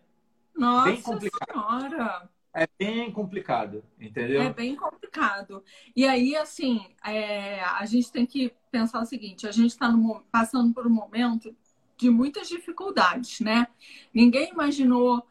Nossa 0.54 1.20
senhora! 1.20 2.30
É 2.56 2.68
bem 2.80 3.12
complicado, 3.12 3.84
entendeu? 4.00 4.42
É 4.42 4.54
bem 4.54 4.76
complicado. 4.76 5.64
E 5.96 6.08
aí, 6.08 6.36
assim, 6.36 6.88
é, 7.06 7.60
a 7.62 7.86
gente 7.86 8.12
tem 8.12 8.26
que 8.26 8.54
pensar 8.72 9.02
o 9.02 9.06
seguinte: 9.06 9.48
a 9.48 9.52
gente 9.52 9.72
está 9.72 9.94
passando 10.32 10.74
por 10.74 10.88
um 10.88 10.90
momento 10.90 11.56
de 11.98 12.10
muitas 12.10 12.48
dificuldades, 12.48 13.42
né? 13.42 13.68
Ninguém 14.14 14.52
imaginou 14.52 15.28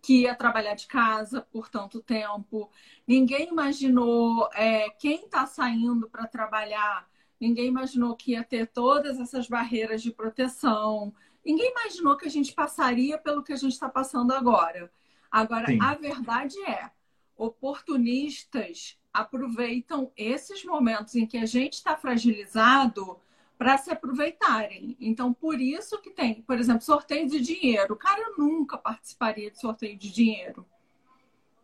que 0.00 0.22
ia 0.22 0.34
trabalhar 0.34 0.74
de 0.74 0.86
casa 0.86 1.42
por 1.52 1.68
tanto 1.68 2.00
tempo. 2.00 2.70
Ninguém 3.06 3.48
imaginou 3.48 4.48
é, 4.54 4.88
quem 4.98 5.24
está 5.24 5.46
saindo 5.46 6.08
para 6.08 6.26
trabalhar 6.26 7.06
Ninguém 7.40 7.66
imaginou 7.66 8.16
que 8.16 8.32
ia 8.32 8.42
ter 8.42 8.66
todas 8.68 9.20
essas 9.20 9.48
barreiras 9.48 10.02
de 10.02 10.10
proteção. 10.10 11.12
Ninguém 11.44 11.70
imaginou 11.70 12.16
que 12.16 12.26
a 12.26 12.30
gente 12.30 12.54
passaria 12.54 13.18
pelo 13.18 13.42
que 13.42 13.52
a 13.52 13.56
gente 13.56 13.72
está 13.72 13.88
passando 13.88 14.32
agora. 14.32 14.90
Agora, 15.34 15.66
Sim. 15.66 15.80
a 15.80 15.94
verdade 15.96 16.56
é, 16.64 16.92
oportunistas 17.36 18.96
aproveitam 19.12 20.12
esses 20.16 20.64
momentos 20.64 21.16
em 21.16 21.26
que 21.26 21.36
a 21.36 21.44
gente 21.44 21.72
está 21.72 21.96
fragilizado 21.96 23.18
para 23.58 23.76
se 23.76 23.90
aproveitarem. 23.90 24.96
Então, 25.00 25.34
por 25.34 25.60
isso 25.60 26.00
que 26.00 26.10
tem, 26.10 26.40
por 26.42 26.56
exemplo, 26.56 26.82
sorteio 26.82 27.28
de 27.28 27.40
dinheiro. 27.40 27.96
Cara 27.96 28.32
nunca 28.38 28.78
participaria 28.78 29.50
de 29.50 29.58
sorteio 29.58 29.98
de 29.98 30.12
dinheiro. 30.12 30.64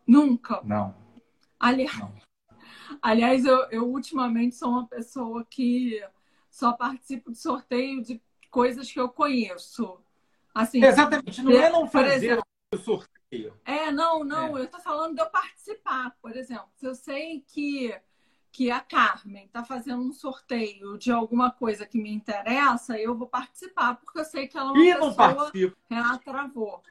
Nunca. 0.05 0.59
Não. 0.65 0.93
Aliás, 1.57 1.97
não. 1.97 2.13
Aliás, 3.01 3.45
eu, 3.45 3.69
eu 3.71 3.89
ultimamente 3.89 4.57
sou 4.57 4.69
uma 4.69 4.85
pessoa 4.85 5.47
que 5.49 6.05
só 6.49 6.73
participo 6.73 7.31
de 7.31 7.37
sorteio 7.37 8.03
de 8.03 8.21
coisas 8.49 8.91
que 8.91 8.99
eu 8.99 9.07
conheço. 9.07 9.97
Assim, 10.53 10.83
Exatamente, 10.83 11.41
não 11.41 11.53
é 11.53 11.69
não 11.69 11.87
fazer 11.87 12.37
o 12.73 12.77
sorteio. 12.77 13.10
Não, 14.01 14.23
não, 14.23 14.57
é. 14.57 14.61
eu 14.61 14.65
estou 14.65 14.79
falando 14.79 15.13
de 15.13 15.21
eu 15.21 15.29
participar, 15.29 16.17
por 16.19 16.35
exemplo. 16.35 16.67
Se 16.75 16.87
eu 16.87 16.95
sei 16.95 17.45
que, 17.47 17.95
que 18.51 18.71
a 18.71 18.79
Carmen 18.79 19.45
está 19.45 19.63
fazendo 19.63 20.01
um 20.01 20.11
sorteio 20.11 20.97
de 20.97 21.11
alguma 21.11 21.51
coisa 21.51 21.85
que 21.85 22.01
me 22.01 22.11
interessa, 22.11 22.97
eu 22.97 23.15
vou 23.15 23.27
participar, 23.27 23.95
porque 23.97 24.19
eu 24.19 24.25
sei 24.25 24.47
que 24.47 24.57
ela 24.57 24.69
é 24.69 24.71
uma 24.71 24.83
e 24.83 24.93
pessoa... 24.93 25.07
Não 25.09 25.15
participo. 25.15 25.77
Renata 25.87 26.23
travou. 26.23 26.83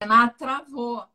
Renata 0.00 0.38
travou. 0.38 1.08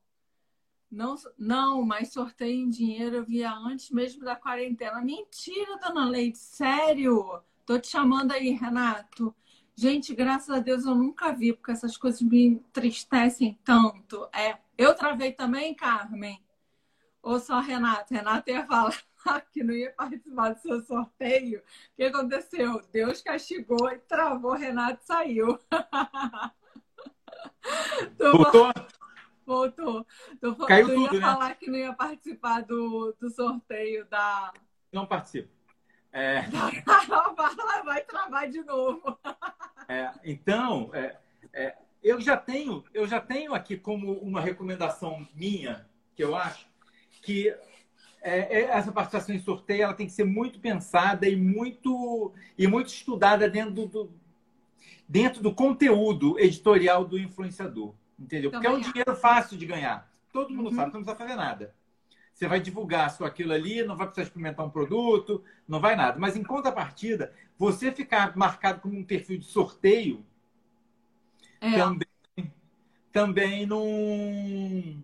Não, 0.91 1.15
não, 1.37 1.81
mas 1.83 2.11
sorteio 2.11 2.65
em 2.65 2.69
dinheiro 2.69 3.15
eu 3.15 3.23
via 3.23 3.51
antes 3.51 3.89
mesmo 3.89 4.25
da 4.25 4.35
quarentena. 4.35 5.01
Mentira, 5.01 5.79
dona 5.79 6.05
Leite, 6.09 6.37
sério? 6.37 7.41
Tô 7.65 7.79
te 7.79 7.87
chamando 7.87 8.33
aí, 8.33 8.49
Renato. 8.49 9.33
Gente, 9.75 10.13
graças 10.13 10.49
a 10.49 10.59
Deus 10.59 10.85
eu 10.85 10.93
nunca 10.93 11.31
vi, 11.31 11.51
porque 11.53 11.71
essas 11.71 11.97
coisas 11.97 12.21
me 12.21 12.45
entristecem 12.45 13.57
tanto. 13.63 14.29
É, 14.33 14.57
eu 14.77 14.93
travei 14.95 15.31
também, 15.31 15.73
Carmen? 15.73 16.43
Ou 17.21 17.39
só 17.39 17.59
Renato? 17.59 18.13
Renato 18.13 18.51
ia 18.51 18.65
falar 18.67 18.95
que 19.51 19.63
não 19.63 19.73
ia 19.73 19.91
participar 19.91 20.53
do 20.53 20.59
seu 20.59 20.81
sorteio. 20.81 21.59
O 21.59 21.95
que 21.95 22.03
aconteceu? 22.03 22.81
Deus 22.91 23.21
castigou 23.21 23.89
e 23.89 23.97
travou, 23.99 24.53
Renato 24.53 25.03
saiu. 25.03 25.57
Voltou? 28.19 28.71
Voltou. 29.45 30.05
Tô, 30.39 30.55
Caiu 30.65 30.87
tu 30.87 30.93
tudo, 30.93 31.15
ia 31.15 31.19
né? 31.19 31.25
falar 31.25 31.55
que 31.55 31.69
não 31.69 31.77
ia 31.77 31.93
participar 31.93 32.61
do, 32.61 33.15
do 33.19 33.29
sorteio 33.29 34.05
da. 34.05 34.53
Não 34.91 35.05
participo. 35.05 35.49
É... 36.13 36.43
vai 37.83 38.01
travar 38.01 38.49
de 38.49 38.61
novo. 38.63 39.17
É, 39.87 40.11
então, 40.23 40.89
é, 40.93 41.17
é, 41.51 41.75
eu 42.03 42.21
já 42.21 42.37
tenho, 42.37 42.83
eu 42.93 43.07
já 43.07 43.19
tenho 43.19 43.53
aqui 43.53 43.75
como 43.75 44.13
uma 44.13 44.39
recomendação 44.39 45.27
minha, 45.33 45.85
que 46.15 46.23
eu 46.23 46.35
acho, 46.35 46.67
que 47.21 47.49
é, 48.21 48.39
é, 48.39 48.61
essa 48.65 48.91
participação 48.91 49.35
em 49.35 49.39
sorteio 49.39 49.83
ela 49.83 49.93
tem 49.93 50.05
que 50.05 50.13
ser 50.13 50.23
muito 50.23 50.59
pensada 50.59 51.27
e 51.27 51.35
muito, 51.35 52.33
e 52.57 52.67
muito 52.67 52.87
estudada 52.87 53.49
dentro 53.49 53.87
do, 53.87 54.11
dentro 55.07 55.41
do 55.41 55.53
conteúdo 55.53 56.39
editorial 56.39 57.03
do 57.03 57.17
influenciador. 57.17 57.93
Entendeu? 58.17 58.51
Porque 58.51 58.67
é 58.67 58.69
um 58.69 58.79
dinheiro 58.79 59.15
fácil 59.15 59.57
de 59.57 59.65
ganhar. 59.65 60.09
Todo 60.31 60.53
mundo 60.53 60.69
uhum. 60.69 60.75
sabe, 60.75 60.93
não 60.93 61.03
precisa 61.03 61.15
fazer 61.15 61.35
nada. 61.35 61.75
Você 62.33 62.47
vai 62.47 62.59
divulgar 62.59 63.11
só 63.11 63.25
aquilo 63.25 63.53
ali, 63.53 63.83
não 63.83 63.95
vai 63.95 64.07
precisar 64.07 64.23
experimentar 64.27 64.65
um 64.65 64.69
produto, 64.69 65.43
não 65.67 65.79
vai 65.79 65.95
nada. 65.95 66.19
Mas 66.19 66.35
em 66.35 66.43
contrapartida, 66.43 67.31
você 67.57 67.91
ficar 67.91 68.35
marcado 68.35 68.81
como 68.81 68.97
um 68.97 69.03
perfil 69.03 69.37
de 69.37 69.45
sorteio 69.45 70.25
é. 71.61 71.77
também, 71.77 72.53
também 73.11 73.65
não, 73.65 75.03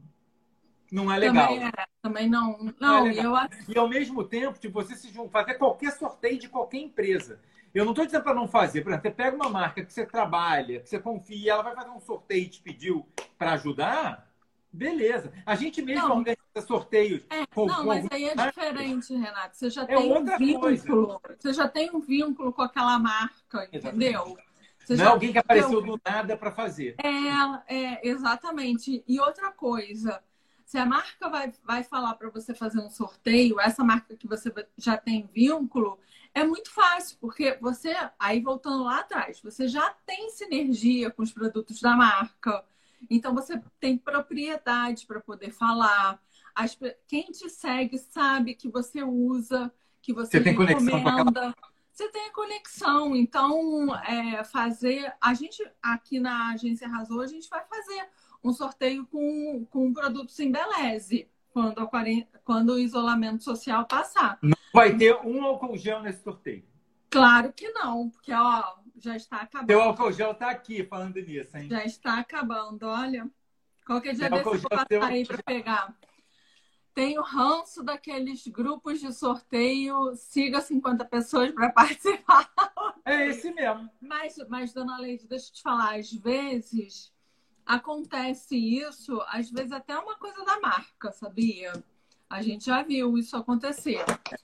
não 0.92 1.12
é 1.12 1.18
legal. 1.20 1.48
Também, 1.48 1.68
é, 1.68 1.72
também 2.02 2.30
não. 2.30 2.58
Não, 2.80 3.06
não 3.06 3.08
é 3.08 3.26
eu 3.26 3.34
E 3.68 3.78
ao 3.78 3.88
mesmo 3.88 4.24
tempo, 4.24 4.60
tipo, 4.60 4.82
você 4.82 4.96
se 4.96 5.14
fazer 5.32 5.54
qualquer 5.56 5.92
sorteio 5.92 6.40
de 6.40 6.50
qualquer 6.50 6.80
empresa. 6.80 7.40
Eu 7.74 7.86
não 7.86 7.92
estou 7.92 8.06
dizendo 8.06 8.24
para 8.24 8.34
não 8.34 8.48
fazer. 8.48 8.82
Por 8.82 8.90
exemplo, 8.90 9.10
você 9.10 9.16
pega 9.16 9.36
uma 9.36 9.50
marca 9.50 9.86
que 9.86 9.94
você 9.94 10.06
trabalha, 10.06 10.80
que 10.80 10.90
você 10.90 11.00
confia, 11.00 11.52
ela 11.52 11.62
vai 11.62 11.76
fazer 11.76 11.90
um 11.92 12.00
sorteio 12.00 12.46
e 12.46 12.50
te 12.50 12.62
pediu 12.62 13.08
para 13.38 13.54
ajudar, 13.54 14.29
beleza. 14.72 15.32
A 15.46 15.56
gente 15.56 15.82
mesmo 15.82 16.08
não. 16.08 16.18
organiza 16.18 16.40
sorteios. 16.66 17.24
É, 17.30 17.46
com, 17.48 17.66
não, 17.66 17.78
com 17.78 17.86
mas 17.86 18.06
aí 18.12 18.26
é 18.26 18.36
diferente, 18.36 19.14
Renato. 19.14 19.58
Você 19.58 19.70
já 19.70 19.84
é 19.84 19.86
tem 19.86 20.18
um 20.18 20.38
vínculo. 20.38 21.20
Coisa. 21.20 21.38
Você 21.40 21.54
já 21.54 21.68
tem 21.68 21.90
um 21.92 22.00
vínculo 22.00 22.54
com 22.54 22.62
aquela 22.62 22.98
marca, 23.00 23.68
entendeu? 23.72 24.38
Você 24.80 24.96
não 24.96 25.06
é 25.06 25.08
alguém 25.08 25.32
que 25.32 25.38
apareceu 25.38 25.82
do 25.82 26.00
nada 26.04 26.36
para 26.36 26.52
fazer. 26.52 26.96
É, 26.98 27.74
é, 27.74 28.08
exatamente. 28.08 29.04
E 29.08 29.20
outra 29.20 29.52
coisa, 29.52 30.22
se 30.66 30.78
a 30.78 30.86
marca 30.86 31.30
vai, 31.30 31.54
vai 31.64 31.84
falar 31.84 32.16
para 32.16 32.30
você 32.30 32.56
fazer 32.56 32.80
um 32.80 32.90
sorteio, 32.90 33.60
essa 33.60 33.84
marca 33.84 34.16
que 34.16 34.28
você 34.28 34.52
já 34.78 34.98
tem 34.98 35.30
vínculo, 35.34 36.00
é 36.34 36.44
muito 36.44 36.72
fácil, 36.72 37.18
porque 37.20 37.58
você, 37.62 37.96
aí 38.18 38.40
voltando 38.40 38.84
lá 38.84 39.00
atrás, 39.00 39.40
você 39.42 39.68
já 39.68 39.96
tem 40.06 40.30
sinergia 40.30 41.12
com 41.12 41.22
os 41.22 41.32
produtos 41.32 41.82
da 41.82 41.96
marca. 41.96 42.64
Então 43.10 43.34
você 43.34 43.62
tem 43.80 43.98
propriedade 43.98 45.06
para 45.06 45.20
poder 45.20 45.52
falar. 45.52 46.22
As, 46.56 46.78
quem 47.08 47.32
te 47.32 47.50
segue 47.50 47.98
sabe 47.98 48.56
que 48.56 48.68
você 48.68 49.04
usa, 49.04 49.72
que 50.02 50.14
você, 50.14 50.38
você 50.38 50.44
tem 50.44 50.58
recomenda 50.58 51.56
você 52.00 52.10
tem 52.10 52.28
a 52.28 52.34
conexão. 52.34 53.14
Então, 53.14 53.94
é, 54.06 54.42
fazer. 54.46 55.14
A 55.20 55.34
gente, 55.34 55.62
aqui 55.82 56.20
na 56.20 56.54
agência 56.54 56.88
Arrasou, 56.88 57.20
a 57.20 57.28
gente 57.28 57.50
vai 57.50 57.62
fazer 57.66 58.08
um 58.42 58.54
sorteio 58.54 59.06
com, 59.08 59.66
com 59.70 59.92
produtos 59.94 60.40
em 60.40 60.50
Beleze, 60.50 61.28
quando, 61.52 61.80
a, 61.80 61.90
quando 62.46 62.70
o 62.70 62.80
isolamento 62.80 63.44
social 63.44 63.86
passar. 63.86 64.40
Não 64.42 64.56
vai 64.74 64.96
ter 64.96 65.14
um 65.26 65.44
álcool 65.44 65.76
gel 65.76 66.02
nesse 66.02 66.24
sorteio. 66.24 66.64
Claro 67.10 67.52
que 67.52 67.70
não, 67.70 68.10
porque 68.10 68.32
ó, 68.32 68.76
já 69.02 69.16
está 69.16 69.38
acabando. 69.38 69.68
Seu 69.68 69.82
álcool 69.82 70.12
gel 70.12 70.32
está 70.32 70.50
aqui 70.50 70.84
falando 70.84 71.16
nisso, 71.16 71.58
hein? 71.58 71.70
Já 71.70 71.86
está 71.86 72.20
acabando, 72.20 72.84
olha. 72.84 73.30
Qualquer 73.86 74.14
dia 74.14 74.30
desse 74.30 74.46
eu 74.46 74.60
vou 74.60 74.70
passar 74.70 75.04
aí 75.04 75.26
para 75.26 75.42
pegar. 75.44 75.96
Tem 76.94 77.18
o 77.18 77.24
ranço 77.24 77.82
daqueles 77.82 78.46
grupos 78.48 79.00
de 79.00 79.14
sorteio, 79.14 80.16
siga 80.16 80.62
50 80.62 81.06
pessoas 81.06 81.52
para 81.52 81.72
participar. 81.74 82.52
É 83.06 83.28
esse 83.28 83.52
mesmo. 83.52 83.90
Mas, 84.02 84.36
mas, 84.48 84.74
dona 84.74 84.98
Leide, 84.98 85.28
deixa 85.28 85.48
eu 85.48 85.54
te 85.54 85.62
falar, 85.62 85.96
às 85.98 86.12
vezes 86.12 87.12
acontece 87.66 88.56
isso, 88.56 89.22
às 89.28 89.50
vezes 89.50 89.72
até 89.72 89.98
uma 89.98 90.16
coisa 90.18 90.44
da 90.44 90.60
marca, 90.60 91.12
sabia? 91.12 91.72
A 92.30 92.42
gente 92.42 92.66
já 92.66 92.84
viu 92.84 93.18
isso 93.18 93.38
acontecer. 93.38 94.04
É, 94.32 94.38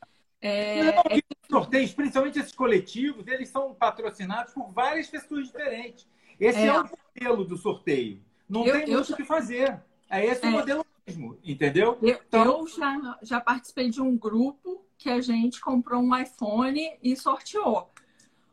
Não, 0.45 1.01
é... 1.10 1.21
Sorteios, 1.49 1.93
principalmente 1.93 2.39
esses 2.39 2.51
coletivos, 2.51 3.27
eles 3.27 3.49
são 3.49 3.73
patrocinados 3.73 4.53
por 4.53 4.71
várias 4.71 5.08
pessoas 5.08 5.47
diferentes. 5.47 6.08
Esse 6.39 6.60
é, 6.60 6.67
é 6.67 6.79
o 6.79 6.89
modelo 6.89 7.45
do 7.45 7.58
sorteio. 7.58 8.21
Não 8.49 8.65
eu, 8.65 8.73
tem 8.73 8.93
muito 8.93 9.13
o 9.13 9.15
que 9.15 9.23
fazer. 9.23 9.79
É 10.10 10.25
esse 10.25 10.45
é. 10.45 10.49
o 10.49 10.51
modelo 10.51 10.86
mesmo, 11.05 11.38
entendeu? 11.43 11.97
Eu, 12.01 12.19
então... 12.27 12.43
eu 12.43 12.67
já, 12.67 13.19
já 13.21 13.41
participei 13.41 13.89
de 13.89 14.01
um 14.01 14.17
grupo 14.17 14.86
que 14.97 15.10
a 15.10 15.21
gente 15.21 15.62
comprou 15.62 16.01
um 16.01 16.17
iPhone 16.17 16.97
e 17.01 17.15
sorteou 17.15 17.89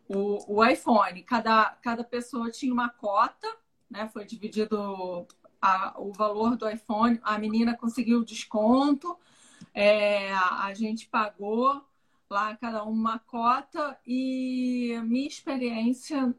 o, 0.08 0.56
o 0.56 0.64
iPhone. 0.64 1.22
Cada, 1.22 1.76
cada 1.82 2.04
pessoa 2.04 2.50
tinha 2.50 2.72
uma 2.72 2.88
cota, 2.88 3.48
né? 3.90 4.08
Foi 4.12 4.24
dividido 4.24 5.26
a, 5.60 5.94
o 5.98 6.12
valor 6.12 6.56
do 6.56 6.68
iPhone. 6.68 7.18
A 7.22 7.38
menina 7.38 7.76
conseguiu 7.76 8.24
desconto, 8.24 9.16
é, 9.74 10.32
a 10.32 10.72
gente 10.74 11.08
pagou 11.08 11.82
lá 12.30 12.56
cada 12.56 12.84
uma 12.84 13.18
cota 13.18 13.98
e 14.06 14.98
minha 15.04 15.26
experiência 15.26 16.34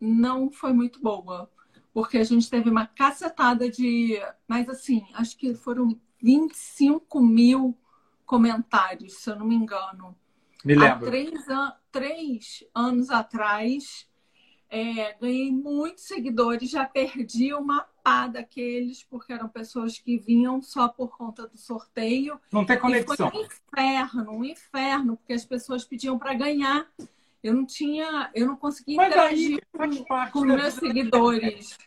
não 0.00 0.50
foi 0.50 0.72
muito 0.72 1.00
boa 1.00 1.50
porque 1.94 2.18
a 2.18 2.24
gente 2.24 2.50
teve 2.50 2.68
uma 2.68 2.88
cacetada 2.88 3.70
de. 3.70 4.20
Mas 4.48 4.68
assim, 4.68 5.06
acho 5.14 5.38
que 5.38 5.54
foram 5.54 5.98
25 6.20 7.20
mil 7.20 7.78
comentários, 8.26 9.14
se 9.14 9.30
eu 9.30 9.36
não 9.36 9.46
me 9.46 9.54
engano. 9.54 10.16
Me 10.64 10.74
lembro. 10.74 11.06
Há 11.06 11.10
três, 11.10 11.48
an 11.48 11.72
três 11.92 12.64
anos 12.74 13.10
atrás, 13.10 14.08
é, 14.68 15.16
ganhei 15.20 15.52
muitos 15.52 16.04
seguidores, 16.04 16.68
já 16.68 16.84
perdi 16.84 17.54
uma 17.54 17.86
pá 18.04 18.26
daqueles, 18.26 19.02
porque 19.02 19.32
eram 19.32 19.48
pessoas 19.48 19.98
que 19.98 20.18
vinham 20.18 20.60
só 20.60 20.86
por 20.86 21.16
conta 21.16 21.48
do 21.48 21.56
sorteio. 21.56 22.38
Não 22.52 22.64
tem 22.64 22.78
conexão. 22.78 23.28
E 23.28 23.32
foi 23.32 23.40
um 23.40 23.46
inferno, 23.46 24.32
um 24.32 24.44
inferno, 24.44 25.16
porque 25.16 25.32
as 25.32 25.44
pessoas 25.46 25.84
pediam 25.84 26.18
para 26.18 26.34
ganhar. 26.34 26.86
Eu 27.42 27.54
não 27.54 27.64
tinha, 27.64 28.30
eu 28.34 28.46
não 28.46 28.56
conseguia 28.56 28.98
mas 28.98 29.08
interagir 29.08 29.66
aí, 29.78 30.04
com, 30.04 30.30
com 30.30 30.40
meus 30.44 30.74
seguidores. 30.74 31.78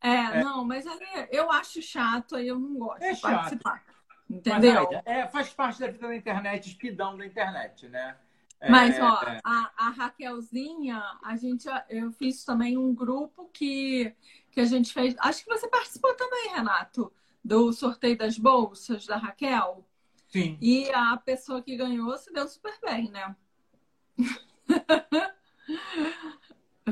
É, 0.00 0.10
é, 0.10 0.44
não, 0.44 0.64
mas 0.64 0.84
eu 1.30 1.50
acho 1.50 1.82
chato, 1.82 2.36
aí 2.36 2.46
eu 2.46 2.58
não 2.58 2.74
gosto 2.74 3.02
é 3.02 3.12
de 3.12 3.18
chato. 3.18 3.32
participar. 3.32 3.84
Entendeu? 4.30 4.88
Mas, 4.90 5.02
é, 5.04 5.26
faz 5.26 5.50
parte 5.50 5.80
da 5.80 5.88
vida 5.88 6.06
da 6.06 6.16
internet, 6.16 6.68
espidão 6.68 7.16
da 7.16 7.26
internet, 7.26 7.88
né? 7.88 8.16
É, 8.60 8.70
mas, 8.70 8.96
ó, 9.00 9.20
é. 9.24 9.40
a, 9.44 9.72
a, 9.76 9.90
Raquelzinha, 9.90 11.02
a 11.22 11.36
gente, 11.36 11.68
eu 11.88 12.12
fiz 12.12 12.44
também 12.44 12.78
um 12.78 12.94
grupo 12.94 13.50
que, 13.52 14.14
que 14.52 14.60
a 14.60 14.64
gente 14.64 14.92
fez. 14.92 15.16
Acho 15.18 15.42
que 15.42 15.50
você 15.50 15.66
participou 15.66 16.14
também, 16.14 16.54
Renato, 16.54 17.12
do 17.44 17.72
sorteio 17.72 18.16
das 18.16 18.38
bolsas 18.38 19.06
da 19.06 19.16
Raquel. 19.16 19.84
Sim. 20.28 20.56
E 20.60 20.88
a 20.92 21.16
pessoa 21.16 21.60
que 21.62 21.76
ganhou 21.76 22.16
se 22.16 22.32
deu 22.32 22.46
super 22.46 22.78
bem, 22.82 23.10
né? 23.10 23.34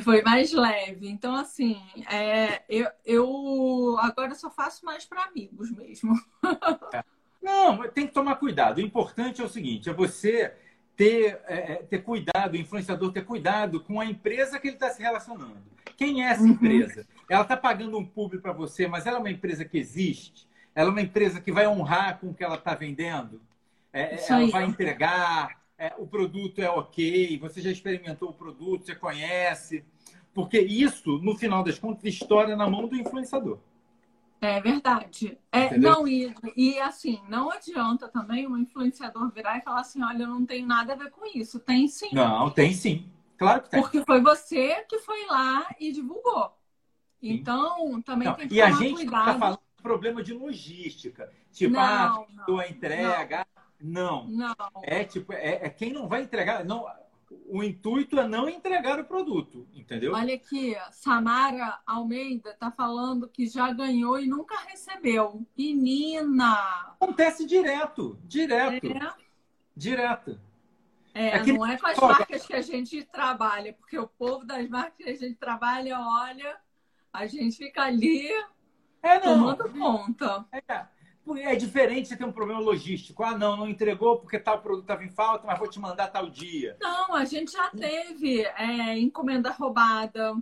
Foi 0.03 0.23
mais 0.23 0.53
leve. 0.53 1.09
Então, 1.09 1.35
assim, 1.35 1.83
é, 2.11 2.63
eu, 2.69 2.89
eu 3.05 3.97
agora 4.01 4.35
só 4.35 4.51
faço 4.51 4.85
mais 4.85 5.05
para 5.05 5.25
amigos 5.25 5.71
mesmo. 5.71 6.15
É. 6.93 7.05
Não, 7.41 7.89
tem 7.89 8.07
que 8.07 8.13
tomar 8.13 8.37
cuidado. 8.37 8.79
O 8.79 8.81
importante 8.83 9.41
é 9.41 9.45
o 9.45 9.49
seguinte: 9.49 9.89
é 9.89 9.93
você 9.95 10.55
ter, 10.95 11.41
é, 11.47 11.73
é 11.73 11.77
ter 11.77 12.03
cuidado, 12.03 12.53
o 12.53 12.57
influenciador 12.57 13.13
ter 13.13 13.25
cuidado 13.25 13.81
com 13.81 13.99
a 13.99 14.05
empresa 14.05 14.59
que 14.59 14.69
ele 14.69 14.77
está 14.77 14.91
se 14.91 15.01
relacionando. 15.01 15.63
Quem 15.97 16.23
é 16.23 16.31
essa 16.31 16.43
uhum. 16.43 16.49
empresa? 16.49 17.07
Ela 17.31 17.43
está 17.43 17.57
pagando 17.57 17.97
um 17.97 18.05
público 18.05 18.43
para 18.43 18.53
você, 18.53 18.87
mas 18.87 19.07
ela 19.07 19.17
é 19.17 19.21
uma 19.21 19.31
empresa 19.31 19.65
que 19.65 19.79
existe? 19.79 20.47
Ela 20.75 20.91
é 20.91 20.93
uma 20.93 21.01
empresa 21.01 21.41
que 21.41 21.51
vai 21.51 21.67
honrar 21.67 22.19
com 22.19 22.29
o 22.29 22.35
que 22.35 22.45
ela 22.45 22.57
está 22.57 22.75
vendendo? 22.75 23.41
É, 23.93 24.23
ela 24.29 24.51
vai 24.51 24.65
entregar? 24.67 25.61
é, 25.81 25.95
o 25.97 26.07
produto 26.07 26.61
é 26.61 26.69
ok, 26.69 27.39
você 27.39 27.63
já 27.63 27.71
experimentou 27.71 28.29
o 28.29 28.35
produto, 28.35 28.85
você 28.85 28.95
conhece. 28.95 29.83
Porque 30.35 30.61
isso, 30.61 31.17
no 31.23 31.35
final 31.35 31.65
das 31.65 31.79
contas, 31.79 32.05
estoura 32.05 32.55
na 32.55 32.69
mão 32.69 32.87
do 32.87 32.95
influenciador. 32.95 33.59
É 34.43 34.61
verdade. 34.61 35.39
É, 35.51 35.77
não, 35.79 36.07
e, 36.07 36.35
e 36.55 36.79
assim, 36.81 37.19
não 37.31 37.51
adianta 37.51 38.09
também 38.09 38.47
um 38.47 38.59
influenciador 38.59 39.31
virar 39.33 39.57
e 39.57 39.63
falar 39.63 39.81
assim: 39.81 40.03
olha, 40.05 40.25
eu 40.25 40.29
não 40.29 40.45
tenho 40.45 40.67
nada 40.67 40.93
a 40.93 40.97
ver 40.97 41.11
com 41.11 41.27
isso. 41.35 41.59
Tem 41.59 41.89
sim. 41.89 42.11
Não, 42.13 42.51
tem 42.51 42.75
sim. 42.75 43.11
Claro 43.39 43.63
que 43.63 43.71
tem. 43.71 43.81
Porque 43.81 44.05
foi 44.05 44.21
você 44.21 44.85
que 44.87 44.99
foi 44.99 45.27
lá 45.27 45.67
e 45.81 45.93
divulgou. 45.93 46.53
Então, 47.23 48.01
também 48.03 48.29
não, 48.29 48.35
tem 48.35 48.49
que 48.49 48.55
E 48.55 48.63
a 48.63 48.71
gente 48.71 49.05
está 49.05 49.39
falando 49.39 49.61
de 49.77 49.83
problema 49.83 50.23
de 50.23 50.33
logística. 50.33 51.31
Tipo, 51.53 51.75
não, 51.75 51.81
ah, 51.81 52.61
a 52.61 52.69
entrega, 52.69 53.47
não. 53.81 54.27
Não. 54.29 54.55
Não. 54.57 54.57
É 54.83 55.05
tipo, 55.05 55.33
é, 55.33 55.67
é, 55.67 55.71
quem 55.71 55.93
não 55.93 56.09
vai 56.09 56.23
entregar. 56.23 56.65
Não, 56.65 56.87
o 57.47 57.63
intuito 57.63 58.19
é 58.19 58.27
não 58.27 58.49
entregar 58.49 58.99
o 58.99 59.05
produto, 59.05 59.67
entendeu? 59.73 60.15
Olha 60.15 60.35
aqui, 60.35 60.77
Samara 60.91 61.81
Almeida 61.87 62.55
tá 62.55 62.71
falando 62.71 63.29
que 63.29 63.47
já 63.47 63.73
ganhou 63.73 64.19
e 64.19 64.27
nunca 64.27 64.59
recebeu. 64.61 65.45
Menina! 65.57 66.95
Acontece 67.01 67.47
direto, 67.47 68.19
direto. 68.25 68.87
É. 68.87 69.15
Direto. 69.77 70.41
É, 71.15 71.37
é 71.37 71.47
não 71.47 71.67
é 71.67 71.77
com 71.77 71.87
as 71.87 71.99
marcas 71.99 72.47
que 72.47 72.55
a 72.55 72.63
gente 72.63 73.03
trabalha, 73.05 73.73
porque 73.73 73.99
o 73.99 74.07
povo 74.07 74.45
das 74.45 74.69
marcas 74.69 74.97
que 74.97 75.11
a 75.11 75.17
gente 75.17 75.35
trabalha, 75.35 75.99
olha, 75.99 76.57
a 77.13 77.27
gente 77.27 77.57
fica 77.57 77.83
ali 77.83 78.29
é, 79.03 79.19
tomando 79.19 79.69
conta. 79.71 80.45
É. 80.53 80.87
É 81.43 81.55
diferente 81.55 82.09
você 82.09 82.17
ter 82.17 82.25
um 82.25 82.33
problema 82.33 82.61
logístico. 82.61 83.23
Ah, 83.23 83.39
não, 83.39 83.57
não 83.57 83.69
entregou 83.69 84.19
porque 84.19 84.39
tal 84.39 84.61
produto 84.61 84.83
estava 84.83 85.05
em 85.05 85.11
falta, 85.11 85.47
mas 85.47 85.59
vou 85.59 85.69
te 85.69 85.79
mandar 85.79 86.09
tal 86.09 86.29
dia. 86.29 86.77
Não, 86.81 87.15
a 87.15 87.25
gente 87.25 87.53
já 87.53 87.71
teve 87.71 88.43
é, 88.43 88.99
encomenda 88.99 89.51
roubada. 89.51 90.37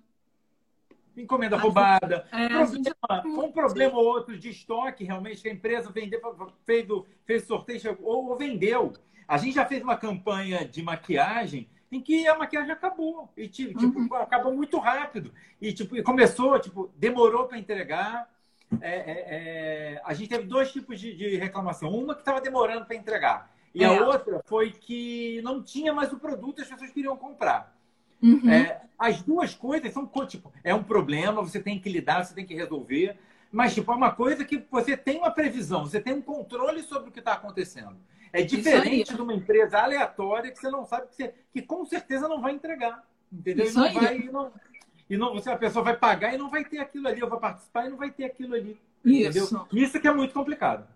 Encomenda 1.15 1.57
a 1.57 1.59
roubada. 1.59 2.27
Gente, 2.33 2.43
é, 2.43 2.49
problema, 2.49 2.85
já... 3.11 3.23
Um 3.27 3.53
problema 3.53 3.99
ou 3.99 4.07
outro 4.07 4.39
de 4.39 4.49
estoque, 4.49 5.05
realmente, 5.05 5.43
que 5.43 5.49
a 5.49 5.53
empresa 5.53 5.91
vendeu, 5.91 6.21
fez, 6.65 6.87
fez 7.27 7.45
sorteio 7.45 7.99
ou 8.01 8.35
vendeu. 8.37 8.93
A 9.27 9.37
gente 9.37 9.57
já 9.57 9.67
fez 9.67 9.83
uma 9.83 9.97
campanha 9.97 10.67
de 10.67 10.83
maquiagem 10.83 11.69
em 11.91 12.01
que 12.01 12.27
a 12.27 12.37
maquiagem 12.37 12.73
acabou. 12.73 13.29
E 13.37 13.49
tipo, 13.49 13.81
uhum. 13.83 14.09
acabou 14.15 14.55
muito 14.55 14.79
rápido. 14.79 15.33
E 15.61 15.73
tipo, 15.73 16.01
começou, 16.03 16.59
tipo, 16.59 16.91
demorou 16.97 17.47
para 17.47 17.59
entregar 17.59 18.29
é, 18.81 18.91
é, 18.91 19.27
é, 19.31 20.03
a 20.05 20.13
gente 20.13 20.29
teve 20.29 20.45
dois 20.45 20.71
tipos 20.71 21.01
de, 21.01 21.15
de 21.15 21.37
reclamação. 21.37 21.91
Uma 21.91 22.15
que 22.15 22.21
estava 22.21 22.41
demorando 22.41 22.85
para 22.85 22.97
entregar. 22.97 23.51
E 23.75 23.83
é. 23.83 23.87
a 23.87 24.07
outra 24.07 24.43
foi 24.45 24.71
que 24.73 25.41
não 25.43 25.63
tinha 25.63 25.93
mais 25.93 26.13
o 26.13 26.19
produto 26.19 26.59
e 26.59 26.63
as 26.63 26.69
pessoas 26.69 26.91
queriam 26.91 27.17
comprar. 27.17 27.75
Uhum. 28.23 28.51
É, 28.51 28.83
as 28.99 29.23
duas 29.23 29.55
coisas 29.55 29.93
são, 29.93 30.11
tipo, 30.27 30.53
é 30.65 30.75
um 30.75 30.83
problema, 30.83 31.43
você 31.43 31.61
tem 31.61 31.79
que 31.79 31.89
lidar, 31.89 32.25
você 32.25 32.35
tem 32.35 32.45
que 32.45 32.55
resolver. 32.55 33.17
Mas, 33.51 33.75
tipo, 33.75 33.91
é 33.91 33.95
uma 33.95 34.13
coisa 34.13 34.45
que 34.45 34.63
você 34.71 34.97
tem 34.97 35.19
uma 35.19 35.31
previsão, 35.31 35.87
você 35.87 36.01
tem 36.01 36.13
um 36.13 36.21
controle 36.21 36.83
sobre 36.83 37.09
o 37.09 37.13
que 37.13 37.21
está 37.21 37.33
acontecendo. 37.33 37.97
É 38.33 38.43
diferente 38.43 39.15
de 39.15 39.21
uma 39.21 39.35
empresa 39.35 39.79
aleatória 39.79 40.51
que 40.51 40.59
você 40.59 40.71
não 40.71 40.85
sabe 40.85 41.09
que, 41.09 41.17
você, 41.17 41.35
que 41.53 41.63
com 41.63 41.85
certeza 41.85 42.29
não 42.29 42.41
vai 42.41 42.53
entregar. 42.53 43.05
Entendeu? 43.33 43.67
Isso 43.67 43.79
e 43.79 43.83
não 43.83 43.93
vai. 43.93 44.19
E 44.19 44.31
não, 44.31 44.53
e 45.11 45.17
não, 45.17 45.33
você, 45.33 45.51
a 45.51 45.57
pessoa 45.57 45.85
vai 45.85 45.97
pagar 45.97 46.35
e 46.35 46.39
não 46.39 46.51
vai 46.51 46.65
ter 46.65 46.79
aquilo 46.79 47.09
ali, 47.09 47.23
ou 47.23 47.31
vai 47.31 47.41
participar 47.41 47.87
e 47.87 47.91
não 47.91 47.97
vai 47.97 48.11
ter 48.11 48.25
aquilo 48.25 48.55
ali. 48.55 48.79
Isso. 49.05 49.55
Entendeu? 49.55 49.69
Isso 49.73 50.01
que 50.01 50.09
é 50.09 50.13
muito 50.13 50.35
complicado. 50.35 50.87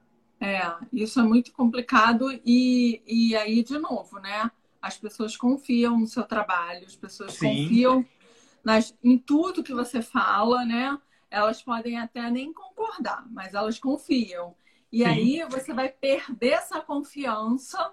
É, 0.41 0.61
isso 0.93 1.21
é 1.21 1.23
muito 1.23 1.53
complicado 1.53 2.29
e, 2.45 3.01
e 3.07 3.37
aí, 3.37 3.63
de 3.63 3.79
novo, 3.79 4.19
né? 4.19 4.51
As 4.81 4.99
pessoas 4.99 5.37
confiam 5.37 6.01
no 6.01 6.07
seu 6.07 6.25
trabalho, 6.25 6.85
as 6.85 6.97
pessoas 6.97 7.35
Sim. 7.35 7.47
confiam 7.47 8.05
nas, 8.65 8.93
em 9.03 9.17
tudo 9.17 9.63
que 9.63 9.73
você 9.73 10.03
fala, 10.03 10.65
né? 10.65 10.99
Elas 11.31 11.63
podem 11.63 11.99
até 11.99 12.29
nem 12.29 12.53
concordar, 12.53 13.25
mas 13.31 13.55
elas 13.55 13.79
confiam. 13.79 14.55
E 14.93 14.99
Sim. 14.99 15.05
aí 15.05 15.45
você 15.49 15.73
vai 15.73 15.89
perder 15.89 16.51
essa 16.51 16.81
confiança 16.81 17.93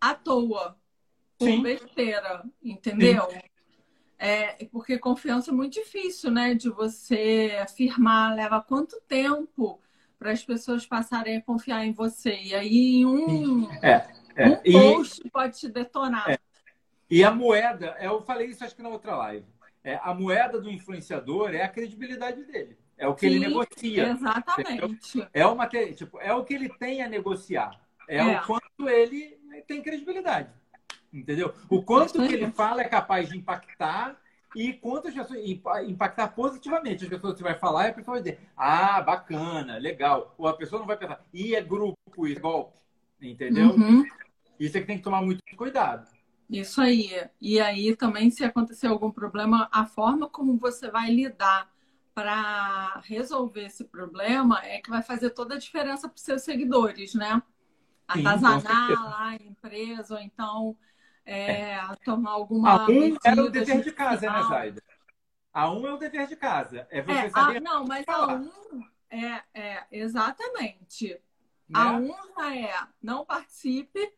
à 0.00 0.14
toa, 0.14 0.78
por 1.36 1.48
Sim. 1.48 1.62
besteira, 1.62 2.44
entendeu? 2.62 3.28
Sim. 3.28 3.40
É, 4.16 4.66
porque 4.66 4.98
confiança 4.98 5.50
é 5.50 5.54
muito 5.54 5.72
difícil, 5.72 6.30
né? 6.30 6.54
De 6.54 6.68
você 6.68 7.58
afirmar, 7.62 8.36
leva 8.36 8.60
quanto 8.60 9.00
tempo 9.08 9.80
para 10.18 10.30
as 10.30 10.44
pessoas 10.44 10.86
passarem 10.86 11.38
a 11.38 11.42
confiar 11.42 11.86
em 11.86 11.92
você? 11.92 12.38
E 12.38 12.54
aí 12.54 13.06
um, 13.06 13.66
é, 13.82 14.06
é. 14.36 14.48
um 14.48 14.92
post 14.92 15.22
e, 15.24 15.30
pode 15.30 15.58
te 15.58 15.68
detonar. 15.68 16.30
É. 16.30 16.38
E 17.10 17.24
a 17.24 17.30
moeda, 17.32 17.96
eu 17.98 18.20
falei 18.20 18.48
isso 18.48 18.62
acho 18.62 18.76
que 18.76 18.82
na 18.82 18.90
outra 18.90 19.16
live. 19.16 19.46
É, 19.82 19.98
a 20.02 20.12
moeda 20.12 20.60
do 20.60 20.70
influenciador 20.70 21.54
é 21.54 21.62
a 21.62 21.68
credibilidade 21.68 22.44
dele. 22.44 22.78
É 23.00 23.08
o 23.08 23.14
que 23.14 23.20
Sim, 23.22 23.36
ele 23.36 23.48
negocia. 23.48 24.10
Exatamente. 24.10 25.26
É, 25.32 25.46
uma, 25.46 25.66
tipo, 25.66 26.20
é 26.20 26.34
o 26.34 26.44
que 26.44 26.52
ele 26.52 26.68
tem 26.68 27.02
a 27.02 27.08
negociar. 27.08 27.80
É, 28.06 28.18
é. 28.18 28.38
o 28.38 28.46
quanto 28.46 28.88
ele 28.90 29.38
tem 29.66 29.82
credibilidade. 29.82 30.50
Entendeu? 31.10 31.54
O 31.70 31.82
quanto 31.82 32.12
que 32.26 32.34
ele 32.34 32.50
fala 32.50 32.82
é 32.82 32.88
capaz 32.88 33.30
de 33.30 33.38
impactar 33.38 34.20
e 34.54 34.74
quantas 34.74 35.14
pessoas 35.14 35.40
impactar 35.88 36.28
positivamente. 36.28 37.04
As 37.04 37.10
pessoas 37.10 37.34
que 37.34 37.42
vai 37.42 37.54
falar 37.54 37.86
e 37.86 37.90
a 37.90 37.94
pessoa 37.94 38.16
vai 38.16 38.22
dizer, 38.22 38.40
ah, 38.54 39.00
bacana, 39.00 39.78
legal. 39.78 40.34
Ou 40.36 40.46
a 40.46 40.52
pessoa 40.52 40.80
não 40.80 40.86
vai 40.86 40.98
pensar, 40.98 41.24
e 41.32 41.54
é 41.54 41.62
grupo, 41.62 42.26
e 42.26 42.36
é 42.36 42.38
golpe. 42.38 42.78
Entendeu? 43.22 43.70
Uhum. 43.70 44.04
Isso 44.58 44.76
é 44.76 44.80
que 44.80 44.86
tem 44.86 44.98
que 44.98 45.04
tomar 45.04 45.22
muito 45.22 45.42
cuidado. 45.56 46.06
Isso 46.50 46.82
aí. 46.82 47.10
E 47.40 47.58
aí 47.58 47.96
também, 47.96 48.30
se 48.30 48.44
acontecer 48.44 48.88
algum 48.88 49.10
problema, 49.10 49.70
a 49.72 49.86
forma 49.86 50.28
como 50.28 50.58
você 50.58 50.90
vai 50.90 51.10
lidar 51.10 51.70
para 52.14 53.00
resolver 53.04 53.66
esse 53.66 53.84
problema 53.84 54.60
é 54.64 54.80
que 54.80 54.90
vai 54.90 55.02
fazer 55.02 55.30
toda 55.30 55.54
a 55.54 55.58
diferença 55.58 56.08
para 56.08 56.16
os 56.16 56.22
seus 56.22 56.42
seguidores, 56.42 57.14
né? 57.14 57.42
Atazanar 58.06 59.04
lá 59.04 59.28
a 59.28 59.34
empresa, 59.36 60.14
ou 60.14 60.20
então 60.20 60.76
é, 61.24 61.72
é. 61.72 61.80
tomar 62.04 62.32
alguma. 62.32 62.70
A 62.70 62.86
um 62.86 63.16
era 63.24 63.42
o 63.42 63.50
dever 63.50 63.82
de 63.82 63.92
casa, 63.92 64.30
né, 64.30 64.42
Zaida? 64.42 64.82
A 65.52 65.70
um 65.70 65.86
é 65.86 65.92
o 65.92 65.96
dever 65.96 66.26
de 66.26 66.36
casa. 66.36 66.86
É 66.90 67.02
você 67.02 67.12
é, 67.12 67.30
saber. 67.30 67.58
A, 67.58 67.60
não, 67.60 67.84
mas 67.84 68.04
falar. 68.04 68.32
a 68.32 68.36
um 68.36 68.84
é, 69.10 69.42
é 69.54 69.86
exatamente. 69.92 71.20
Né? 71.68 71.80
A 71.80 71.92
um 71.92 72.42
é 72.42 72.88
não 73.02 73.24
participe 73.24 74.12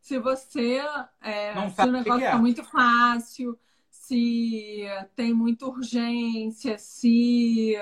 se 0.00 0.18
você 0.18 0.82
é, 1.20 1.54
não 1.54 1.70
se 1.70 1.80
o 1.80 1.86
negócio 1.86 2.24
está 2.24 2.36
é. 2.36 2.38
muito 2.38 2.62
fácil, 2.64 3.58
se 4.06 4.84
tem 5.16 5.32
muita 5.32 5.66
urgência, 5.66 6.76
se 6.76 7.74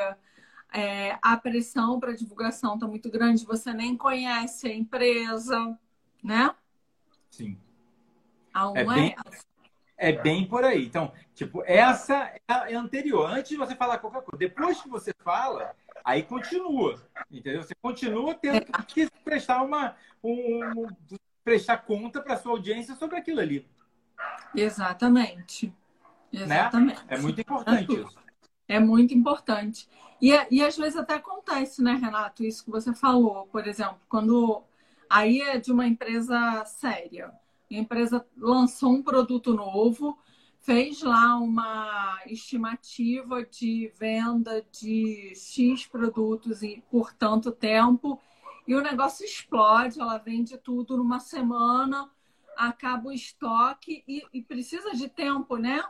é, 0.72 1.18
a 1.20 1.36
pressão 1.36 1.98
para 1.98 2.14
divulgação 2.14 2.74
está 2.74 2.86
muito 2.86 3.10
grande, 3.10 3.44
você 3.44 3.72
nem 3.72 3.96
conhece 3.96 4.68
a 4.68 4.74
empresa, 4.74 5.78
né? 6.22 6.54
Sim. 7.30 7.58
A 8.54 8.70
é, 8.74 8.84
bem, 8.84 9.16
é 9.96 10.12
bem 10.12 10.46
por 10.46 10.64
aí. 10.64 10.84
Então, 10.84 11.12
tipo, 11.34 11.62
essa 11.64 12.32
é, 12.48 12.72
é 12.72 12.74
anterior. 12.74 13.28
Antes 13.28 13.50
de 13.50 13.56
você 13.56 13.74
falar 13.74 13.98
qualquer 13.98 14.22
coisa. 14.22 14.38
Depois 14.38 14.80
que 14.80 14.88
você 14.88 15.12
fala, 15.24 15.74
aí 16.04 16.22
continua. 16.22 17.02
Entendeu? 17.30 17.62
Você 17.62 17.74
continua 17.74 18.34
tendo 18.34 18.56
é. 18.58 18.82
que 18.86 19.08
prestar 19.24 19.62
uma. 19.62 19.96
Um, 20.22 20.86
prestar 21.42 21.78
conta 21.78 22.22
para 22.22 22.36
sua 22.36 22.52
audiência 22.52 22.94
sobre 22.94 23.16
aquilo 23.16 23.40
ali. 23.40 23.66
Exatamente. 24.54 25.74
Exatamente. 26.32 27.00
Né? 27.00 27.06
É 27.08 27.18
muito 27.18 27.40
importante 27.40 27.94
isso. 27.94 28.18
É 28.68 28.80
muito 28.80 29.14
importante. 29.14 29.88
E, 30.20 30.30
e 30.50 30.62
às 30.62 30.76
vezes 30.76 30.96
até 30.96 31.14
acontece, 31.14 31.82
né, 31.82 31.94
Renato, 31.94 32.44
isso 32.44 32.64
que 32.64 32.70
você 32.70 32.94
falou, 32.94 33.46
por 33.46 33.66
exemplo, 33.66 33.98
quando 34.08 34.62
aí 35.10 35.40
é 35.40 35.58
de 35.58 35.72
uma 35.72 35.86
empresa 35.86 36.64
séria. 36.64 37.32
A 37.70 37.74
empresa 37.74 38.24
lançou 38.36 38.92
um 38.92 39.02
produto 39.02 39.52
novo, 39.54 40.16
fez 40.60 41.02
lá 41.02 41.36
uma 41.36 42.20
estimativa 42.26 43.44
de 43.44 43.92
venda 43.98 44.64
de 44.70 45.32
X 45.34 45.86
produtos 45.86 46.60
por 46.90 47.12
tanto 47.12 47.50
tempo 47.50 48.20
e 48.66 48.74
o 48.74 48.80
negócio 48.80 49.24
explode, 49.24 50.00
ela 50.00 50.18
vende 50.18 50.56
tudo 50.56 50.96
numa 50.96 51.18
semana, 51.18 52.08
acaba 52.56 53.08
o 53.08 53.12
estoque 53.12 54.04
e, 54.06 54.22
e 54.32 54.42
precisa 54.42 54.92
de 54.92 55.08
tempo, 55.08 55.56
né? 55.56 55.82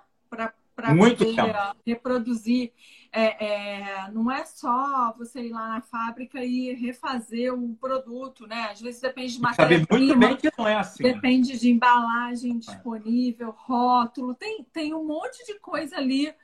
Para 0.75 0.97
poder 0.97 1.17
tempo. 1.17 1.77
reproduzir. 1.87 2.73
É, 3.13 3.45
é, 3.45 4.11
não 4.11 4.31
é 4.31 4.43
só 4.47 5.15
você 5.19 5.43
ir 5.43 5.51
lá 5.51 5.69
na 5.69 5.81
fábrica 5.83 6.43
e 6.43 6.73
refazer 6.73 7.53
o 7.53 7.77
produto, 7.77 8.47
né? 8.47 8.71
Às 8.71 8.81
vezes 8.81 9.03
depende 9.03 9.35
de 9.35 9.41
matéria-prima. 9.41 10.35
que 10.39 10.51
não 10.57 10.67
é 10.67 10.77
assim. 10.77 11.03
Depende 11.03 11.59
de 11.59 11.71
embalagem 11.71 12.59
disponível, 12.59 13.51
rótulo, 13.51 14.35
tem, 14.35 14.65
tem 14.73 14.95
um 14.95 15.05
monte 15.05 15.45
de 15.45 15.59
coisa 15.59 15.99
ali. 15.99 16.35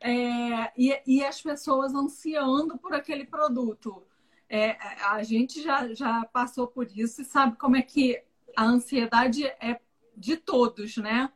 É, 0.00 0.72
e, 0.76 1.00
e 1.04 1.24
as 1.24 1.42
pessoas 1.42 1.92
ansiando 1.92 2.78
por 2.78 2.94
aquele 2.94 3.24
produto. 3.24 4.04
É, 4.48 4.76
a 5.06 5.22
gente 5.24 5.60
já, 5.60 5.92
já 5.92 6.24
passou 6.26 6.68
por 6.68 6.86
isso 6.94 7.22
e 7.22 7.24
sabe 7.24 7.56
como 7.56 7.76
é 7.76 7.82
que 7.82 8.22
a 8.56 8.64
ansiedade 8.64 9.44
é 9.44 9.80
de 10.16 10.36
todos, 10.36 10.98
né? 10.98 11.32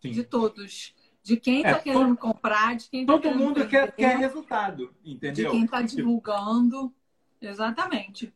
Sim. 0.00 0.12
De 0.12 0.22
todos 0.22 0.94
de 1.22 1.36
quem 1.36 1.58
está 1.58 1.70
é, 1.70 1.78
querendo 1.78 2.16
comprar, 2.16 2.76
de 2.76 2.88
quem 2.88 3.06
tá 3.06 3.12
Todo 3.12 3.30
mundo 3.34 3.60
vender, 3.60 3.68
quer, 3.68 3.92
quer 3.92 4.16
resultado, 4.18 4.92
entendeu? 5.04 5.46
De 5.46 5.50
quem 5.50 5.64
está 5.64 5.82
divulgando. 5.82 6.92
Exatamente. 7.40 8.32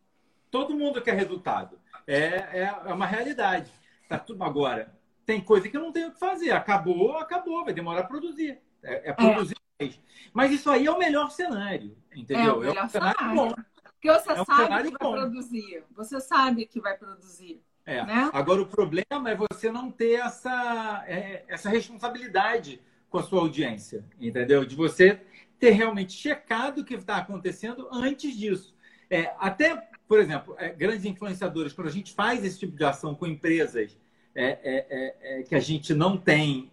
Todo 0.50 0.76
mundo 0.76 1.02
quer 1.02 1.14
resultado. 1.14 1.78
É, 2.06 2.60
é, 2.60 2.80
é 2.86 2.92
uma 2.92 3.06
realidade. 3.06 3.72
Tá 4.08 4.18
tudo 4.18 4.44
agora. 4.44 4.94
Tem 5.24 5.40
coisa 5.40 5.68
que 5.68 5.78
não 5.78 5.90
tem 5.90 6.06
o 6.06 6.12
que 6.12 6.18
fazer. 6.20 6.52
Acabou, 6.52 7.16
acabou. 7.16 7.64
Vai 7.64 7.74
demorar 7.74 8.02
a 8.02 8.04
produzir. 8.04 8.60
É, 8.82 9.10
é 9.10 9.12
produzir 9.12 9.56
é. 9.78 9.90
Mas 10.32 10.52
isso 10.52 10.70
aí 10.70 10.86
é 10.86 10.90
o 10.90 10.98
melhor 10.98 11.30
cenário, 11.30 11.96
entendeu? 12.14 12.44
É 12.44 12.52
o 12.52 12.58
melhor 12.60 12.76
é 12.76 12.84
um 12.84 12.88
cenário, 12.88 13.18
cenário 13.18 13.36
bom. 13.36 13.54
Porque 13.82 14.12
você 14.12 14.30
é 14.30 14.40
um 14.40 14.44
sabe 14.44 14.62
que 14.62 14.68
vai 14.68 14.90
bom. 15.00 15.12
produzir. 15.12 15.84
Você 15.90 16.20
sabe 16.20 16.66
que 16.66 16.80
vai 16.80 16.96
produzir. 16.96 17.62
É. 17.86 18.04
Né? 18.04 18.30
Agora, 18.32 18.60
o 18.60 18.66
problema 18.66 19.30
é 19.30 19.36
você 19.36 19.70
não 19.70 19.92
ter 19.92 20.14
essa, 20.14 21.04
é, 21.06 21.44
essa 21.46 21.70
responsabilidade 21.70 22.80
com 23.08 23.18
a 23.18 23.22
sua 23.22 23.40
audiência, 23.40 24.04
entendeu? 24.20 24.64
De 24.64 24.74
você 24.74 25.20
ter 25.58 25.70
realmente 25.70 26.12
checado 26.12 26.80
o 26.80 26.84
que 26.84 26.94
está 26.94 27.18
acontecendo 27.18 27.88
antes 27.92 28.36
disso. 28.36 28.74
É, 29.08 29.32
até, 29.38 29.88
por 30.08 30.18
exemplo, 30.18 30.56
é, 30.58 30.68
grandes 30.70 31.04
influenciadores, 31.04 31.72
quando 31.72 31.86
a 31.86 31.92
gente 31.92 32.12
faz 32.12 32.44
esse 32.44 32.58
tipo 32.58 32.76
de 32.76 32.84
ação 32.84 33.14
com 33.14 33.24
empresas 33.24 33.96
é, 34.34 34.58
é, 34.62 35.16
é, 35.20 35.42
que 35.44 35.54
a 35.54 35.60
gente 35.60 35.94
não 35.94 36.18
tem. 36.18 36.70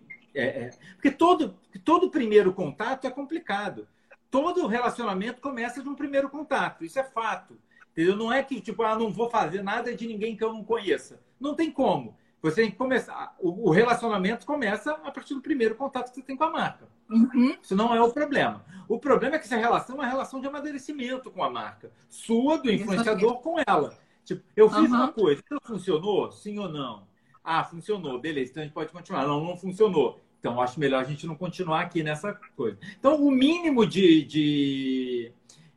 porque 0.96 1.12
todo, 1.12 1.56
todo 1.86 2.10
primeiro 2.10 2.52
contato 2.54 3.06
é 3.06 3.12
complicado. 3.12 3.88
Todo 4.32 4.66
relacionamento 4.66 5.40
começa 5.40 5.82
de 5.82 5.88
um 5.88 5.94
primeiro 5.94 6.28
contato, 6.28 6.84
isso 6.84 7.00
é 7.00 7.04
fato. 7.04 7.56
Entendeu? 7.94 8.18
Não 8.18 8.34
é 8.34 8.44
que, 8.44 8.60
tipo, 8.60 8.84
ah, 8.84 8.98
não 8.98 9.12
vou 9.12 9.30
fazer 9.30 9.64
nada 9.64 9.96
de 9.96 10.06
ninguém 10.06 10.36
que 10.36 10.44
eu 10.44 10.52
não 10.52 10.64
conheça. 10.64 11.22
Não 11.40 11.54
tem 11.54 11.72
como. 11.72 12.18
Você 12.42 12.64
tem 12.64 12.72
que 12.72 12.78
começar. 12.78 13.34
O 13.40 13.70
relacionamento 13.70 14.46
começa 14.46 14.92
a 14.92 15.12
partir 15.12 15.34
do 15.34 15.42
primeiro 15.42 15.76
contato 15.76 16.10
que 16.10 16.16
você 16.16 16.24
tem 16.24 16.36
com 16.36 16.44
a 16.44 16.52
marca. 16.52 16.90
Uhum. 17.10 17.56
Isso 17.62 17.74
não 17.74 17.96
é 17.96 18.02
o 18.02 18.12
problema. 18.12 18.66
O 18.90 19.00
problema 19.00 19.36
é 19.36 19.40
que 19.40 19.46
essa 19.46 19.56
relação 19.56 19.96
é 19.96 20.00
uma 20.00 20.08
relação 20.08 20.42
de 20.42 20.48
amadurecimento 20.48 21.32
com 21.32 21.42
a 21.42 21.50
marca. 21.50 21.90
Sua, 22.10 22.58
do 22.58 22.70
influenciador, 22.70 23.40
com 23.40 23.56
ela. 23.66 23.98
Tipo, 24.26 24.44
eu 24.58 24.70
fiz 24.70 24.90
uhum. 24.90 24.98
uma 24.98 25.12
coisa, 25.12 25.42
então 25.46 25.58
funcionou? 25.64 26.32
Sim 26.32 26.60
ou 26.60 26.68
não? 26.68 27.08
Ah, 27.42 27.64
funcionou, 27.64 28.20
beleza, 28.20 28.52
então 28.52 28.64
a 28.64 28.66
gente 28.66 28.74
pode 28.74 28.92
continuar. 28.92 29.26
Não, 29.26 29.42
não 29.44 29.56
funcionou. 29.56 30.20
Então, 30.40 30.62
acho 30.62 30.78
melhor 30.78 31.02
a 31.02 31.08
gente 31.08 31.26
não 31.26 31.36
continuar 31.36 31.82
aqui 31.82 32.04
nessa 32.04 32.34
coisa. 32.58 32.78
Então, 33.00 33.16
o 33.16 33.32
mínimo 33.32 33.86
de, 33.86 34.24
de 34.26 35.32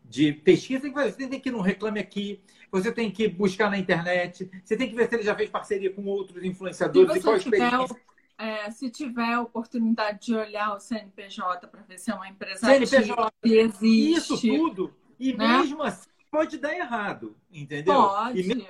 de 0.08 0.32
pesquisa, 0.32 0.82
tem 0.82 0.92
que 0.92 0.98
fazer. 0.98 1.12
Você 1.12 1.28
tem 1.28 1.40
que 1.40 1.48
ir 1.48 1.52
no 1.52 1.60
Reclame 1.60 2.00
Aqui, 2.00 2.40
você 2.70 2.92
tem 2.92 3.10
que 3.10 3.28
buscar 3.28 3.70
na 3.70 3.78
internet, 3.78 4.50
você 4.64 4.76
tem 4.76 4.88
que 4.88 4.94
ver 4.94 5.08
se 5.08 5.14
ele 5.14 5.22
já 5.22 5.34
fez 5.34 5.50
parceria 5.50 5.92
com 5.92 6.04
outros 6.04 6.42
influenciadores 6.44 7.16
e 7.16 7.20
qual 7.20 7.36
experiência. 7.36 7.96
É, 8.38 8.70
se 8.70 8.90
tiver 8.90 9.32
a 9.32 9.40
oportunidade 9.40 10.26
de 10.26 10.34
olhar 10.34 10.74
o 10.74 10.78
CNPJ 10.78 11.66
para 11.68 11.80
ver 11.82 11.98
se 11.98 12.10
é 12.10 12.14
uma 12.14 12.28
empresa 12.28 12.66
CNPJ, 12.66 13.32
que 13.42 13.54
existe. 13.54 14.12
Isso 14.12 14.40
tudo. 14.40 14.94
E 15.18 15.32
né? 15.32 15.58
mesmo 15.58 15.82
assim 15.82 16.10
pode 16.30 16.58
dar 16.58 16.76
errado, 16.76 17.34
entendeu? 17.50 17.94
Pode. 17.94 18.40
Assim 18.40 18.66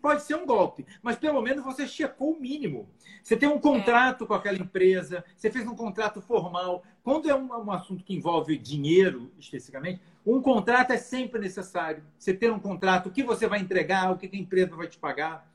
pode 0.00 0.22
ser 0.22 0.34
um 0.36 0.46
golpe. 0.46 0.86
Mas 1.02 1.16
pelo 1.16 1.40
menos 1.42 1.64
você 1.64 1.86
checou 1.86 2.32
o 2.32 2.40
mínimo. 2.40 2.88
Você 3.22 3.36
tem 3.36 3.48
um 3.48 3.58
contrato 3.58 4.24
é. 4.24 4.26
com 4.26 4.34
aquela 4.34 4.58
empresa, 4.58 5.24
você 5.36 5.50
fez 5.50 5.66
um 5.66 5.74
contrato 5.74 6.20
formal. 6.20 6.82
Quando 7.02 7.28
é 7.28 7.34
um, 7.34 7.46
um 7.46 7.70
assunto 7.70 8.04
que 8.04 8.14
envolve 8.14 8.56
dinheiro, 8.56 9.30
especificamente, 9.38 10.00
um 10.26 10.42
contrato 10.42 10.92
é 10.92 10.98
sempre 10.98 11.40
necessário. 11.40 12.02
Você 12.18 12.34
ter 12.34 12.50
um 12.50 12.58
contrato, 12.58 13.08
o 13.08 13.12
que 13.12 13.22
você 13.22 13.46
vai 13.46 13.60
entregar, 13.60 14.10
o 14.10 14.18
que 14.18 14.28
a 14.30 14.38
empresa 14.38 14.74
vai 14.74 14.88
te 14.88 14.98
pagar, 14.98 15.48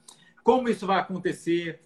como 0.44 0.70
isso 0.70 0.88
vai 0.88 1.00
acontecer 1.00 1.82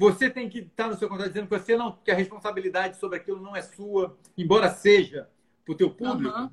você 0.00 0.30
tem 0.30 0.48
que 0.48 0.60
estar 0.60 0.88
no 0.88 0.96
seu 0.96 1.10
contrato 1.10 1.28
dizendo 1.28 1.46
que 1.46 1.58
você 1.58 1.76
não, 1.76 1.92
que 2.02 2.10
a 2.10 2.14
responsabilidade 2.14 2.96
sobre 2.96 3.18
aquilo 3.18 3.38
não 3.38 3.54
é 3.54 3.60
sua, 3.60 4.16
embora 4.36 4.70
seja 4.70 5.28
para 5.62 5.74
o 5.74 5.76
teu 5.76 5.90
público. 5.90 6.38
Uhum. 6.38 6.50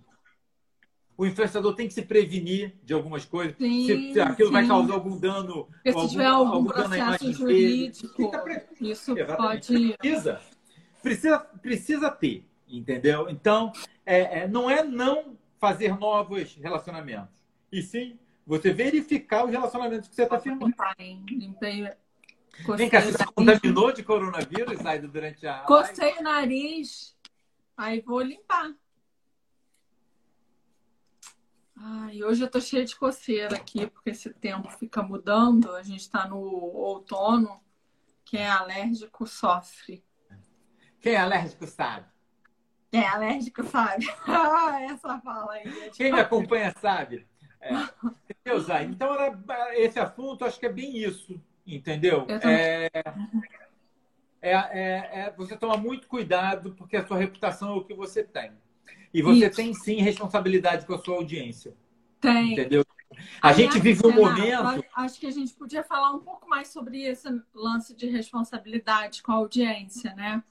O 1.18 1.26
influenciador 1.26 1.74
tem 1.74 1.88
que 1.88 1.94
se 1.94 2.02
prevenir 2.02 2.76
de 2.84 2.94
algumas 2.94 3.24
coisas. 3.24 3.56
Sim, 3.58 4.12
se, 4.14 4.20
aquilo 4.20 4.50
sim. 4.50 4.54
vai 4.54 4.68
causar 4.68 4.94
algum 4.94 5.18
dano. 5.18 5.70
Se 5.82 5.90
algum, 5.90 6.08
tiver 6.10 6.26
algum, 6.26 6.52
algum 6.52 6.66
processo 6.66 7.32
jurídico, 7.32 8.32
isso 8.82 9.18
Exatamente. 9.18 9.68
pode. 9.72 9.98
Precisa, 9.98 10.42
precisa, 11.02 11.40
precisa 11.40 12.12
ter, 12.12 12.46
entendeu? 12.68 13.30
Então, 13.30 13.72
é, 14.06 14.42
é, 14.42 14.48
não 14.48 14.70
é 14.70 14.84
não 14.84 15.38
fazer 15.60 15.98
novos 15.98 16.56
relacionamentos. 16.56 17.44
E 17.72 17.82
sim 17.82 18.20
você 18.46 18.72
verificar 18.72 19.46
os 19.46 19.52
relacionamentos 19.52 20.08
que 20.08 20.16
você 20.16 20.24
está 20.24 20.40
firmando. 20.40 20.74
Limpei 21.30 21.90
Vem 22.76 22.90
cá, 22.90 23.02
você 23.02 23.12
se 23.12 23.26
contaminou 23.26 23.92
de 23.92 24.04
coronavírus, 24.04 24.80
durante 25.12 25.46
a. 25.46 25.60
Cocei 25.60 26.18
o 26.18 26.24
nariz, 26.24 27.16
aí 27.76 28.02
vou 28.02 28.22
limpar. 28.22 28.74
Ai, 31.80 32.24
hoje 32.24 32.44
eu 32.44 32.50
tô 32.50 32.60
cheia 32.60 32.84
de 32.84 32.96
coceira 32.96 33.56
aqui, 33.56 33.86
porque 33.86 34.10
esse 34.10 34.34
tempo 34.34 34.68
fica 34.72 35.04
mudando. 35.04 35.76
A 35.76 35.84
gente 35.84 36.02
está 36.02 36.28
no 36.28 36.40
outono. 36.40 37.62
Quem 38.26 38.42
é 38.42 38.50
alérgico 38.50 39.28
sofre. 39.28 40.04
Quem 41.00 41.14
é 41.14 41.18
alérgico 41.18 41.68
sabe. 41.68 42.08
É 42.92 43.06
alérgico 43.06 43.64
sabe. 43.64 44.06
Essa 44.90 45.20
fala 45.20 45.54
aí. 45.54 45.68
É 45.86 45.90
Quem 45.90 46.12
me 46.12 46.20
acompanha 46.20 46.74
sabe. 46.80 47.26
É. 47.62 47.74
Entendeu, 48.30 48.60
Zay? 48.62 48.86
Então, 48.86 49.14
era, 49.14 49.80
esse 49.80 50.00
assunto, 50.00 50.46
acho 50.46 50.60
que 50.60 50.66
é 50.66 50.72
bem 50.72 50.98
isso. 50.98 51.40
Entendeu? 51.66 52.26
É, 52.30 52.90
é, 54.42 54.52
é, 54.52 55.10
é, 55.22 55.34
você 55.36 55.58
toma 55.58 55.76
muito 55.76 56.08
cuidado 56.08 56.74
porque 56.76 56.96
a 56.96 57.06
sua 57.06 57.18
reputação 57.18 57.74
é 57.74 57.76
o 57.76 57.84
que 57.84 57.94
você 57.94 58.24
tem. 58.24 58.52
E 59.14 59.22
você 59.22 59.48
Isso. 59.48 59.56
tem 59.56 59.74
sim 59.74 59.96
responsabilidade 59.96 60.86
com 60.86 60.94
a 60.94 60.98
sua 61.00 61.16
audiência. 61.16 61.74
Tem. 62.22 62.54
Entendeu? 62.54 62.86
A 63.42 63.54
gente 63.54 63.80
vive 63.80 64.06
um 64.06 64.12
momento. 64.12 64.86
Acho 64.96 65.20
que 65.20 65.28
a 65.28 65.32
gente 65.32 65.54
podia 65.54 65.84
falar 65.84 66.12
um 66.12 66.20
pouco 66.20 66.48
mais 66.48 66.68
sobre 66.70 67.04
esse 67.04 67.28
lance 67.54 67.96
de 67.96 68.08
responsabilidade 68.08 69.24
com 69.24 69.32
a 69.32 69.36
audiência, 69.36 70.14
né? 70.14 70.44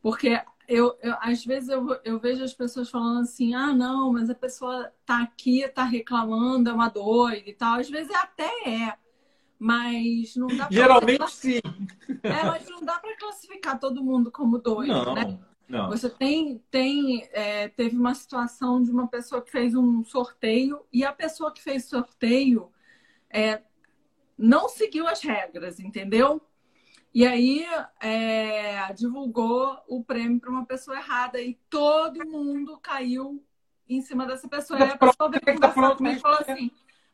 Porque 0.00 0.40
eu, 0.72 0.96
eu 1.02 1.14
às 1.20 1.44
vezes 1.44 1.68
eu, 1.68 2.00
eu 2.02 2.18
vejo 2.18 2.42
as 2.42 2.54
pessoas 2.54 2.88
falando 2.88 3.20
assim: 3.20 3.54
ah, 3.54 3.74
não, 3.74 4.12
mas 4.12 4.30
a 4.30 4.34
pessoa 4.34 4.90
tá 5.04 5.22
aqui, 5.22 5.68
tá 5.68 5.84
reclamando, 5.84 6.70
é 6.70 6.72
uma 6.72 6.88
doida 6.88 7.48
e 7.48 7.52
tal. 7.52 7.78
Às 7.78 7.90
vezes 7.90 8.12
até 8.14 8.48
é. 8.66 8.94
Mas 9.58 10.34
não 10.34 10.48
dá 10.48 10.66
Geralmente 10.70 11.30
sim. 11.30 11.60
É, 12.22 12.44
mas 12.44 12.68
não 12.68 12.82
dá 12.82 12.98
para 12.98 13.16
classificar 13.16 13.78
todo 13.78 14.02
mundo 14.02 14.30
como 14.32 14.58
doido, 14.58 14.92
não, 14.92 15.14
né? 15.14 15.38
Não. 15.68 15.88
Você 15.88 16.10
tem, 16.10 16.60
tem 16.70 17.28
é, 17.32 17.68
teve 17.68 17.96
uma 17.96 18.14
situação 18.14 18.82
de 18.82 18.90
uma 18.90 19.06
pessoa 19.06 19.40
que 19.40 19.50
fez 19.50 19.74
um 19.74 20.02
sorteio 20.04 20.84
e 20.92 21.04
a 21.04 21.12
pessoa 21.12 21.52
que 21.52 21.62
fez 21.62 21.84
sorteio 21.84 22.72
é, 23.30 23.62
não 24.36 24.68
seguiu 24.68 25.06
as 25.06 25.22
regras, 25.22 25.78
entendeu? 25.78 26.42
E 27.14 27.26
aí 27.26 27.66
é, 28.00 28.92
divulgou 28.94 29.78
o 29.86 30.02
prêmio 30.02 30.40
para 30.40 30.50
uma 30.50 30.64
pessoa 30.64 30.96
errada 30.96 31.40
e 31.40 31.58
todo 31.68 32.26
mundo 32.26 32.78
caiu 32.78 33.44
em 33.88 34.00
cima 34.00 34.26
dessa 34.26 34.48
pessoa. 34.48 34.80
E 34.80 34.82
a 34.84 34.96
pessoa 34.96 35.30
veio 35.30 35.60
conversar 35.60 35.96
comigo 35.96 36.16
e 36.16 36.20
falou 36.20 36.38
assim: 36.40 36.70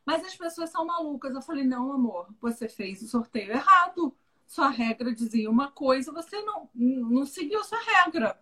mas 0.09 0.25
as 0.25 0.35
pessoas 0.35 0.71
são 0.71 0.85
malucas. 0.85 1.35
Eu 1.35 1.41
falei, 1.41 1.63
não, 1.63 1.91
amor, 1.91 2.33
você 2.41 2.67
fez 2.67 3.01
o 3.03 3.07
sorteio 3.07 3.51
errado. 3.51 4.15
Sua 4.47 4.69
regra 4.69 5.13
dizia 5.13 5.47
uma 5.47 5.69
coisa, 5.69 6.11
você 6.11 6.41
não, 6.41 6.67
não 6.73 7.25
seguiu 7.27 7.63
sua 7.63 7.77
regra. 7.77 8.35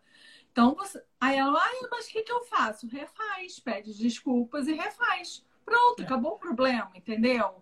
Então, 0.50 0.74
você... 0.76 1.04
aí 1.20 1.38
ela, 1.38 1.60
ai, 1.62 1.88
mas 1.92 2.08
o 2.08 2.10
que, 2.10 2.24
que 2.24 2.32
eu 2.32 2.46
faço? 2.46 2.88
Refaz, 2.88 3.60
pede 3.60 3.98
desculpas 3.98 4.68
e 4.70 4.74
refaz. 4.74 5.46
Pronto, 5.66 6.02
é. 6.02 6.06
acabou 6.06 6.36
o 6.36 6.40
problema, 6.40 6.90
entendeu? 6.96 7.62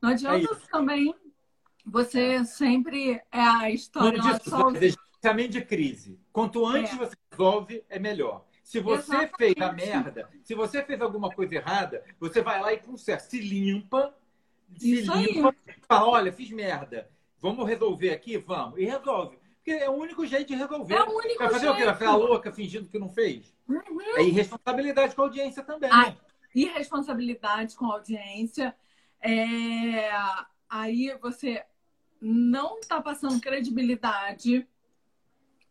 Não 0.00 0.10
adianta 0.10 0.54
é 0.54 0.70
também 0.70 1.12
você 1.90 2.34
é. 2.34 2.44
sempre 2.44 3.20
é 3.32 3.40
a 3.40 3.70
história. 3.70 4.20
Disse, 4.20 4.50
só... 4.50 5.32
de 5.32 5.64
crise. 5.64 6.18
Quanto 6.32 6.64
antes 6.66 6.92
é. 6.94 6.96
você 6.96 7.16
resolve, 7.30 7.84
é 7.88 7.98
melhor. 7.98 8.44
Se 8.62 8.78
você 8.78 9.16
Exatamente. 9.16 9.36
fez 9.36 9.54
a 9.60 9.72
merda, 9.72 10.30
se 10.44 10.54
você 10.54 10.84
fez 10.84 11.00
alguma 11.00 11.30
coisa 11.30 11.56
errada, 11.56 12.04
você 12.20 12.40
vai 12.40 12.60
lá 12.60 12.72
e 12.72 12.78
conserta. 12.78 13.24
Se 13.24 13.40
limpa, 13.40 14.14
se 14.76 15.00
Isso 15.00 15.12
limpa, 15.12 15.54
aí. 15.66 15.74
fala, 15.88 16.08
olha, 16.08 16.32
fiz 16.32 16.50
merda. 16.50 17.10
Vamos 17.40 17.66
resolver 17.66 18.10
aqui? 18.10 18.36
Vamos. 18.38 18.78
E 18.78 18.84
resolve. 18.84 19.38
Porque 19.56 19.72
é 19.72 19.90
o 19.90 19.94
único 19.94 20.24
jeito 20.24 20.48
de 20.48 20.54
resolver. 20.54 20.94
É 20.94 21.02
o 21.02 21.10
único 21.10 21.38
vai 21.38 21.48
fazer 21.50 21.66
jeito. 21.66 21.74
o 21.74 21.76
quê? 21.76 21.84
Vai 21.84 21.94
ficar 21.94 22.16
louca 22.16 22.52
fingindo 22.52 22.88
que 22.88 22.98
não 22.98 23.08
fez? 23.08 23.54
Uhum. 23.68 24.00
É 24.16 24.22
irresponsabilidade 24.22 25.14
com 25.14 25.22
a 25.22 25.24
audiência 25.24 25.62
também. 25.62 25.90
Ah, 25.92 26.14
irresponsabilidade 26.54 27.74
com 27.74 27.86
a 27.86 27.94
audiência. 27.94 28.74
É... 29.20 30.10
Aí 30.68 31.12
você 31.20 31.64
não 32.20 32.78
está 32.78 33.00
passando 33.00 33.40
credibilidade 33.40 34.66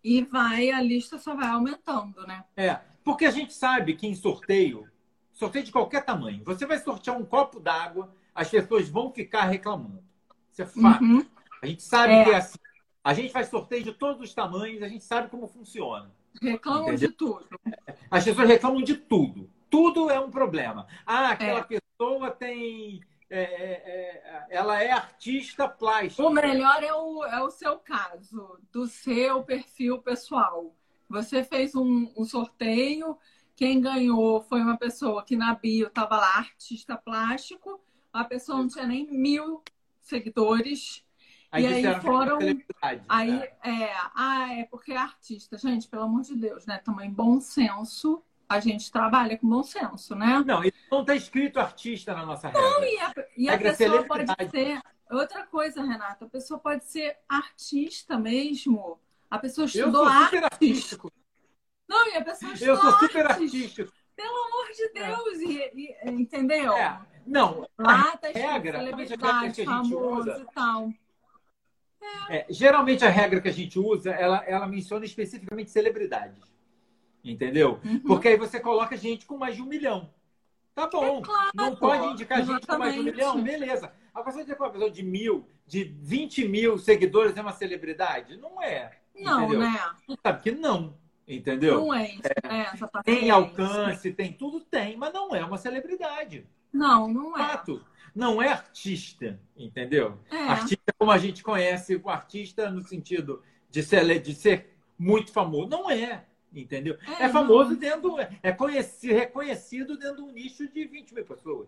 e 0.04 0.24
vai, 0.24 0.72
a 0.72 0.82
lista 0.82 1.18
só 1.18 1.36
vai 1.36 1.50
aumentando, 1.50 2.26
né? 2.26 2.44
É, 2.56 2.80
porque 3.04 3.26
a 3.26 3.32
gente 3.32 3.54
sabe 3.54 3.96
que 3.96 4.08
em 4.08 4.16
sorteio, 4.16 4.88
sorteio 5.34 5.66
de 5.66 5.72
qualquer 5.72 6.04
tamanho, 6.04 6.44
você 6.44 6.66
vai 6.66 6.80
sortear 6.80 7.18
um 7.18 7.26
copo 7.26 7.60
d'água, 7.60 8.14
as 8.34 8.50
pessoas 8.50 8.88
vão 8.88 9.12
ficar 9.12 9.46
reclamando. 9.46 10.04
Isso 10.52 10.62
é 10.62 10.66
fato. 10.66 11.04
Uhum. 11.04 11.26
A 11.62 11.68
gente 11.68 11.84
sabe 11.84 12.14
é. 12.14 12.24
que 12.24 12.30
é 12.32 12.36
assim. 12.36 12.58
A 13.04 13.14
gente 13.14 13.32
faz 13.32 13.48
sorteio 13.48 13.84
de 13.84 13.94
todos 13.94 14.22
os 14.22 14.34
tamanhos, 14.34 14.84
a 14.84 14.88
gente 14.88 15.04
sabe 15.04 15.30
como 15.30 15.48
funciona. 15.48 16.12
Reclamam 16.42 16.90
entendeu? 16.90 17.10
de 17.10 17.16
tudo. 17.16 17.48
As 18.10 18.24
pessoas 18.24 18.48
reclamam 18.48 18.82
de 18.82 18.96
tudo. 18.96 19.50
Tudo 19.70 20.10
é 20.10 20.20
um 20.20 20.32
problema. 20.32 20.88
Ah, 21.06 21.30
aquela 21.30 21.60
é. 21.60 21.64
pessoa 21.64 22.32
tem 22.32 23.02
é, 23.30 23.42
é, 23.42 24.22
é, 24.26 24.48
ela 24.50 24.82
é 24.82 24.92
artista 24.92 25.68
plástica. 25.68 26.24
O 26.24 26.32
melhor 26.32 26.84
é 26.84 26.94
o, 26.94 27.24
é 27.24 27.42
o 27.44 27.52
seu 27.52 27.78
caso, 27.78 28.60
do 28.72 28.88
seu 28.88 29.44
perfil 29.44 30.00
pessoal. 30.00 30.76
Você 31.08 31.44
fez 31.44 31.76
um, 31.76 32.12
um 32.18 32.26
sorteio, 32.26 33.18
quem 33.56 33.80
ganhou 33.80 34.42
foi 34.42 34.62
uma 34.62 34.78
pessoa 34.78 35.24
que 35.24 35.36
na 35.36 35.54
bio 35.54 35.88
estava 35.88 36.18
lá, 36.18 36.38
artista 36.38 36.98
plástico, 36.98 37.80
a 38.12 38.24
pessoa 38.24 38.58
não 38.58 38.68
tinha 38.68 38.88
nem 38.88 39.06
mil 39.12 39.64
seguidores. 40.02 41.06
Aí 41.52 41.64
e 41.64 41.68
aí 41.88 42.02
foram. 42.02 42.38
Aí 43.08 43.32
né? 43.32 43.48
é, 43.64 43.92
ah, 44.16 44.54
é 44.54 44.66
porque 44.66 44.92
é 44.92 44.98
artista. 44.98 45.58
Gente, 45.58 45.88
pelo 45.88 46.04
amor 46.04 46.22
de 46.22 46.36
Deus, 46.36 46.66
né? 46.66 46.78
Também 46.80 47.12
bom 47.12 47.40
senso 47.40 48.24
a 48.50 48.60
gente 48.60 48.92
trabalha 48.92 49.38
com 49.38 49.48
bom 49.48 49.62
senso, 49.62 50.16
né? 50.16 50.44
Não, 50.44 50.64
não 50.92 51.02
está 51.02 51.16
escrito 51.16 51.60
artista 51.60 52.16
na 52.16 52.26
nossa 52.26 52.48
regra. 52.48 52.62
Não, 52.64 52.84
e 52.84 53.00
a, 53.00 53.14
e 53.38 53.50
a 53.50 53.58
pessoa 53.60 54.04
pode 54.04 54.26
ser. 54.50 54.82
Outra 55.12 55.46
coisa, 55.46 55.84
Renata, 55.84 56.26
a 56.26 56.30
pessoa 56.30 56.60
pode 56.60 56.86
ser 56.86 57.16
artista 57.28 58.18
mesmo. 58.18 59.00
A 59.30 59.38
pessoa 59.38 59.66
estudou 59.66 60.06
Eu 60.06 60.12
sou 60.12 60.24
super 60.24 60.44
arte. 60.44 60.54
artístico. 60.54 61.12
Não, 61.88 62.08
e 62.08 62.18
a 62.18 62.24
pessoa 62.24 62.54
estudou 62.54 62.76
Eu 62.76 62.82
sou 62.82 62.92
super 63.00 63.26
artístico. 63.28 63.94
Pelo 64.16 64.46
amor 64.46 64.68
de 64.74 64.84
é. 64.84 65.08
Deus, 65.08 65.40
é. 65.40 65.72
e, 65.76 65.96
e, 66.04 66.12
entendeu? 66.12 66.74
É. 66.74 67.00
Não, 67.26 67.68
Lá 67.78 68.18
tá 68.18 68.30
regra, 68.30 68.80
celebridade, 68.80 69.64
famoso 69.66 70.20
usa, 70.22 70.46
e 70.50 70.54
tal. 70.54 70.92
É. 72.30 72.38
É, 72.38 72.46
geralmente 72.50 73.06
a 73.06 73.10
regra 73.10 73.40
que 73.40 73.50
a 73.50 73.54
gente 73.54 73.78
usa, 73.78 74.12
ela, 74.12 74.44
ela 74.46 74.68
menciona 74.68 75.06
especificamente 75.06 75.70
celebridades. 75.70 76.50
Entendeu? 77.24 77.80
Uhum. 77.84 78.00
Porque 78.00 78.30
aí 78.30 78.38
você 78.38 78.60
coloca 78.60 78.96
gente 78.96 79.26
com 79.26 79.38
mais 79.38 79.56
de 79.56 79.62
um 79.62 79.66
milhão. 79.66 80.10
Tá 80.74 80.88
bom. 80.88 81.20
É 81.20 81.22
claro, 81.22 81.52
não 81.54 81.76
pode 81.76 82.06
indicar 82.08 82.46
gente 82.46 82.66
com 82.66 82.78
mais 82.78 82.94
de 82.94 83.00
um 83.02 83.04
milhão? 83.04 83.42
Beleza. 83.42 83.92
Agora 84.14 84.32
você 84.32 84.54
uma 84.54 84.70
pessoa 84.70 84.90
de 84.90 85.04
mil, 85.04 85.48
de 85.66 85.84
20 85.84 86.48
mil 86.48 86.78
seguidores 86.78 87.36
é 87.36 87.42
uma 87.42 87.52
celebridade? 87.52 88.38
Não 88.38 88.62
é. 88.62 88.92
Não, 89.16 89.44
entendeu? 89.44 89.60
né? 89.60 89.96
Sabe 90.24 90.42
que 90.42 90.52
não. 90.52 90.98
Entendeu? 91.28 91.82
Não 91.82 91.94
é, 91.94 92.16
é 92.44 92.58
essa 92.74 92.88
Tem 93.04 93.30
alcance, 93.30 94.12
tem 94.12 94.34
tudo, 94.34 94.62
tem, 94.62 94.98
mas 94.98 95.14
não 95.14 95.36
é 95.36 95.46
uma 95.46 95.60
celebridade. 95.60 96.48
Não, 96.74 97.08
não 97.08 97.38
é. 97.38 97.50
Fato. 97.50 97.86
Não 98.16 98.42
é 98.42 98.48
artista, 98.48 99.40
entendeu? 99.56 100.18
É. 100.32 100.36
Artista 100.36 100.92
como 100.98 101.12
a 101.12 101.18
gente 101.18 101.44
conhece, 101.44 101.96
o 102.04 102.10
artista 102.10 102.72
no 102.72 102.82
sentido 102.82 103.44
de 103.70 103.84
ser, 103.84 104.20
de 104.20 104.34
ser 104.34 104.76
muito 104.98 105.32
famoso. 105.32 105.70
Não 105.70 105.90
é, 105.90 106.26
entendeu? 106.54 106.98
É, 107.20 107.26
é 107.26 107.30
famoso 107.30 107.72
não. 107.72 107.80
dentro, 107.80 108.16
é 108.42 108.52
conhecido, 108.52 109.14
reconhecido 109.14 109.98
dentro 109.98 110.18
de 110.18 110.22
um 110.24 110.32
nicho 110.32 110.68
de 110.68 110.86
20 110.86 111.14
mil 111.14 111.26
pessoas. 111.26 111.68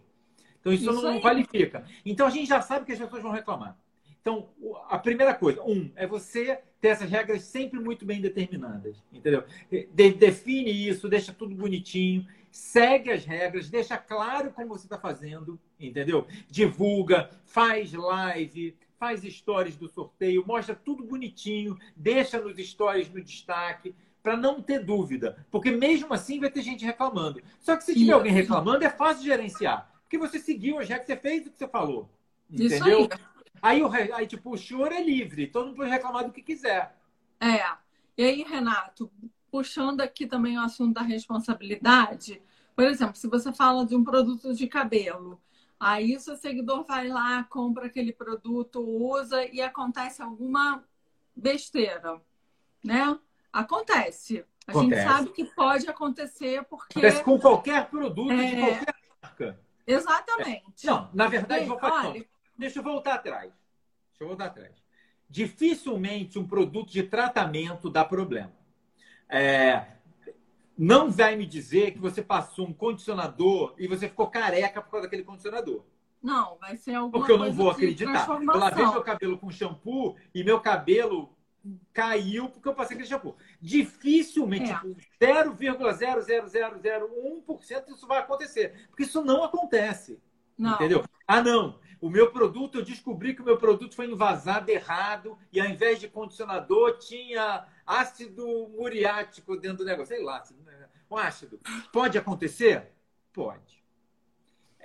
Então 0.60 0.72
isso, 0.72 0.90
isso 0.90 1.02
não 1.02 1.14
aí. 1.14 1.22
qualifica. 1.22 1.84
Então 2.06 2.28
a 2.28 2.30
gente 2.30 2.48
já 2.48 2.62
sabe 2.62 2.86
que 2.86 2.92
as 2.92 3.00
pessoas 3.00 3.22
vão 3.22 3.32
reclamar. 3.32 3.78
Então, 4.22 4.50
a 4.88 5.00
primeira 5.00 5.34
coisa, 5.34 5.64
um, 5.64 5.92
é 5.96 6.06
você 6.06 6.60
ter 6.80 6.90
essas 6.90 7.10
regras 7.10 7.42
sempre 7.44 7.80
muito 7.80 8.06
bem 8.06 8.22
determinadas, 8.22 9.04
entendeu? 9.12 9.44
De, 9.70 10.12
define 10.12 10.70
isso, 10.72 11.10
deixa 11.10 11.34
tudo 11.34 11.56
bonitinho, 11.56 12.28
segue 12.52 13.12
as 13.12 13.26
regras, 13.26 13.70
deixa 13.70 13.98
claro 13.98 14.52
como 14.52 14.78
você 14.78 14.86
está 14.86 15.00
fazendo, 15.00 15.60
entendeu? 15.80 16.28
Divulga, 16.48 17.32
faz 17.46 17.94
live, 17.94 18.78
faz 19.00 19.24
stories 19.24 19.76
do 19.76 19.88
sorteio, 19.88 20.46
mostra 20.46 20.76
tudo 20.76 21.04
bonitinho, 21.04 21.76
deixa 21.96 22.40
nos 22.40 22.58
stories 22.58 23.12
no 23.12 23.24
destaque, 23.24 23.96
para 24.22 24.38
não 24.38 24.62
ter 24.62 24.84
dúvida. 24.84 25.46
Porque 25.50 25.72
mesmo 25.72 26.14
assim 26.14 26.40
vai 26.40 26.50
ter 26.50 26.62
gente 26.62 26.86
reclamando. 26.86 27.42
Só 27.60 27.76
que 27.76 27.84
se 27.84 27.94
tiver 27.94 28.14
alguém 28.14 28.32
reclamando, 28.32 28.84
é 28.84 28.90
fácil 28.90 29.24
gerenciar. 29.24 29.92
Porque 30.04 30.18
você 30.18 30.40
seguiu 30.40 30.80
as 30.80 30.88
regras, 30.88 31.08
você 31.08 31.16
fez 31.16 31.48
o 31.48 31.52
que 31.52 31.58
você 31.58 31.68
falou. 31.68 32.10
Entendeu? 32.50 33.08
Aí, 33.62 33.82
o, 33.82 33.92
aí, 33.92 34.28
tipo, 34.28 34.54
o 34.54 34.58
senhor 34.58 34.92
é 34.92 35.02
livre, 35.02 35.48
todo 35.48 35.68
mundo 35.68 35.78
pode 35.78 35.90
reclamar 35.90 36.26
do 36.26 36.32
que 36.32 36.42
quiser. 36.42 36.98
É. 37.40 37.64
E 38.18 38.24
aí, 38.24 38.44
Renato, 38.44 39.12
puxando 39.52 40.02
aqui 40.02 40.26
também 40.26 40.58
o 40.58 40.62
assunto 40.62 40.96
da 40.96 41.02
responsabilidade, 41.02 42.42
por 42.76 42.86
exemplo, 42.86 43.16
se 43.16 43.28
você 43.28 43.54
fala 43.54 43.86
de 43.86 43.96
um 43.96 44.04
produto 44.04 44.54
de 44.54 44.68
cabelo, 44.68 45.40
Aí 45.82 46.16
o 46.16 46.20
seu 46.20 46.36
seguidor 46.38 46.86
vai 46.86 47.08
lá, 47.08 47.44
compra 47.46 47.88
aquele 47.88 48.14
produto, 48.14 48.80
usa 48.80 49.44
e 49.48 49.60
acontece 49.64 50.22
alguma 50.22 50.86
besteira, 51.36 52.22
né? 52.84 53.18
Acontece. 53.52 54.46
A 54.68 54.72
acontece. 54.72 55.02
gente 55.02 55.12
sabe 55.12 55.30
que 55.30 55.46
pode 55.46 55.90
acontecer 55.90 56.64
porque. 56.66 57.00
Acontece 57.00 57.24
com 57.24 57.40
qualquer 57.40 57.90
produto 57.90 58.32
é... 58.32 58.46
de 58.46 58.56
qualquer 58.58 58.96
marca. 59.22 59.60
Exatamente. 59.86 60.86
Não, 60.86 61.10
na 61.14 61.28
verdade, 61.28 61.66
vou 61.66 61.80
falar. 61.80 62.10
Olha... 62.10 62.26
Deixa 62.58 62.80
eu 62.80 62.84
voltar 62.84 63.16
atrás. 63.16 63.52
Deixa 64.10 64.24
eu 64.24 64.28
voltar 64.28 64.46
atrás. 64.46 64.72
Dificilmente 65.30 66.38
um 66.38 66.48
produto 66.48 66.92
de 66.92 67.04
tratamento 67.04 67.90
dá 67.90 68.06
problema. 68.06 68.52
É, 69.28 69.86
não 70.78 71.10
vai 71.10 71.36
me 71.36 71.46
dizer 71.46 71.92
que 71.92 72.00
você 72.00 72.22
passou 72.22 72.68
um 72.68 72.74
condicionador 72.74 73.74
e 73.78 73.88
você 73.88 74.10
ficou 74.10 74.28
careca 74.28 74.82
por 74.82 74.92
causa 74.92 75.08
daquele 75.08 75.24
condicionador. 75.24 75.84
Não, 76.22 76.58
vai 76.58 76.78
ser 76.78 76.94
alguma 76.96 77.12
Porque 77.12 77.32
eu 77.32 77.38
não 77.38 77.52
vou 77.52 77.72
acreditar. 77.72 78.28
Eu 78.28 78.58
lavei 78.58 78.86
meu 78.86 79.02
cabelo 79.02 79.38
com 79.38 79.50
shampoo 79.50 80.16
e 80.36 80.44
meu 80.44 80.60
cabelo 80.60 81.36
caiu 81.94 82.50
porque 82.50 82.68
eu 82.68 82.74
passei 82.74 82.96
aquele 82.96 83.10
shampoo. 83.10 83.38
Dificilmente, 83.62 84.72
é. 84.72 84.80
0,00001% 85.20 87.90
isso 87.90 88.08
vai 88.08 88.18
acontecer. 88.20 88.88
Porque 88.90 89.04
isso 89.04 89.24
não 89.24 89.44
acontece. 89.44 90.20
Não. 90.58 90.74
Entendeu? 90.76 91.04
Ah, 91.28 91.42
não. 91.42 91.80
O 92.00 92.10
meu 92.10 92.32
produto, 92.32 92.78
eu 92.80 92.84
descobri 92.84 93.36
que 93.36 93.42
o 93.42 93.46
meu 93.46 93.58
produto 93.58 93.96
foi 93.96 94.08
invasado 94.08 94.70
errado 94.70 95.38
e 95.52 95.62
ao 95.62 95.68
invés 95.68 96.00
de 96.00 96.08
condicionador 96.08 96.98
tinha 96.98 97.68
ácido 97.86 98.70
muriático 98.70 99.56
dentro 99.56 99.78
do 99.80 99.86
negócio. 99.86 100.16
Sei 100.16 100.24
lá, 100.24 100.44
um 101.10 101.18
ácido. 101.18 101.60
Pode 101.94 102.18
acontecer? 102.18 102.92
Pode. 103.32 103.81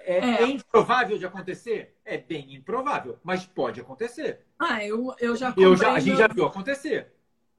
É, 0.07 0.19
é. 0.19 0.43
é, 0.43 0.47
improvável 0.47 1.19
de 1.19 1.27
acontecer? 1.27 1.97
É 2.05 2.17
bem 2.17 2.55
improvável, 2.55 3.19
mas 3.25 3.45
pode 3.45 3.81
acontecer. 3.81 4.47
Ah, 4.57 4.83
eu, 4.85 5.13
eu 5.19 5.35
já 5.35 5.49
comprei. 5.49 5.67
Eu 5.67 5.77
já, 5.77 5.93
a 5.93 5.99
gente 5.99 6.11
meu... 6.11 6.17
já 6.17 6.29
viu 6.29 6.47
acontecer. 6.47 7.13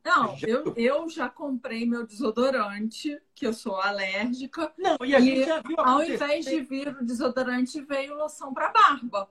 Não, 0.05 0.37
eu, 0.41 0.73
eu 0.77 1.09
já 1.09 1.27
comprei 1.27 1.85
meu 1.85 2.07
desodorante, 2.07 3.21
que 3.35 3.45
eu 3.45 3.51
sou 3.51 3.75
alérgica. 3.75 4.71
Não, 4.77 4.97
e 5.05 5.13
a 5.13 5.19
gente 5.19 5.43
já 5.43 5.61
viu 5.61 5.77
acontecer. 5.77 6.23
Ao 6.23 6.29
invés 6.29 6.45
de 6.45 6.61
vir 6.61 6.87
o 6.87 7.05
desodorante, 7.05 7.81
veio 7.81 8.15
loção 8.15 8.53
para 8.53 8.69
barba. 8.69 9.29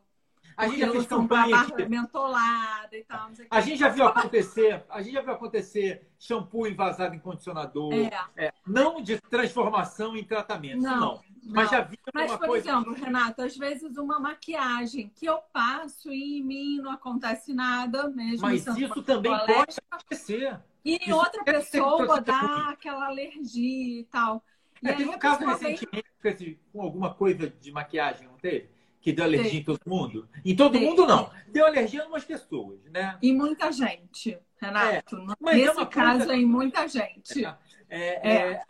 A 0.55 0.69
gente 0.69 0.81
já 0.81 0.91
fez 0.91 1.07
campanha 1.07 1.67
de... 1.77 1.89
mentolada 1.89 2.97
e 2.97 3.05
tal. 3.05 3.31
a 3.51 3.61
gente 3.61 3.79
já 3.79 3.89
viu 3.89 4.07
acontecer, 4.07 4.85
a 4.89 5.03
gente 5.03 5.13
já 5.13 5.21
viu 5.21 5.33
acontecer 5.33 6.09
shampoo 6.19 6.67
invasado 6.67 7.15
em 7.15 7.19
condicionador, 7.19 7.93
é. 7.93 8.11
É, 8.37 8.53
não 8.67 9.03
de 9.03 9.21
transformação 9.21 10.17
em 10.17 10.25
tratamento, 10.25 10.81
não. 10.81 11.01
não. 11.01 11.21
Mas 11.49 11.71
já 11.71 11.81
vi 11.83 11.99
Mas, 12.13 12.31
uma 12.31 12.39
por 12.39 12.49
coisa... 12.49 12.71
exemplo, 12.71 12.95
Renato, 12.95 13.43
às 13.43 13.57
vezes 13.57 13.97
uma 13.97 14.19
maquiagem 14.19 15.11
que 15.15 15.27
eu 15.27 15.39
passo 15.53 16.13
e 16.13 16.39
em 16.39 16.43
mim 16.43 16.81
não 16.81 16.91
acontece 16.91 17.55
nada 17.55 18.09
mesmo. 18.11 18.43
Mas 18.43 18.67
isso 18.67 19.03
também 19.03 19.33
pode 19.33 19.77
acontecer. 19.91 20.59
E 20.85 20.97
em 20.97 21.13
outra 21.13 21.43
pessoa 21.45 22.21
dá 22.21 22.71
aquela 22.71 23.07
alergia 23.07 24.01
e 24.01 24.05
tal. 24.05 24.43
E 24.83 24.89
é, 24.89 24.93
teve 24.93 25.09
um 25.09 25.19
caso 25.19 25.45
recentemente 25.45 26.61
com 26.73 26.83
alguma 26.83 27.15
coisa 27.15 27.49
de 27.49 27.73
maquiagem, 27.73 28.27
não 28.27 28.37
teve? 28.37 28.69
que 29.07 29.13
deu 29.13 29.25
alergia 29.25 29.53
Sim. 29.53 29.59
em 29.59 29.63
todo 29.63 29.81
mundo? 29.87 30.29
Em 30.45 30.57
todo 30.57 30.77
Sim. 30.77 30.85
mundo, 30.85 31.07
não. 31.07 31.31
Deu 31.47 31.65
alergia 31.65 32.03
em 32.03 32.09
umas 32.09 32.25
pessoas, 32.25 32.81
né? 32.91 33.17
Em 33.23 33.33
muita 33.33 33.71
gente, 33.71 34.37
Renato. 34.61 35.17
É, 35.17 35.35
mas 35.39 35.57
Nesse 35.57 35.81
é 35.81 35.87
caso, 35.87 36.19
coisa... 36.19 36.35
em 36.35 36.45
muita 36.45 36.89
gente. 36.89 37.45
É, 37.45 37.59
é, 37.89 38.53
é, 38.53 38.63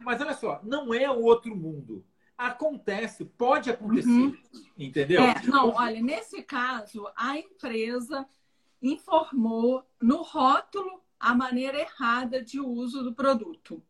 mas 0.00 0.20
olha 0.20 0.34
só, 0.34 0.60
não 0.64 0.92
é 0.92 1.08
o 1.08 1.22
outro 1.22 1.54
mundo. 1.54 2.04
Acontece, 2.36 3.24
pode 3.24 3.70
acontecer. 3.70 4.08
Uhum. 4.08 4.36
Entendeu? 4.76 5.22
É, 5.22 5.42
não, 5.46 5.70
olha, 5.70 6.02
nesse 6.02 6.42
caso, 6.42 7.08
a 7.16 7.38
empresa 7.38 8.26
informou 8.82 9.84
no 10.00 10.22
rótulo 10.22 11.02
a 11.18 11.34
maneira 11.34 11.80
errada 11.80 12.42
de 12.42 12.60
uso 12.60 13.02
do 13.02 13.14
produto. 13.14 13.82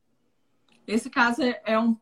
Esse 0.87 1.11
caso 1.11 1.43
é, 1.43 1.61
é 1.65 1.79
um 1.79 1.99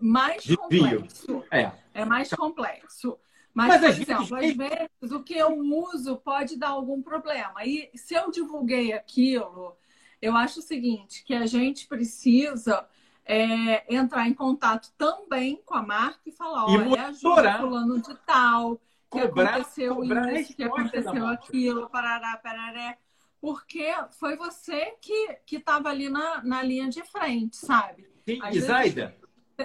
mais 0.00 0.44
complexo. 0.44 1.44
É. 1.50 1.72
é 1.94 2.04
mais 2.04 2.28
complexo. 2.30 3.18
Mas, 3.54 3.68
Mas 3.68 3.80
por 3.80 4.02
exemplo, 4.02 4.36
às 4.36 4.56
vezes 4.56 5.12
o 5.12 5.22
que 5.22 5.34
eu 5.34 5.58
uso 5.58 6.16
pode 6.16 6.56
dar 6.56 6.68
algum 6.68 7.02
problema. 7.02 7.64
E 7.64 7.90
se 7.94 8.14
eu 8.14 8.30
divulguei 8.30 8.92
aquilo, 8.92 9.76
eu 10.20 10.36
acho 10.36 10.60
o 10.60 10.62
seguinte, 10.62 11.24
que 11.24 11.34
a 11.34 11.46
gente 11.46 11.86
precisa 11.86 12.86
é, 13.28 13.94
entrar 13.94 14.26
em 14.26 14.32
contato 14.32 14.90
também 14.96 15.60
com 15.66 15.74
a 15.74 15.82
marca 15.82 16.20
e 16.24 16.32
falar, 16.32 16.72
e 16.72 16.78
olha, 16.78 17.06
ajuda 17.08 17.58
fulano 17.58 18.00
de 18.00 18.14
tal, 18.26 18.76
que 19.10 19.20
cobrar, 19.20 19.50
aconteceu 19.50 19.94
cobrar 19.94 20.32
isso, 20.32 20.56
que 20.56 20.64
aconteceu 20.64 21.26
aquilo, 21.26 21.90
parará, 21.90 22.40
parará. 22.42 22.96
Porque 23.38 23.94
foi 24.18 24.34
você 24.36 24.94
que 25.00 25.56
estava 25.56 25.90
ali 25.90 26.08
na, 26.08 26.42
na 26.42 26.62
linha 26.62 26.88
de 26.88 27.04
frente, 27.04 27.56
sabe? 27.56 28.08
Sim, 28.26 28.40
Zaida, 28.60 29.14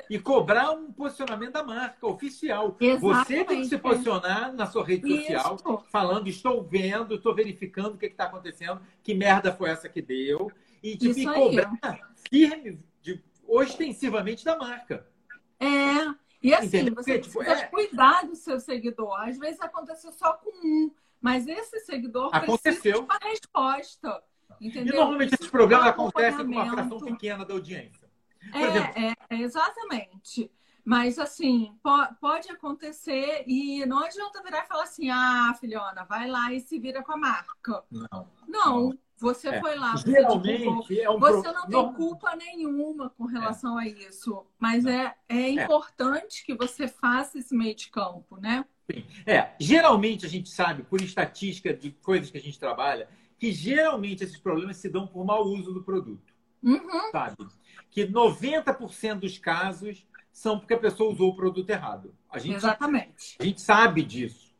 e 0.09 0.20
cobrar 0.20 0.72
um 0.72 0.91
posicionamento 0.91 1.53
da 1.53 1.64
marca 1.64 2.05
oficial. 2.05 2.76
Exatamente. 2.80 3.01
Você 3.01 3.45
tem 3.45 3.61
que 3.61 3.68
se 3.68 3.78
posicionar 3.78 4.53
na 4.53 4.68
sua 4.68 4.84
rede 4.84 5.07
social, 5.07 5.55
Isso. 5.55 5.84
falando: 5.89 6.28
estou 6.28 6.61
vendo, 6.64 7.16
estou 7.16 7.34
verificando 7.34 7.95
o 7.95 7.97
que 7.97 8.07
está 8.07 8.26
acontecendo, 8.26 8.82
que 9.01 9.14
merda 9.14 9.53
foi 9.53 9.70
essa 9.70 9.88
que 9.88 10.01
deu, 10.01 10.51
e, 10.84 10.97
tipo, 10.97 11.18
e 11.18 11.26
cobrar 11.26 11.72
firme, 12.30 12.72
de, 12.72 12.93
ostensivamente 13.48 14.44
da 14.44 14.58
marca. 14.58 15.08
É. 15.60 16.14
E 16.41 16.54
assim, 16.54 16.68
Entendeu? 16.68 16.96
você 16.96 17.20
tipo, 17.20 17.39
precisa 17.39 17.62
é... 17.62 17.68
cuidar 17.68 18.26
do 18.26 18.36
seu 18.36 18.60
seguidor. 18.60 19.14
Às 19.22 19.38
vezes 19.38 19.62
aconteceu 19.62 20.12
só 20.12 20.34
com 20.34 20.50
um, 20.50 20.91
mas 21.22 21.48
esse 21.48 21.80
seguidor 21.80 22.30
aconteceu. 22.36 22.58
precisa 22.60 22.94
de 22.94 23.00
uma 23.00 23.20
resposta. 23.22 24.24
Entendeu? 24.60 24.94
E 24.94 24.98
normalmente 24.98 25.34
esses 25.36 25.50
problemas 25.50 25.88
acontecem 25.88 26.46
com 26.46 26.52
uma 26.52 26.70
fração 26.70 27.00
pequena 27.00 27.46
da 27.46 27.54
audiência. 27.54 28.10
É, 28.54 29.08
é, 29.08 29.14
é, 29.30 29.41
exatamente. 29.41 30.52
Mas, 30.86 31.18
assim, 31.18 31.74
po 31.82 31.91
pode 32.20 32.52
acontecer 32.52 33.46
e 33.48 33.86
não 33.86 34.00
adianta 34.00 34.44
virar 34.44 34.66
e 34.66 34.68
falar 34.68 34.84
assim: 34.84 35.10
ah, 35.10 35.56
filhona, 35.58 36.04
vai 36.04 36.28
lá 36.28 36.52
e 36.52 36.60
se 36.60 36.78
vira 36.78 37.02
com 37.02 37.14
a 37.14 37.18
marca. 37.18 37.84
Não. 37.89 38.28
Não, 38.46 39.00
você 39.18 39.49
é. 39.49 39.59
foi 39.59 39.76
lá. 39.76 39.95
Geralmente 39.95 40.99
é 41.01 41.09
um 41.09 41.20
Você 41.20 41.51
não 41.51 41.68
tem 41.68 41.93
culpa 41.93 42.36
nenhuma 42.36 43.09
com 43.11 43.26
relação 43.26 43.80
é. 43.80 43.84
a 43.84 43.88
isso. 43.88 44.45
Mas 44.59 44.86
é, 44.86 45.16
é, 45.30 45.38
é 45.38 45.49
importante 45.49 46.45
que 46.45 46.55
você 46.55 46.88
faça 46.88 47.39
esse 47.39 47.55
meio 47.55 47.76
de 47.76 47.89
campo, 47.89 48.38
né? 48.38 48.66
Sim. 48.91 49.05
É, 49.26 49.53
geralmente 49.59 50.26
a 50.26 50.30
gente 50.30 50.49
sabe, 50.49 50.84
por 50.84 51.01
estatística 51.01 51.74
de 51.74 51.91
coisas 51.91 52.30
que 52.30 52.38
a 52.38 52.41
gente 52.41 52.59
trabalha, 52.59 53.07
que 53.38 53.51
geralmente 53.51 54.24
esses 54.24 54.38
problemas 54.38 54.78
se 54.78 54.89
dão 54.89 55.07
por 55.07 55.26
mau 55.26 55.43
uso 55.43 55.74
do 55.74 55.84
produto. 55.84 56.34
Uhum. 56.61 57.11
Sabe? 57.11 57.36
que 57.93 58.07
90% 58.07 59.20
dos 59.20 59.38
casos 59.38 60.03
são 60.32 60.57
porque 60.57 60.74
a 60.74 60.80
pessoa 60.80 61.14
usou 61.14 61.30
o 61.30 61.36
produto 61.36 61.70
errado. 61.70 62.16
A 62.28 62.39
gente 62.39 62.55
Exatamente. 62.55 63.14
Sabe, 63.24 63.36
a 63.39 63.43
gente 63.43 63.61
sabe 63.61 64.03
disso. 64.03 64.53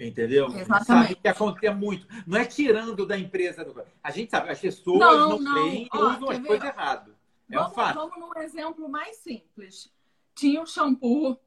Entendeu? 0.00 0.46
Exatamente. 0.46 0.86
sabe 0.86 1.14
que 1.14 1.28
acontece 1.28 1.74
muito. 1.74 2.06
Não 2.26 2.38
é 2.38 2.44
tirando 2.46 3.06
da 3.06 3.18
empresa. 3.18 3.66
A 4.02 4.10
gente 4.10 4.30
sabe, 4.30 4.48
as 4.48 4.58
pessoas 4.58 4.98
não, 4.98 5.38
não, 5.38 5.38
não. 5.38 5.86
usam 5.92 6.30
as 6.30 6.38
coisas 6.38 6.68
erradas. 6.68 7.14
É 7.50 7.56
vamos, 7.56 7.72
um 7.72 7.74
fato. 7.74 7.94
vamos 7.94 8.18
num 8.18 8.40
exemplo 8.40 8.88
mais 8.88 9.16
simples. 9.16 9.92
Tinha 10.34 10.62
um 10.62 10.66
shampoo 10.66 11.38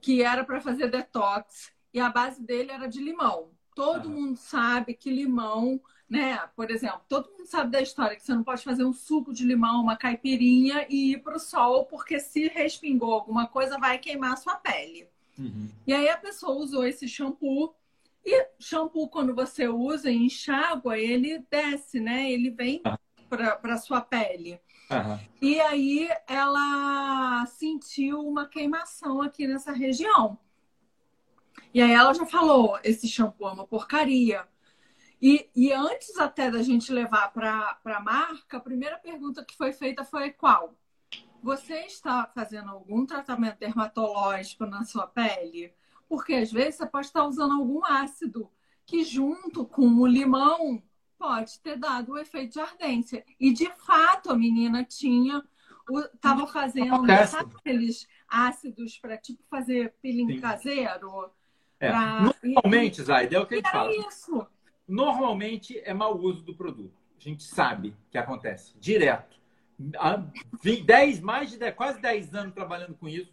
que 0.00 0.22
era 0.22 0.44
para 0.44 0.60
fazer 0.60 0.90
detox 0.90 1.70
e 1.94 2.00
a 2.00 2.10
base 2.10 2.42
dele 2.42 2.72
era 2.72 2.88
de 2.88 3.00
limão. 3.00 3.50
Todo 3.74 4.10
mundo 4.10 4.36
sabe 4.36 4.94
que 4.94 5.10
limão, 5.10 5.80
né? 6.08 6.38
Por 6.56 6.70
exemplo, 6.70 7.02
todo 7.08 7.30
mundo 7.30 7.46
sabe 7.46 7.70
da 7.70 7.80
história 7.80 8.16
que 8.16 8.22
você 8.22 8.34
não 8.34 8.42
pode 8.42 8.64
fazer 8.64 8.84
um 8.84 8.92
suco 8.92 9.32
de 9.32 9.44
limão, 9.44 9.82
uma 9.82 9.96
caipirinha 9.96 10.86
e 10.88 11.12
ir 11.12 11.22
para 11.22 11.36
o 11.36 11.40
sol, 11.40 11.86
porque 11.86 12.18
se 12.18 12.48
respingou 12.48 13.12
alguma 13.12 13.46
coisa, 13.46 13.78
vai 13.78 13.98
queimar 13.98 14.32
a 14.32 14.36
sua 14.36 14.56
pele. 14.56 15.11
Uhum. 15.38 15.68
E 15.86 15.92
aí 15.92 16.08
a 16.08 16.16
pessoa 16.16 16.56
usou 16.58 16.84
esse 16.84 17.08
shampoo. 17.08 17.74
E 18.24 18.48
shampoo, 18.58 19.08
quando 19.08 19.34
você 19.34 19.68
usa 19.68 20.10
e 20.10 20.16
enxágua, 20.16 20.98
ele 20.98 21.44
desce, 21.50 21.98
né? 21.98 22.30
Ele 22.30 22.50
vem 22.50 22.80
ah. 22.84 22.98
para 23.28 23.74
a 23.74 23.78
sua 23.78 24.00
pele. 24.00 24.60
Uhum. 24.90 25.18
E 25.40 25.60
aí 25.60 26.08
ela 26.26 27.46
sentiu 27.46 28.20
uma 28.20 28.46
queimação 28.46 29.22
aqui 29.22 29.46
nessa 29.46 29.72
região. 29.72 30.38
E 31.74 31.80
aí 31.80 31.92
ela 31.92 32.12
já 32.12 32.26
falou: 32.26 32.78
esse 32.84 33.08
shampoo 33.08 33.48
é 33.48 33.52
uma 33.52 33.66
porcaria. 33.66 34.46
E, 35.20 35.48
e 35.54 35.72
antes 35.72 36.18
até 36.18 36.50
da 36.50 36.62
gente 36.62 36.92
levar 36.92 37.32
para 37.32 37.78
a 37.84 38.00
marca, 38.00 38.56
a 38.56 38.60
primeira 38.60 38.98
pergunta 38.98 39.44
que 39.44 39.56
foi 39.56 39.72
feita 39.72 40.04
foi 40.04 40.32
qual? 40.32 40.74
Você 41.42 41.80
está 41.86 42.30
fazendo 42.32 42.70
algum 42.70 43.04
tratamento 43.04 43.58
dermatológico 43.58 44.64
na 44.64 44.84
sua 44.84 45.06
pele? 45.06 45.74
Porque 46.08 46.34
às 46.34 46.52
vezes 46.52 46.76
você 46.76 46.86
pode 46.86 47.06
estar 47.06 47.24
usando 47.24 47.54
algum 47.54 47.84
ácido 47.84 48.48
que 48.86 49.02
junto 49.02 49.64
com 49.64 49.86
o 49.86 50.06
limão 50.06 50.82
pode 51.18 51.58
ter 51.60 51.76
dado 51.76 52.12
o 52.12 52.18
efeito 52.18 52.52
de 52.52 52.60
ardência. 52.60 53.24
E 53.40 53.52
de 53.52 53.70
fato 53.70 54.30
a 54.30 54.36
menina 54.36 54.84
tinha, 54.84 55.42
estava 56.14 56.46
fazendo 56.46 57.06
sabe, 57.26 57.54
aqueles 57.56 58.06
ácidos 58.28 58.98
para 58.98 59.16
tipo 59.16 59.42
fazer 59.50 59.94
peeling 60.00 60.34
Sim. 60.34 60.40
caseiro. 60.40 61.30
É. 61.80 61.90
Pra... 61.90 62.34
Normalmente, 62.42 63.02
Zaida, 63.02 63.36
é 63.36 63.40
o 63.40 63.46
que 63.46 63.54
a 63.54 63.56
gente 63.56 63.70
fala. 63.70 63.90
Isso. 63.90 64.46
Normalmente 64.86 65.80
é 65.84 65.92
mau 65.92 66.16
uso 66.18 66.42
do 66.44 66.54
produto. 66.54 66.94
A 67.18 67.20
gente 67.20 67.42
sabe 67.42 67.96
que 68.10 68.18
acontece 68.18 68.74
direto. 68.78 69.41
Há 69.96 70.22
10, 70.62 71.20
mais 71.20 71.50
de 71.50 71.58
10, 71.58 71.74
quase 71.74 72.00
10 72.00 72.34
anos 72.34 72.54
trabalhando 72.54 72.94
com 72.94 73.08
isso 73.08 73.32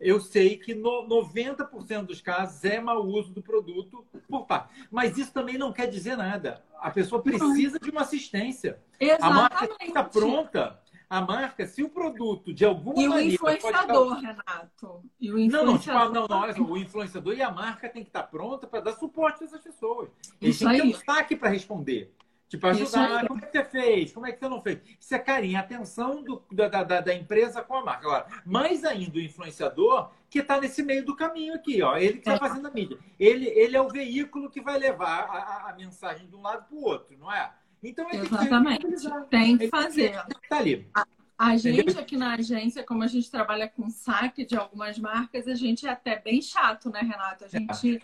eu 0.00 0.18
sei 0.18 0.56
que 0.56 0.74
no 0.74 1.06
90% 1.06 2.06
dos 2.06 2.22
casos 2.22 2.64
é 2.64 2.80
mau 2.80 3.06
uso 3.06 3.32
do 3.34 3.42
produto 3.42 4.04
por 4.28 4.46
parte. 4.46 4.86
Mas 4.90 5.18
isso 5.18 5.32
também 5.32 5.58
não 5.58 5.72
quer 5.72 5.88
dizer 5.88 6.16
nada. 6.16 6.64
A 6.80 6.90
pessoa 6.90 7.22
precisa 7.22 7.78
de 7.78 7.90
uma 7.90 8.00
assistência. 8.00 8.80
Exatamente. 8.98 9.32
A 9.32 9.34
marca 9.34 9.84
está 9.84 10.02
pronta. 10.02 10.80
A 11.08 11.20
marca, 11.20 11.66
se 11.66 11.82
o 11.82 11.88
produto 11.88 12.54
de 12.54 12.64
alguma 12.64 13.02
e 13.02 13.08
maneira. 13.08 13.32
E 13.32 13.32
o 13.32 13.34
influenciador, 13.34 14.20
Renato. 14.20 15.02
E 15.20 15.32
o 15.32 15.38
influenciador. 15.38 16.12
Não, 16.12 16.28
não, 16.28 16.48
tipo, 16.48 16.60
não, 16.62 16.70
o 16.70 16.78
influenciador 16.78 17.34
e 17.34 17.42
a 17.42 17.50
marca 17.50 17.88
tem 17.88 18.02
que 18.02 18.08
estar 18.08 18.22
pronta 18.22 18.66
para 18.66 18.80
dar 18.80 18.92
suporte 18.92 19.42
a 19.42 19.46
essas 19.46 19.60
pessoas. 19.60 20.08
Eles 20.40 20.58
têm 20.58 20.76
que 20.76 20.82
um 20.82 20.90
destaque 20.92 21.36
para 21.36 21.50
responder. 21.50 22.14
Tipo, 22.50 22.66
ajudar. 22.66 23.28
Como 23.28 23.38
é 23.38 23.46
que 23.46 23.52
você 23.52 23.64
fez? 23.64 24.12
Como 24.12 24.26
é 24.26 24.32
que 24.32 24.40
você 24.40 24.48
não 24.48 24.60
fez? 24.60 24.80
Isso 24.98 25.14
é 25.14 25.20
carinho, 25.20 25.56
atenção 25.56 26.20
do, 26.20 26.42
da, 26.50 26.66
da, 26.66 27.00
da, 27.00 27.14
empresa 27.14 27.62
com 27.62 27.76
a 27.76 27.84
marca. 27.84 28.04
Agora, 28.04 28.26
mais 28.44 28.84
ainda 28.84 29.18
o 29.18 29.20
influenciador 29.20 30.10
que 30.28 30.40
está 30.40 30.60
nesse 30.60 30.82
meio 30.82 31.04
do 31.04 31.14
caminho 31.14 31.54
aqui, 31.54 31.80
ó. 31.80 31.96
Ele 31.96 32.14
que 32.14 32.18
está 32.18 32.34
é. 32.34 32.38
fazendo 32.40 32.66
a 32.66 32.70
mídia. 32.72 32.98
Ele, 33.20 33.46
ele 33.46 33.76
é 33.76 33.80
o 33.80 33.88
veículo 33.88 34.50
que 34.50 34.60
vai 34.60 34.80
levar 34.80 35.26
a, 35.26 35.38
a, 35.38 35.70
a 35.70 35.76
mensagem 35.76 36.28
de 36.28 36.34
um 36.34 36.42
lado 36.42 36.66
para 36.66 36.76
o 36.76 36.82
outro, 36.82 37.16
não 37.16 37.32
é? 37.32 37.52
Então 37.80 38.10
ele 38.10 38.22
Exatamente. 38.22 38.84
Tem 38.84 38.96
que, 38.96 39.28
tem 39.30 39.58
que 39.58 39.68
fazer. 39.68 40.12
Tá 40.48 40.58
ali. 40.58 40.88
A, 40.92 41.06
a 41.38 41.56
gente 41.56 41.96
aqui 41.96 42.16
na 42.16 42.34
agência, 42.34 42.82
como 42.82 43.04
a 43.04 43.06
gente 43.06 43.30
trabalha 43.30 43.68
com 43.68 43.88
saque 43.88 44.44
de 44.44 44.56
algumas 44.56 44.98
marcas, 44.98 45.46
a 45.46 45.54
gente 45.54 45.86
é 45.86 45.90
até 45.90 46.18
bem 46.18 46.42
chato, 46.42 46.90
né, 46.90 46.98
Renato? 47.00 47.44
A 47.44 47.46
é. 47.46 47.50
gente 47.50 47.98
é. 47.98 48.00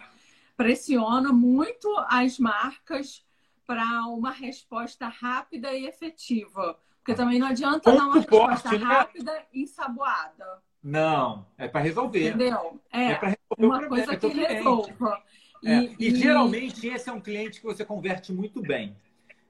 pressiona 0.57 1.33
muito 1.33 1.93
as 2.09 2.39
marcas 2.39 3.26
para 3.67 4.07
uma 4.07 4.31
resposta 4.31 5.09
rápida 5.09 5.73
e 5.73 5.87
efetiva. 5.87 6.79
Porque 6.99 7.15
também 7.15 7.39
não 7.39 7.49
adianta 7.49 7.91
Ponto 7.91 7.99
dar 7.99 8.05
uma 8.05 8.15
resposta 8.15 8.69
forte, 8.69 8.85
né? 8.85 8.95
rápida 8.95 9.47
e 9.53 9.63
ensaboada. 9.63 10.63
Não, 10.83 11.47
é 11.59 11.69
para 11.69 11.81
resolver. 11.81 12.29
Entendeu? 12.29 12.81
É, 12.93 13.13
é 13.13 13.15
para 13.15 13.29
resolver 13.29 13.77
uma 13.77 13.89
coisa 13.89 14.13
é 14.13 14.17
que 14.17 14.29
resolva. 14.29 15.23
E, 15.63 15.69
é. 15.69 15.83
e, 15.83 15.97
e, 15.99 16.15
geralmente 16.15 16.87
esse 16.87 17.09
é 17.09 17.13
um 17.13 17.21
cliente 17.21 17.61
que 17.61 17.67
você 17.67 17.85
converte 17.85 18.33
muito 18.33 18.61
bem. 18.61 18.97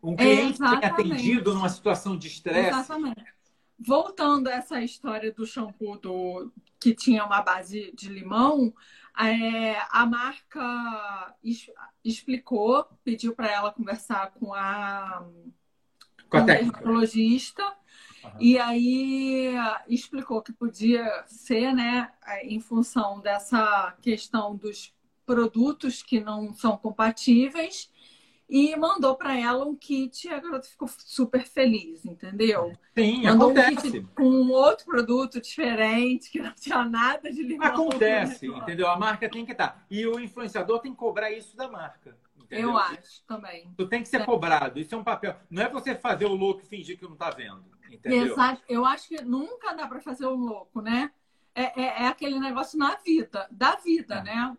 Um 0.02 0.14
cliente 0.14 0.62
é, 0.62 0.78
que 0.78 0.84
é 0.84 0.88
atendido 0.88 1.54
numa 1.54 1.68
situação 1.68 2.16
de 2.16 2.28
estresse. 2.28 2.68
Exatamente. 2.68 3.24
Voltando 3.78 4.48
a 4.48 4.52
essa 4.52 4.80
história 4.80 5.32
do 5.32 5.44
shampoo 5.44 5.98
do, 5.98 6.52
que 6.80 6.94
tinha 6.94 7.24
uma 7.24 7.42
base 7.42 7.92
de 7.94 8.08
limão, 8.08 8.72
é, 9.18 9.76
a 9.90 10.04
marca 10.04 11.34
es, 11.42 11.70
explicou, 12.04 12.84
pediu 13.02 13.34
para 13.34 13.50
ela 13.50 13.72
conversar 13.72 14.32
com 14.32 14.52
a, 14.52 15.26
com 16.28 16.36
a 16.36 16.40
dermatologista. 16.40 17.62
Uhum. 17.62 18.30
E 18.40 18.58
aí 18.58 19.54
explicou 19.88 20.42
que 20.42 20.52
podia 20.52 21.24
ser, 21.26 21.72
né, 21.72 22.12
em 22.42 22.60
função 22.60 23.20
dessa 23.20 23.96
questão 24.02 24.54
dos 24.54 24.94
produtos 25.24 26.02
que 26.02 26.20
não 26.20 26.54
são 26.54 26.76
compatíveis 26.76 27.90
e 28.48 28.76
mandou 28.76 29.16
para 29.16 29.38
ela 29.38 29.64
um 29.64 29.74
kit 29.74 30.26
e 30.26 30.30
a 30.30 30.38
garota 30.38 30.68
ficou 30.68 30.88
super 30.88 31.44
feliz, 31.44 32.04
entendeu? 32.04 32.72
Sim, 32.96 33.24
mandou 33.24 33.50
acontece. 33.50 33.88
Um 33.88 33.92
kit 33.92 34.06
com 34.14 34.24
um 34.24 34.52
outro 34.52 34.86
produto 34.86 35.40
diferente, 35.40 36.30
que 36.30 36.40
não 36.40 36.52
tinha 36.52 36.84
nada 36.84 37.30
de 37.30 37.42
limão. 37.42 37.66
Acontece, 37.66 38.46
entendeu? 38.46 38.88
A 38.88 38.96
marca 38.96 39.28
tem 39.28 39.44
que 39.44 39.52
estar. 39.52 39.68
Tá. 39.68 39.84
E 39.90 40.06
o 40.06 40.20
influenciador 40.20 40.80
tem 40.80 40.92
que 40.92 40.98
cobrar 40.98 41.30
isso 41.32 41.56
da 41.56 41.68
marca. 41.68 42.16
Entendeu? 42.36 42.70
Eu 42.70 42.78
acho 42.78 43.24
também. 43.26 43.74
Tu 43.76 43.88
tem 43.88 44.02
que 44.02 44.08
ser 44.08 44.20
é. 44.20 44.24
cobrado. 44.24 44.78
Isso 44.78 44.94
é 44.94 44.98
um 44.98 45.02
papel. 45.02 45.36
Não 45.50 45.62
é 45.62 45.68
você 45.68 45.96
fazer 45.96 46.26
o 46.26 46.34
louco 46.34 46.62
e 46.62 46.66
fingir 46.66 46.96
que 46.96 47.04
não 47.04 47.14
está 47.14 47.30
vendo. 47.30 47.64
Entendeu? 47.90 48.32
Exato. 48.32 48.62
Eu 48.68 48.84
acho 48.84 49.08
que 49.08 49.20
nunca 49.22 49.72
dá 49.74 49.88
para 49.88 50.00
fazer 50.00 50.26
o 50.26 50.34
louco, 50.34 50.80
né? 50.80 51.10
É, 51.52 51.82
é, 51.82 52.02
é, 52.04 52.06
aquele 52.06 52.38
negócio 52.38 52.78
na 52.78 52.96
vida, 52.96 53.48
da 53.50 53.76
vida, 53.76 54.16
é. 54.16 54.22
né? 54.22 54.56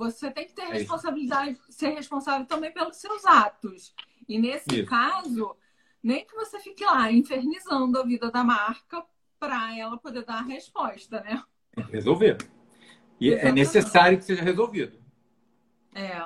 Você 0.00 0.30
tem 0.30 0.46
que 0.46 0.54
ter 0.54 0.62
é 0.62 0.72
responsabilidade, 0.72 1.60
ser 1.68 1.90
responsável 1.90 2.46
também 2.46 2.72
pelos 2.72 2.96
seus 2.96 3.22
atos. 3.26 3.94
E 4.26 4.38
nesse 4.38 4.80
isso. 4.80 4.88
caso, 4.88 5.54
nem 6.02 6.24
que 6.24 6.34
você 6.34 6.58
fique 6.58 6.82
lá 6.82 7.12
infernizando 7.12 8.00
a 8.00 8.02
vida 8.02 8.30
da 8.30 8.42
marca 8.42 9.04
para 9.38 9.78
ela 9.78 9.98
poder 9.98 10.24
dar 10.24 10.38
a 10.38 10.42
resposta, 10.42 11.20
né? 11.20 11.44
Que 11.74 11.82
resolver. 11.82 12.38
E 13.20 13.28
é 13.28 13.32
Exatamente. 13.34 13.46
é 13.46 13.52
necessário 13.52 14.18
que 14.18 14.24
seja 14.24 14.42
resolvido. 14.42 14.98
É. 15.94 16.24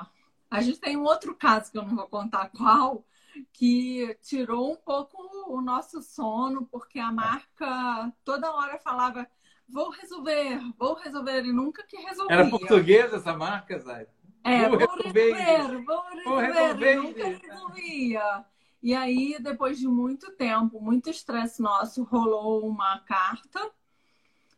A 0.49 0.61
gente 0.61 0.79
tem 0.79 0.95
um 0.95 1.03
outro 1.03 1.35
caso 1.35 1.69
que 1.69 1.77
eu 1.77 1.83
não 1.83 1.97
vou 1.97 2.07
contar 2.07 2.47
qual, 2.55 3.05
que 3.51 4.17
tirou 4.23 4.71
um 4.71 4.77
pouco 4.77 5.17
o 5.49 5.59
nosso 5.59 6.01
sono, 6.01 6.65
porque 6.65 6.97
a 6.97 7.11
marca 7.11 8.09
toda 8.23 8.53
hora 8.53 8.79
falava 8.79 9.27
vou 9.67 9.89
resolver, 9.89 10.59
vou 10.77 10.95
resolver, 10.95 11.45
e 11.45 11.51
nunca 11.51 11.83
que 11.83 11.97
resolvia. 11.97 12.35
Era 12.35 12.49
portuguesa 12.49 13.17
essa 13.17 13.35
marca, 13.35 13.79
Zay? 13.79 14.07
É, 14.43 14.69
vou, 14.69 14.77
vou 14.79 14.87
resolver, 14.87 15.83
vou 15.83 16.01
resolver, 16.03 16.23
vou 16.23 16.37
resolver. 16.37 16.95
nunca 16.95 17.27
resolvia. 17.27 18.45
E 18.81 18.93
aí, 18.93 19.37
depois 19.41 19.79
de 19.79 19.87
muito 19.87 20.31
tempo, 20.33 20.79
muito 20.79 21.09
estresse 21.09 21.61
nosso, 21.61 22.03
rolou 22.03 22.67
uma 22.69 22.99
carta, 22.99 23.71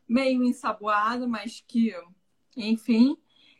meio 0.08 0.44
ensaboada, 0.44 1.26
mas 1.26 1.64
que, 1.66 1.94
enfim. 2.58 3.18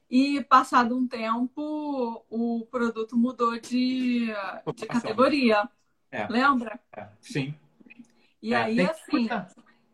E 0.10 0.42
passado 0.44 0.98
um 0.98 1.08
tempo, 1.08 2.26
o 2.30 2.66
produto 2.70 3.18
mudou 3.18 3.60
de, 3.60 4.28
de 4.76 4.86
categoria. 4.86 5.70
É. 6.12 6.28
Lembra? 6.28 6.80
É. 6.94 7.08
Sim. 7.22 7.56
E 8.42 8.54
é, 8.54 8.64
aí, 8.64 8.82
assim, 8.82 9.28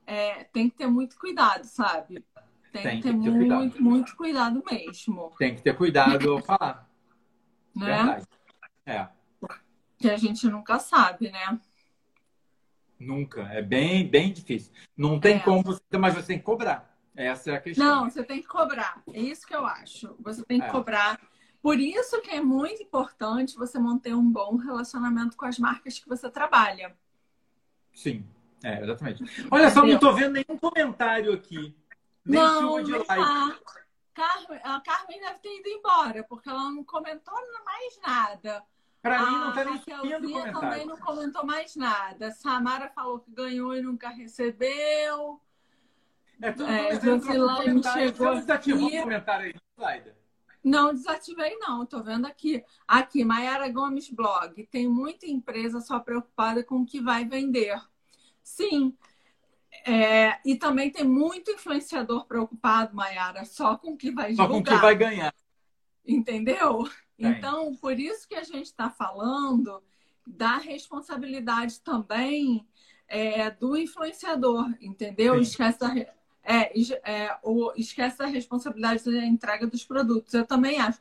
é, 0.05 0.43
tem 0.45 0.69
que 0.69 0.77
ter 0.77 0.87
muito 0.87 1.17
cuidado, 1.17 1.65
sabe? 1.65 2.23
Tem, 2.71 2.83
tem 2.83 2.97
que 2.97 3.03
ter, 3.03 3.13
que 3.13 3.21
ter 3.23 3.29
muito, 3.29 3.37
cuidado. 3.37 3.83
muito 3.83 4.15
cuidado 4.15 4.63
mesmo. 4.69 5.33
Tem 5.37 5.55
que 5.55 5.61
ter 5.61 5.75
cuidado 5.75 6.31
ao 6.31 6.41
falar. 6.41 6.89
Né? 7.75 7.85
Verdade. 7.85 8.27
É. 8.85 9.07
Que 9.97 10.09
a 10.09 10.17
gente 10.17 10.47
nunca 10.47 10.79
sabe, 10.79 11.31
né? 11.31 11.59
Nunca. 12.99 13.41
É 13.43 13.61
bem, 13.61 14.07
bem 14.07 14.31
difícil. 14.31 14.71
Não 14.97 15.19
tem 15.19 15.37
é. 15.37 15.39
como 15.39 15.61
você, 15.61 15.81
mas 15.99 16.13
você 16.13 16.27
tem 16.27 16.39
que 16.39 16.43
cobrar. 16.43 16.97
Essa 17.15 17.51
é 17.51 17.55
a 17.55 17.61
questão. 17.61 17.85
Não, 17.85 18.09
você 18.09 18.23
tem 18.23 18.41
que 18.41 18.47
cobrar. 18.47 19.03
É 19.13 19.19
isso 19.19 19.45
que 19.45 19.55
eu 19.55 19.65
acho. 19.65 20.15
Você 20.19 20.43
tem 20.43 20.59
que 20.59 20.65
é. 20.65 20.71
cobrar. 20.71 21.19
Por 21.61 21.79
isso 21.79 22.21
que 22.21 22.31
é 22.31 22.41
muito 22.41 22.81
importante 22.83 23.55
você 23.55 23.79
manter 23.79 24.15
um 24.15 24.29
bom 24.29 24.57
relacionamento 24.57 25.37
com 25.37 25.45
as 25.45 25.59
marcas 25.59 25.97
que 25.99 26.09
você 26.09 26.29
trabalha. 26.29 26.95
Sim. 27.93 28.25
É, 28.63 28.81
exatamente. 28.81 29.23
Olha 29.51 29.69
só, 29.69 29.81
não 29.81 29.89
estou 29.89 30.13
vendo 30.13 30.33
nenhum 30.33 30.57
comentário 30.57 31.33
aqui. 31.33 31.75
Nem 32.25 32.41
não, 32.41 32.81
de 32.81 32.93
like. 32.93 33.11
A 33.11 33.59
Carmen, 34.13 34.59
a 34.63 34.79
Carmen 34.79 35.19
deve 35.19 35.39
ter 35.39 35.59
ido 35.59 35.69
embora, 35.69 36.23
porque 36.23 36.49
ela 36.49 36.71
não 36.71 36.83
comentou 36.83 37.33
mais 37.65 37.99
nada. 38.01 38.63
Para 39.01 39.25
mim, 39.25 39.37
não 39.37 39.49
está 39.49 39.65
nem 39.65 39.77
subindo 39.77 40.31
comentário. 40.31 40.59
também 40.59 40.85
não 40.85 40.97
comentou 40.97 41.45
mais 41.45 41.75
nada. 41.75 42.31
Samara 42.31 42.89
falou 42.95 43.19
que 43.19 43.31
ganhou 43.31 43.75
e 43.75 43.81
nunca 43.81 44.07
recebeu. 44.07 45.41
É 46.41 46.51
tudo 46.53 46.71
é, 46.71 46.99
Josilane 46.99 47.83
chegou 47.83 48.27
Você 48.27 48.41
desativou 48.41 48.87
o 48.87 49.01
comentário 49.01 49.45
aí, 49.47 49.55
slide? 49.77 50.13
Não 50.63 50.93
desativei, 50.93 51.57
não. 51.57 51.83
Estou 51.83 52.01
vendo 52.01 52.25
aqui. 52.25 52.63
Aqui, 52.87 53.25
Mayara 53.25 53.67
Gomes 53.67 54.09
Blog. 54.09 54.65
Tem 54.67 54.87
muita 54.87 55.25
empresa 55.25 55.81
só 55.81 55.99
preocupada 55.99 56.63
com 56.63 56.77
o 56.77 56.85
que 56.85 57.01
vai 57.01 57.25
vender. 57.25 57.77
Sim. 58.43 58.95
É, 59.85 60.39
e 60.45 60.55
também 60.55 60.91
tem 60.91 61.03
muito 61.03 61.51
influenciador 61.51 62.25
preocupado, 62.25 62.95
Mayara, 62.95 63.43
só 63.45 63.75
com 63.75 63.91
o 63.91 63.97
que 63.97 64.11
vai 64.11 64.31
divulgar. 64.31 64.47
Só 64.47 64.53
com 64.53 64.59
o 64.59 64.63
que 64.63 64.81
vai 64.81 64.95
ganhar. 64.95 65.33
Entendeu? 66.05 66.87
Então, 67.17 67.75
por 67.75 67.99
isso 67.99 68.27
que 68.27 68.35
a 68.35 68.43
gente 68.43 68.65
está 68.65 68.89
falando 68.89 69.81
da 70.25 70.57
responsabilidade 70.57 71.79
também 71.81 72.67
é, 73.07 73.49
do 73.51 73.77
influenciador, 73.77 74.73
entendeu? 74.81 75.39
Esquece 75.39 75.79
da, 75.79 75.93
é, 76.43 76.71
é, 77.03 77.37
o, 77.41 77.71
esquece 77.75 78.21
a 78.21 78.27
responsabilidade 78.27 79.03
da 79.03 79.25
entrega 79.25 79.65
dos 79.65 79.83
produtos. 79.85 80.33
Eu 80.33 80.45
também 80.45 80.79
acho. 80.79 80.99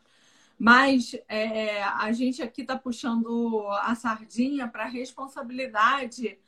Mas 0.59 1.17
é, 1.29 1.83
a 1.83 2.13
gente 2.13 2.43
aqui 2.43 2.63
está 2.63 2.79
puxando 2.79 3.67
a 3.81 3.95
sardinha 3.95 4.69
para 4.69 4.85
a 4.85 4.89
responsabilidade 4.89 6.39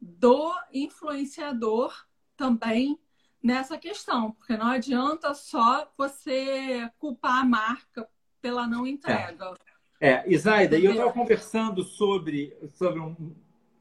do 0.00 0.54
influenciador 0.72 1.94
também 2.36 2.98
nessa 3.42 3.78
questão, 3.78 4.32
porque 4.32 4.56
não 4.56 4.66
adianta 4.66 5.34
só 5.34 5.90
você 5.96 6.90
culpar 6.98 7.42
a 7.42 7.44
marca 7.44 8.08
pela 8.40 8.66
não 8.66 8.86
entrega. 8.86 9.54
É, 10.00 10.10
é 10.10 10.24
Isaida, 10.32 10.78
e 10.78 10.84
eu 10.84 10.92
estava 10.92 11.12
conversando 11.12 11.82
sobre, 11.82 12.56
sobre 12.72 13.00
um, 13.00 13.34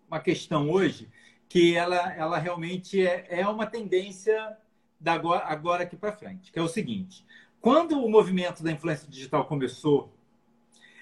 uma 0.08 0.20
questão 0.20 0.70
hoje 0.70 1.10
que 1.50 1.76
ela, 1.76 2.14
ela 2.14 2.38
realmente 2.38 3.06
é, 3.06 3.26
é 3.30 3.48
uma 3.48 3.66
tendência 3.66 4.58
da 5.00 5.14
agora, 5.14 5.46
agora 5.46 5.84
aqui 5.84 5.96
para 5.96 6.12
frente, 6.12 6.52
que 6.52 6.60
é 6.60 6.62
o 6.62 6.68
seguinte: 6.68 7.26
quando 7.62 8.04
o 8.04 8.10
movimento 8.10 8.64
da 8.64 8.72
influência 8.72 9.08
digital 9.08 9.46
começou, 9.46 10.14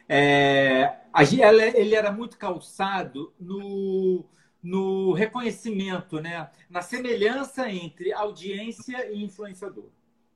é, 0.07 0.97
ele 1.75 1.95
era 1.95 2.11
muito 2.11 2.37
calçado 2.37 3.33
no, 3.39 4.25
no 4.65 5.13
reconhecimento, 5.13 6.19
né? 6.19 6.49
na 6.67 6.81
semelhança 6.81 7.69
entre 7.69 8.11
audiência 8.11 9.11
e 9.11 9.23
influenciador. 9.23 9.89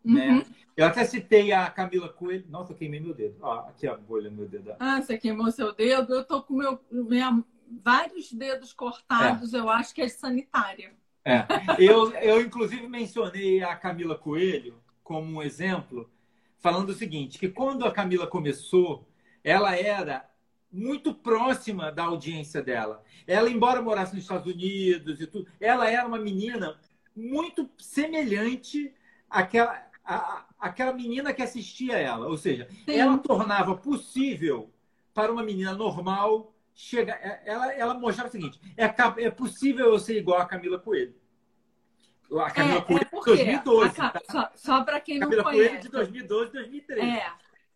Né? 0.05 0.29
Uhum. 0.29 0.37
Né? 0.37 0.45
Eu 0.77 0.85
até 0.85 1.03
citei 1.03 1.51
a 1.51 1.67
Camila 1.67 2.07
Coelho. 2.07 2.45
Nossa, 2.47 2.71
eu 2.71 2.77
queimei 2.77 2.99
meu 2.99 3.13
dedo. 3.13 3.37
Ó, 3.41 3.67
aqui 3.67 3.87
a 3.87 3.97
bolha 3.97 4.29
no 4.29 4.37
meu 4.37 4.47
dedo. 4.47 4.75
Ah, 4.79 5.01
você 5.01 5.17
queimou 5.17 5.51
seu 5.51 5.73
dedo? 5.73 6.13
Eu 6.13 6.23
tô 6.23 6.43
com 6.43 6.53
meu, 6.53 6.79
minha, 6.91 7.43
vários 7.83 8.31
dedos 8.31 8.71
cortados, 8.71 9.55
é. 9.55 9.57
eu 9.57 9.67
acho 9.67 9.95
que 9.95 10.01
é 10.03 10.07
sanitária. 10.07 10.93
É. 11.25 11.45
Eu, 11.79 12.13
eu, 12.13 12.39
inclusive, 12.39 12.87
mencionei 12.87 13.63
a 13.63 13.75
Camila 13.75 14.15
Coelho 14.15 14.75
como 15.03 15.39
um 15.39 15.41
exemplo, 15.41 16.07
falando 16.59 16.89
o 16.89 16.93
seguinte: 16.93 17.39
que 17.39 17.49
quando 17.49 17.83
a 17.83 17.91
Camila 17.91 18.27
começou, 18.27 19.07
ela 19.43 19.75
era 19.75 20.28
muito 20.71 21.13
próxima 21.13 21.91
da 21.91 22.03
audiência 22.03 22.61
dela. 22.61 23.03
Ela, 23.25 23.49
embora 23.49 23.81
morasse 23.81 24.13
nos 24.13 24.23
Estados 24.23 24.51
Unidos 24.51 25.19
e 25.19 25.27
tudo, 25.27 25.47
ela 25.59 25.89
era 25.89 26.07
uma 26.07 26.19
menina 26.19 26.77
muito 27.15 27.69
semelhante 27.77 28.93
àquela, 29.29 29.87
à, 30.03 30.45
àquela 30.59 30.93
menina 30.93 31.33
que 31.33 31.41
assistia 31.41 31.97
ela. 31.97 32.27
Ou 32.27 32.37
seja, 32.37 32.67
Sim. 32.85 32.93
ela 32.93 33.17
tornava 33.17 33.75
possível 33.75 34.71
para 35.13 35.31
uma 35.31 35.43
menina 35.43 35.73
normal 35.73 36.53
chega, 36.79 37.11
é, 37.13 37.41
ela, 37.45 37.73
ela 37.73 37.93
mostrava 37.93 38.29
o 38.29 38.31
seguinte: 38.31 38.59
é, 38.77 38.85
é 39.25 39.29
possível 39.29 39.87
eu 39.87 39.99
ser 39.99 40.17
igual 40.17 40.39
a 40.39 40.45
Camila 40.45 40.79
Coelho. 40.79 41.13
A 42.39 42.51
Camila 42.51 42.77
é, 42.77 42.81
Coelho 42.81 43.01
é 43.01 43.05
de 43.05 43.63
2012. 43.63 44.01
A, 44.01 44.09
tá? 44.09 44.21
Só, 44.31 44.51
só 44.55 44.83
para 44.83 44.99
quem 45.01 45.19
Camila 45.19 45.43
não 45.43 45.51
conhece. 45.51 45.69
Coelho 45.69 45.81
de 45.81 45.89
2012 45.89 46.51
2013. 46.53 47.01
É, 47.01 47.31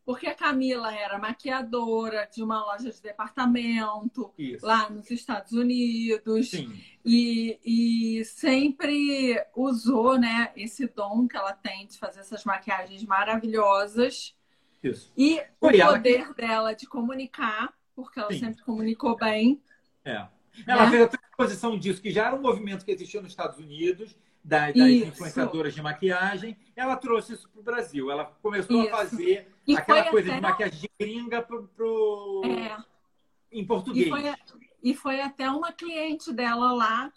porque 0.05 0.27
a 0.27 0.35
Camila 0.35 0.93
era 0.93 1.17
maquiadora 1.17 2.27
de 2.33 2.43
uma 2.43 2.59
loja 2.63 2.91
de 2.91 3.01
departamento 3.01 4.33
Isso. 4.37 4.65
lá 4.65 4.89
nos 4.89 5.09
Estados 5.09 5.53
Unidos. 5.53 6.51
Sim. 6.51 6.77
E, 7.05 7.59
e 7.63 8.25
sempre 8.25 9.41
usou 9.55 10.17
né, 10.17 10.51
esse 10.55 10.87
dom 10.87 11.27
que 11.27 11.37
ela 11.37 11.53
tem 11.53 11.87
de 11.87 11.97
fazer 11.97 12.19
essas 12.19 12.43
maquiagens 12.43 13.03
maravilhosas. 13.03 14.35
Isso. 14.83 15.11
E 15.17 15.41
Foi 15.59 15.81
o 15.81 15.87
poder 15.87 16.27
que... 16.27 16.33
dela 16.41 16.73
de 16.73 16.85
comunicar 16.85 17.73
porque 17.95 18.19
ela 18.19 18.31
Sim. 18.31 18.39
sempre 18.39 18.63
comunicou 18.63 19.15
bem. 19.15 19.61
É. 20.03 20.27
Ela 20.67 20.87
é. 20.87 20.89
fez 20.89 21.01
a 21.03 21.07
transposição 21.07 21.77
disso, 21.77 22.01
que 22.01 22.11
já 22.11 22.27
era 22.27 22.35
um 22.35 22.41
movimento 22.41 22.85
que 22.85 22.91
existia 22.91 23.21
nos 23.21 23.31
Estados 23.31 23.57
Unidos, 23.57 24.15
das, 24.43 24.73
das 24.73 24.89
influenciadoras 24.89 25.73
de 25.73 25.81
maquiagem. 25.81 26.57
Ela 26.75 26.95
trouxe 26.97 27.33
isso 27.33 27.49
para 27.49 27.61
o 27.61 27.63
Brasil. 27.63 28.11
Ela 28.11 28.25
começou 28.41 28.83
isso. 28.83 28.93
a 28.93 28.97
fazer 28.97 29.47
e 29.65 29.77
aquela 29.77 30.03
coisa 30.09 30.29
até... 30.29 30.35
de 30.35 30.41
maquiagem 30.41 30.79
de 30.79 30.89
gringa 30.99 31.41
pro, 31.41 31.67
pro... 31.69 32.41
É. 32.45 32.77
em 33.51 33.65
português. 33.65 34.07
E 34.07 34.09
foi, 34.09 34.35
e 34.83 34.93
foi 34.93 35.21
até 35.21 35.49
uma 35.49 35.71
cliente 35.71 36.33
dela 36.33 36.73
lá, 36.73 37.11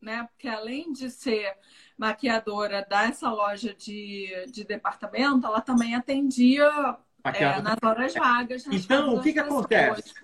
né? 0.00 0.28
Porque 0.30 0.48
além 0.48 0.92
de 0.92 1.10
ser 1.10 1.56
maquiadora 1.96 2.86
dessa 2.88 3.30
loja 3.30 3.74
de, 3.74 4.46
de 4.50 4.64
departamento, 4.64 5.46
ela 5.46 5.60
também 5.60 5.94
atendia 5.94 6.98
é, 7.24 7.62
nas 7.62 7.78
horas 7.82 8.14
vagas. 8.14 8.66
Nas 8.66 8.84
então, 8.84 9.14
o 9.14 9.22
que, 9.22 9.32
que 9.32 9.38
acontece? 9.38 10.14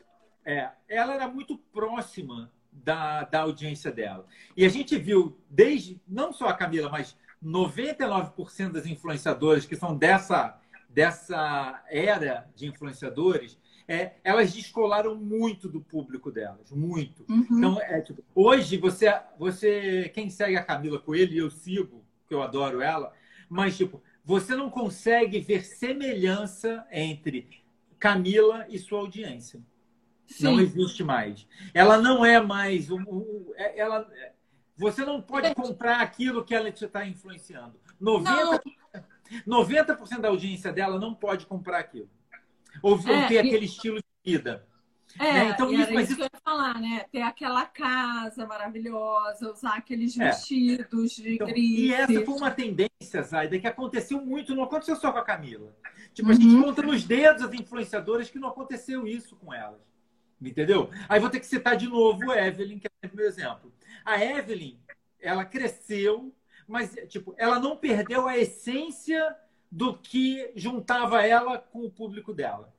É, 0.44 0.70
ela 0.88 1.14
era 1.14 1.28
muito 1.28 1.58
próxima 1.58 2.52
da, 2.84 3.24
da 3.24 3.40
audiência 3.40 3.90
dela. 3.90 4.26
E 4.56 4.64
a 4.64 4.68
gente 4.68 4.96
viu, 4.98 5.38
desde, 5.48 6.00
não 6.06 6.32
só 6.32 6.48
a 6.48 6.54
Camila, 6.54 6.88
mas 6.90 7.16
99% 7.44 8.72
das 8.72 8.86
influenciadoras 8.86 9.66
que 9.66 9.76
são 9.76 9.96
dessa, 9.96 10.58
dessa 10.88 11.84
era 11.88 12.48
de 12.54 12.66
influenciadores, 12.66 13.58
é, 13.88 14.14
elas 14.24 14.52
descolaram 14.52 15.14
muito 15.14 15.68
do 15.68 15.80
público 15.80 16.30
delas, 16.30 16.72
muito. 16.72 17.24
Uhum. 17.28 17.46
Então, 17.50 17.80
é, 17.80 18.00
tipo, 18.00 18.22
hoje, 18.34 18.76
você, 18.76 19.06
você, 19.38 20.10
quem 20.12 20.28
segue 20.28 20.56
a 20.56 20.64
Camila 20.64 20.98
Coelho, 20.98 21.32
e 21.32 21.38
eu 21.38 21.50
sigo, 21.50 22.04
que 22.26 22.34
eu 22.34 22.42
adoro 22.42 22.80
ela, 22.80 23.12
mas, 23.48 23.76
tipo, 23.76 24.02
você 24.24 24.56
não 24.56 24.68
consegue 24.68 25.38
ver 25.38 25.64
semelhança 25.64 26.84
entre 26.90 27.62
Camila 27.98 28.66
e 28.68 28.76
sua 28.76 28.98
audiência. 28.98 29.60
Sim. 30.26 30.44
Não 30.44 30.60
existe 30.60 31.04
mais. 31.04 31.46
Ela 31.72 31.98
não 31.98 32.24
é 32.24 32.40
mais 32.40 32.90
um, 32.90 33.00
um, 33.00 33.52
é, 33.56 33.78
ela 33.78 34.08
você 34.76 35.04
não 35.04 35.22
pode 35.22 35.54
comprar 35.54 36.00
aquilo 36.00 36.44
que 36.44 36.54
ela 36.54 36.70
te 36.70 36.84
está 36.84 37.06
influenciando. 37.06 37.74
90%, 38.00 38.60
90 39.46 39.96
da 40.20 40.28
audiência 40.28 40.72
dela 40.72 40.98
não 40.98 41.14
pode 41.14 41.46
comprar 41.46 41.78
aquilo. 41.78 42.10
Ou, 42.82 42.98
é, 43.08 43.26
ter 43.26 43.34
e... 43.34 43.38
aquele 43.38 43.64
estilo 43.64 43.98
de 43.98 44.32
vida. 44.32 44.66
É, 45.18 45.32
né? 45.32 45.48
então, 45.50 45.72
isso, 45.72 45.94
mas 45.94 46.10
isso 46.10 46.16
que 46.16 46.22
eu 46.22 46.28
ia 46.32 46.40
falar, 46.44 46.78
né? 46.78 47.06
Ter 47.10 47.22
aquela 47.22 47.64
casa 47.64 48.44
maravilhosa, 48.46 49.50
usar 49.50 49.76
aqueles 49.76 50.18
é. 50.18 50.26
vestidos 50.26 51.12
de 51.12 51.34
então, 51.36 51.48
E 51.48 51.94
essa 51.94 52.22
foi 52.22 52.34
uma 52.34 52.50
tendência, 52.50 53.22
Zaida, 53.22 53.58
que 53.58 53.66
aconteceu 53.66 54.20
muito, 54.20 54.54
não 54.54 54.64
aconteceu 54.64 54.96
só 54.96 55.10
com 55.10 55.18
a 55.18 55.24
Camila. 55.24 55.74
Tipo, 56.12 56.28
uhum. 56.28 56.34
a 56.34 56.38
gente 56.38 56.54
uhum. 56.54 56.62
conta 56.64 56.82
nos 56.82 57.04
dedos 57.04 57.42
as 57.42 57.54
influenciadoras 57.54 58.28
que 58.28 58.38
não 58.38 58.48
aconteceu 58.48 59.06
isso 59.06 59.36
com 59.36 59.54
elas. 59.54 59.80
Entendeu? 60.40 60.90
Aí 61.08 61.18
vou 61.18 61.30
ter 61.30 61.40
que 61.40 61.46
citar 61.46 61.76
de 61.76 61.88
novo 61.88 62.30
a 62.30 62.46
Evelyn, 62.46 62.78
que 62.78 62.86
é 62.86 63.06
o 63.06 63.16
meu 63.16 63.26
exemplo. 63.26 63.72
A 64.04 64.22
Evelyn, 64.22 64.78
ela 65.18 65.44
cresceu, 65.44 66.34
mas 66.68 66.94
tipo, 67.08 67.34
ela 67.38 67.58
não 67.58 67.76
perdeu 67.76 68.28
a 68.28 68.36
essência 68.36 69.34
do 69.70 69.96
que 69.96 70.52
juntava 70.54 71.26
ela 71.26 71.58
com 71.58 71.84
o 71.84 71.90
público 71.90 72.32
dela. 72.32 72.72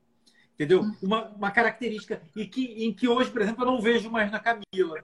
Entendeu? 0.54 0.82
Uma, 1.02 1.30
uma 1.30 1.52
característica 1.52 2.22
e 2.36 2.46
que, 2.48 2.86
em 2.86 2.94
que 2.94 3.08
hoje, 3.08 3.30
por 3.30 3.42
exemplo, 3.42 3.64
eu 3.64 3.72
não 3.72 3.82
vejo 3.82 4.10
mais 4.10 4.32
na 4.32 4.40
Camila. 4.40 5.04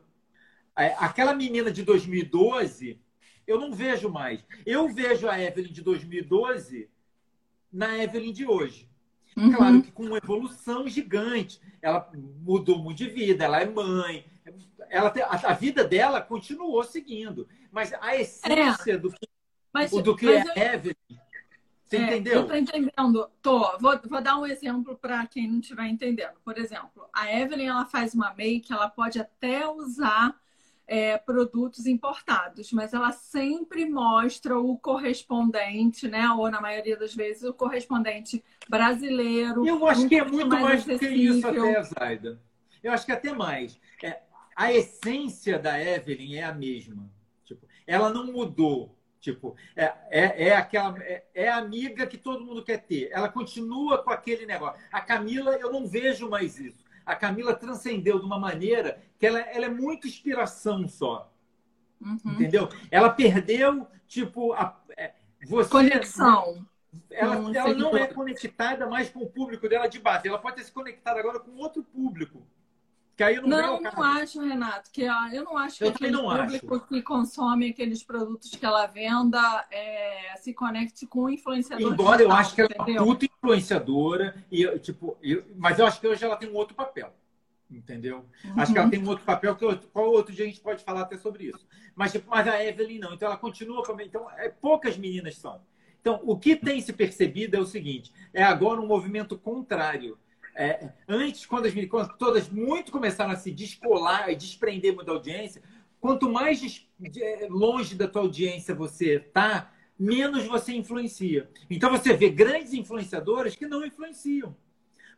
É, 0.76 0.96
aquela 0.98 1.36
menina 1.36 1.70
de 1.72 1.84
2012, 1.84 3.00
eu 3.46 3.60
não 3.60 3.72
vejo 3.72 4.10
mais. 4.10 4.44
Eu 4.66 4.90
vejo 4.90 5.28
a 5.28 5.40
Evelyn 5.40 5.72
de 5.72 5.82
2012 5.82 6.90
na 7.72 7.98
Evelyn 8.04 8.34
de 8.34 8.48
hoje. 8.48 8.90
Uhum. 9.36 9.52
Claro 9.54 9.82
que 9.82 9.92
com 9.92 10.04
uma 10.04 10.18
evolução 10.18 10.88
gigante. 10.88 11.60
Ela 11.82 12.10
mudou 12.42 12.80
muito 12.80 12.98
de 12.98 13.10
vida, 13.10 13.44
ela 13.44 13.62
é 13.62 13.66
mãe. 13.66 14.26
Ela 14.90 15.10
tem, 15.10 15.24
a, 15.24 15.30
a, 15.32 15.54
vida 15.54 15.84
dela 15.84 16.22
continuou 16.22 16.84
seguindo. 16.84 17.48
Mas 17.72 17.94
a 17.94 18.16
essência 18.16 18.94
é. 18.94 18.98
do 18.98 19.12
que, 19.12 19.28
mas, 19.74 19.92
do 19.92 20.16
que 20.16 20.28
é 20.28 20.44
eu... 20.44 20.74
Evelyn 20.74 20.96
você 21.94 21.98
é, 21.98 22.04
entendeu? 22.06 22.34
Eu 22.34 22.48
tô 22.48 22.56
entendendo. 22.56 23.30
Tô. 23.42 23.78
Vou, 23.78 24.00
vou 24.10 24.22
dar 24.22 24.38
um 24.38 24.46
exemplo 24.46 24.98
para 24.98 25.26
quem 25.28 25.48
não 25.48 25.60
estiver 25.60 25.86
entendendo. 25.86 26.34
Por 26.44 26.58
exemplo, 26.58 27.08
a 27.14 27.32
Evelyn 27.32 27.68
ela 27.68 27.86
faz 27.86 28.16
uma 28.16 28.34
make, 28.34 28.74
ela 28.74 28.90
pode 28.90 29.20
até 29.20 29.68
usar 29.68 30.36
é, 30.88 31.18
produtos 31.18 31.86
importados, 31.86 32.72
mas 32.72 32.94
ela 32.94 33.12
sempre 33.12 33.86
mostra 33.86 34.58
o 34.58 34.78
correspondente, 34.78 36.08
né? 36.08 36.30
Ou 36.32 36.50
na 36.50 36.62
maioria 36.62 36.98
das 36.98 37.16
vezes 37.16 37.44
o 37.44 37.54
correspondente 37.54 38.44
brasileiro. 38.70 39.66
Eu 39.66 39.86
acho 39.88 40.08
que 40.08 40.16
é 40.16 40.26
muito 40.26 40.48
mais, 40.48 40.64
mais 40.64 40.86
do 40.86 41.00
que 41.00 41.08
isso 41.08 41.48
até, 41.48 41.84
Zaida. 41.84 42.42
Eu 42.84 42.92
acho 42.92 43.06
que 43.06 43.12
até 43.12 43.34
mais. 43.34 43.80
É, 44.04 44.22
a 44.56 44.72
essência 44.74 45.58
da 45.58 45.80
Evelyn 45.80 46.36
é 46.36 46.44
a 46.44 46.54
mesma. 46.54 47.10
Tipo, 47.46 47.66
ela 47.88 48.10
não 48.10 48.26
mudou. 48.32 48.98
Tipo, 49.22 49.56
é, 49.74 49.94
é, 50.12 50.48
é 50.50 50.56
aquela 50.56 51.02
é, 51.02 51.24
é, 51.34 51.48
a 51.48 51.56
amiga 51.56 52.06
que 52.06 52.18
todo 52.18 52.44
mundo 52.44 52.62
quer 52.62 52.80
ter. 52.80 53.10
Ela 53.10 53.30
continua 53.30 54.04
com 54.04 54.10
aquele 54.10 54.46
negócio. 54.46 54.82
A 54.92 55.00
Camila, 55.00 55.56
eu 55.56 55.72
não 55.72 55.88
vejo 55.88 56.30
mais 56.30 56.60
isso. 56.60 56.84
A 57.06 57.16
Camila 57.16 57.56
transcendeu 57.56 58.20
de 58.20 58.26
uma 58.26 58.40
maneira 58.40 59.02
que 59.20 59.26
ela, 59.26 59.40
ela 59.40 59.66
é 59.66 59.70
muito 59.70 60.08
inspiração 60.08 60.88
só. 60.88 61.32
Uhum. 62.02 62.20
Entendeu? 62.26 62.70
Ela 62.92 63.10
perdeu, 63.10 63.88
tipo, 64.08 64.54
a, 64.54 64.80
é, 64.98 65.14
você. 65.46 65.70
Conexão. 65.70 66.66
Ela, 67.10 67.36
ela 67.58 67.74
não 67.74 67.98
é 67.98 68.06
conectada 68.08 68.86
mais 68.88 69.10
com 69.10 69.22
o 69.22 69.30
público 69.30 69.68
dela 69.68 69.88
de 69.88 70.00
base. 70.00 70.28
Ela 70.28 70.38
pode 70.38 70.58
ter 70.58 70.64
se 70.64 70.72
conectado 70.72 71.18
agora 71.18 71.40
com 71.40 71.52
outro 71.56 71.84
público. 71.84 72.46
Que 73.16 73.24
aí 73.24 73.40
não, 73.40 73.48
não, 73.48 73.82
não 73.82 74.04
acho, 74.04 74.42
Renato, 74.42 74.90
que 74.92 75.04
eu 75.04 75.44
não 75.44 75.56
acho 75.56 75.78
que 75.78 75.86
aquele 75.86 76.12
não 76.12 76.24
público 76.36 76.76
acho. 76.76 76.88
que 76.88 77.02
consome 77.04 77.70
aqueles 77.70 78.04
produtos 78.04 78.50
que 78.50 78.66
ela 78.66 78.88
venda 78.88 79.68
é, 79.70 80.36
se 80.38 80.52
conecte 80.52 81.06
com 81.06 81.26
o 81.26 81.30
influenciador. 81.30 81.94
Embora 81.94 82.18
digital, 82.18 82.36
eu 82.36 82.42
acho 82.42 82.56
que 82.56 82.62
ela 82.62 82.72
é 82.72 82.92
uma 83.02 83.06
puta 83.06 83.26
influenciadora, 83.26 84.36
e, 84.52 84.80
tipo, 84.80 85.16
eu, 85.22 85.44
mas 85.56 85.78
eu 85.78 85.86
acho 85.86 86.02
que 86.02 86.08
hoje 86.08 86.26
ela 86.26 86.36
tem 86.36 86.50
um 86.50 86.56
outro 86.56 86.76
papel. 86.76 87.14
Entendeu? 87.70 88.26
Uhum. 88.46 88.54
Acho 88.58 88.72
que 88.72 88.78
ela 88.78 88.90
tem 88.90 89.04
um 89.04 89.08
outro 89.08 89.26
papel, 89.26 89.56
que 89.56 89.76
qual 89.88 90.12
outro 90.12 90.34
dia 90.34 90.46
a 90.46 90.48
gente 90.48 90.62
pode 90.62 90.84
falar 90.84 91.02
até 91.02 91.18
sobre 91.18 91.46
isso. 91.46 91.68
Mas, 91.96 92.12
tipo, 92.12 92.30
mas 92.30 92.48
a 92.48 92.64
Evelyn 92.64 93.00
não. 93.00 93.14
Então 93.14 93.28
ela 93.28 93.38
continua 93.38 93.84
como. 93.84 94.02
Então, 94.02 94.30
é, 94.32 94.50
poucas 94.50 94.98
meninas 94.98 95.38
são. 95.38 95.60
Então, 96.00 96.20
o 96.24 96.38
que 96.38 96.56
tem 96.56 96.82
se 96.82 96.94
percebido 96.94 97.56
é 97.56 97.60
o 97.60 97.66
seguinte: 97.66 98.12
é 98.34 98.44
agora 98.44 98.80
um 98.80 98.86
movimento 98.86 99.38
contrário 99.38 100.18
é, 100.56 100.90
antes, 101.08 101.46
quando 101.46 101.66
as 101.66 101.74
quando 101.86 102.18
todas 102.18 102.50
muito 102.50 102.92
começaram 102.92 103.32
a 103.32 103.36
se 103.36 103.52
descolar 103.52 104.30
e 104.30 104.36
desprender 104.36 104.94
muito 104.94 105.08
da 105.08 105.14
audiência, 105.14 105.62
quanto 106.00 106.30
mais 106.30 106.88
é, 107.18 107.48
longe 107.50 107.96
da 107.96 108.08
tua 108.08 108.22
audiência 108.22 108.76
você 108.76 109.16
está, 109.16 109.72
menos 109.98 110.46
você 110.46 110.74
influencia. 110.74 111.50
Então 111.70 111.90
você 111.90 112.14
vê 112.14 112.30
grandes 112.30 112.74
influenciadoras 112.74 113.56
que 113.56 113.66
não 113.66 113.86
influenciam. 113.86 114.56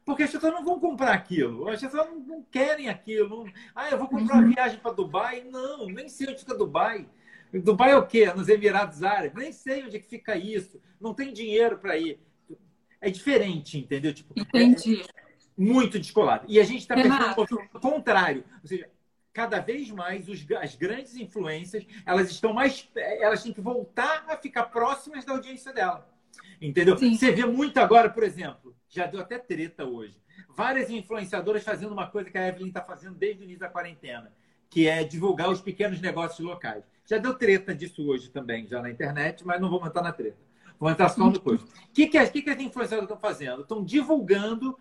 Porque 0.06 0.24
as 0.24 0.32
pessoas 0.32 0.54
não 0.54 0.64
vão 0.64 0.80
comprar 0.80 1.14
aquilo. 1.14 1.68
As 1.68 1.82
pessoas 1.82 2.08
não, 2.08 2.20
não 2.20 2.44
querem 2.44 2.90
aquilo. 2.90 3.52
Ah, 3.74 3.90
eu 3.90 3.98
vou 3.98 4.08
comprar 4.08 4.36
uma 4.36 4.48
viagem 4.48 4.78
para 4.78 4.94
Dubai. 4.94 5.44
Não, 5.50 5.88
nem 5.88 6.08
sei 6.08 6.28
onde 6.30 6.40
fica 6.40 6.56
Dubai. 6.56 7.10
Dubai 7.52 7.92
é 7.92 7.98
o 7.98 8.06
quê? 8.06 8.32
Nos 8.32 8.48
Emirados 8.48 9.02
Árabes. 9.02 9.34
Nem 9.34 9.52
sei 9.52 9.84
onde 9.84 9.98
é 9.98 10.00
que 10.00 10.08
fica 10.08 10.38
isso. 10.38 10.80
Não 11.02 11.14
tem 11.14 11.34
dinheiro 11.34 11.80
para 11.80 11.98
ir. 11.98 12.20
É 13.02 13.10
diferente, 13.10 13.80
entendeu? 13.80 14.14
Tipo, 14.14 14.40
Entendi. 14.40 15.02
É, 15.02 15.25
muito 15.58 16.00
descolado. 16.00 16.46
E 16.48 16.60
a 16.60 16.64
gente 16.64 16.80
está 16.80 16.96
pensando 16.96 17.48
o 17.74 17.80
contrário. 17.80 18.44
Ou 18.62 18.68
seja, 18.68 18.90
cada 19.34 19.60
vez 19.60 19.90
mais 19.92 20.28
os, 20.30 20.46
as 20.60 20.76
grandes 20.76 21.16
influências 21.16 21.86
elas 22.06 22.30
estão 22.30 22.54
mais. 22.54 22.90
Elas 22.96 23.44
têm 23.44 23.54
que 23.54 23.62
voltar 23.62 24.26
a 24.28 24.38
ficar 24.38 24.64
próximas 24.66 25.26
da 25.26 25.34
audiência 25.34 25.74
dela. 25.74 26.10
Entendeu? 26.62 26.98
Sim. 26.98 27.16
Você 27.16 27.32
vê 27.32 27.46
muito 27.46 27.78
agora, 27.80 28.10
por 28.10 28.24
exemplo, 28.24 28.76
já 28.90 29.06
deu 29.06 29.20
até 29.20 29.38
treta 29.38 29.86
hoje. 29.86 30.22
Várias 30.50 30.90
influenciadoras 30.90 31.64
fazendo 31.64 31.92
uma 31.92 32.08
coisa 32.08 32.30
que 32.30 32.38
a 32.38 32.48
Evelyn 32.48 32.70
está 32.70 32.82
fazendo 32.82 33.16
desde 33.16 33.42
o 33.42 33.44
início 33.44 33.60
da 33.60 33.70
quarentena, 33.70 34.32
que 34.70 34.88
é 34.88 35.04
divulgar 35.04 35.50
os 35.50 35.62
pequenos 35.62 36.00
negócios 36.00 36.40
locais. 36.40 36.84
Já 37.06 37.18
deu 37.18 37.34
treta 37.34 37.76
disso 37.76 38.08
hoje 38.08 38.30
também, 38.30 38.68
já 38.68 38.82
na 38.82 38.90
internet, 38.90 39.46
mas 39.46 39.60
não 39.60 39.70
vou 39.70 39.86
entrar 39.86 40.02
na 40.02 40.12
treta. 40.12 40.38
Vou 40.80 40.90
entrar 40.90 41.10
só 41.10 41.30
no 41.30 41.40
coisa. 41.40 41.64
O 41.90 41.94
que, 41.96 42.08
que, 42.08 42.26
que, 42.28 42.42
que 42.42 42.50
as 42.50 42.60
influenciadoras 42.60 43.10
estão 43.10 43.18
fazendo? 43.18 43.62
Estão 43.62 43.84
divulgando 43.84 44.78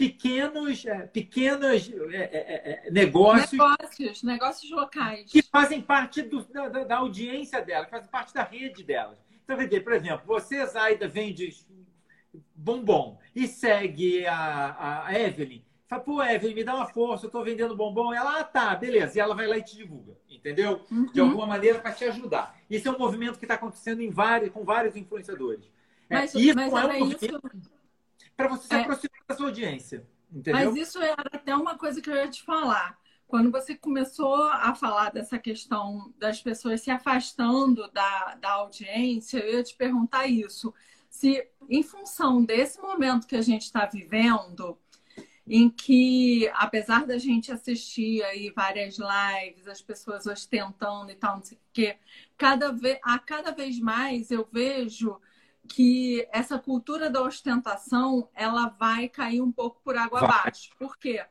pequenos, 0.00 0.86
é, 0.86 1.06
pequenos 1.08 1.92
é, 2.10 2.16
é, 2.16 2.86
é, 2.86 2.90
negócios. 2.90 3.52
Negócios, 3.52 4.22
negócios 4.22 4.70
locais. 4.70 5.30
Que 5.30 5.42
fazem 5.42 5.82
parte 5.82 6.22
do, 6.22 6.42
da, 6.44 6.68
da, 6.68 6.96
audiência 6.96 7.60
dela, 7.60 7.84
que 7.84 7.90
fazem 7.90 8.08
parte 8.08 8.32
da 8.32 8.42
rede 8.42 8.82
delas. 8.82 9.18
Então, 9.44 9.58
por 9.82 9.92
exemplo, 9.92 10.22
você, 10.26 10.64
Zaida, 10.64 11.06
vende 11.06 11.54
bombom 12.54 13.18
e 13.36 13.46
segue 13.46 14.26
a, 14.26 15.04
a 15.04 15.20
Evelyn. 15.20 15.62
Fala, 15.86 16.02
pô, 16.02 16.22
Evelyn, 16.22 16.54
me 16.54 16.64
dá 16.64 16.76
uma 16.76 16.86
força, 16.86 17.26
eu 17.26 17.28
estou 17.28 17.44
vendendo 17.44 17.76
bombom. 17.76 18.14
Ela, 18.14 18.40
ah, 18.40 18.44
tá, 18.44 18.74
beleza. 18.74 19.18
E 19.18 19.20
ela 19.20 19.34
vai 19.34 19.46
lá 19.46 19.58
e 19.58 19.62
te 19.62 19.76
divulga, 19.76 20.16
entendeu? 20.30 20.80
Uhum. 20.90 21.12
De 21.12 21.20
alguma 21.20 21.46
maneira 21.46 21.78
para 21.78 21.92
te 21.92 22.04
ajudar. 22.04 22.56
Isso 22.70 22.88
é 22.88 22.90
um 22.90 22.98
movimento 22.98 23.38
que 23.38 23.44
está 23.44 23.56
acontecendo 23.56 24.00
em 24.00 24.08
vários, 24.08 24.50
com 24.50 24.64
vários 24.64 24.96
influenciadores. 24.96 25.70
Mas, 26.08 26.34
isso 26.34 26.54
mas 26.54 26.72
é 26.72 27.02
um 27.02 27.08
isso 27.08 27.40
para 28.40 28.56
você 28.56 28.66
se 28.66 28.74
é. 28.74 28.80
aproximar 28.80 29.20
da 29.28 29.36
sua 29.36 29.46
audiência. 29.46 30.06
Entendeu? 30.30 30.54
Mas 30.54 30.76
isso 30.76 30.98
era 31.00 31.24
até 31.32 31.54
uma 31.54 31.76
coisa 31.76 32.00
que 32.00 32.08
eu 32.08 32.14
ia 32.14 32.28
te 32.28 32.42
falar. 32.42 32.98
Quando 33.26 33.50
você 33.50 33.76
começou 33.76 34.42
a 34.44 34.74
falar 34.74 35.10
dessa 35.12 35.38
questão 35.38 36.12
das 36.18 36.42
pessoas 36.42 36.80
se 36.80 36.90
afastando 36.90 37.88
da, 37.92 38.34
da 38.36 38.52
audiência, 38.54 39.38
eu 39.38 39.58
ia 39.58 39.62
te 39.62 39.76
perguntar 39.76 40.26
isso. 40.26 40.74
Se, 41.08 41.46
em 41.68 41.82
função 41.82 42.44
desse 42.44 42.80
momento 42.80 43.26
que 43.26 43.36
a 43.36 43.42
gente 43.42 43.62
está 43.62 43.86
vivendo, 43.86 44.76
em 45.46 45.68
que, 45.68 46.48
apesar 46.54 47.06
da 47.06 47.18
gente 47.18 47.52
assistir 47.52 48.22
aí 48.24 48.50
várias 48.50 48.98
lives, 48.98 49.66
as 49.66 49.82
pessoas 49.82 50.26
ostentando 50.26 51.10
e 51.10 51.16
tal, 51.16 51.36
não 51.36 51.42
sei 51.42 51.58
o 51.58 51.60
quê, 51.72 51.96
cada 52.36 52.72
vez, 52.72 52.98
a 53.02 53.18
cada 53.18 53.50
vez 53.50 53.78
mais 53.78 54.30
eu 54.30 54.48
vejo 54.50 55.20
que 55.70 56.26
essa 56.32 56.58
cultura 56.58 57.08
da 57.08 57.22
ostentação 57.22 58.28
ela 58.34 58.68
vai 58.68 59.08
cair 59.08 59.40
um 59.40 59.52
pouco 59.52 59.80
por 59.84 59.96
água 59.96 60.20
vai. 60.20 60.28
abaixo. 60.28 60.70
Por 60.76 60.98
quê? 60.98 61.24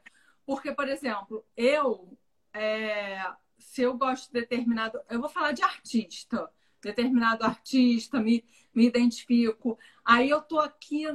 Porque, 0.46 0.72
por 0.72 0.88
exemplo, 0.88 1.46
eu, 1.58 2.18
é, 2.54 3.22
se 3.58 3.82
eu 3.82 3.98
gosto 3.98 4.28
de 4.28 4.40
determinado. 4.40 4.98
Eu 5.10 5.20
vou 5.20 5.30
falar 5.30 5.52
de 5.52 5.62
artista, 5.62 6.50
determinado 6.82 7.44
artista, 7.44 8.22
me, 8.22 8.46
me 8.74 8.88
identifico. 8.88 9.78
Aí 10.06 10.30
eu 10.30 10.42
tô 10.42 10.58
aqui, 10.58 11.06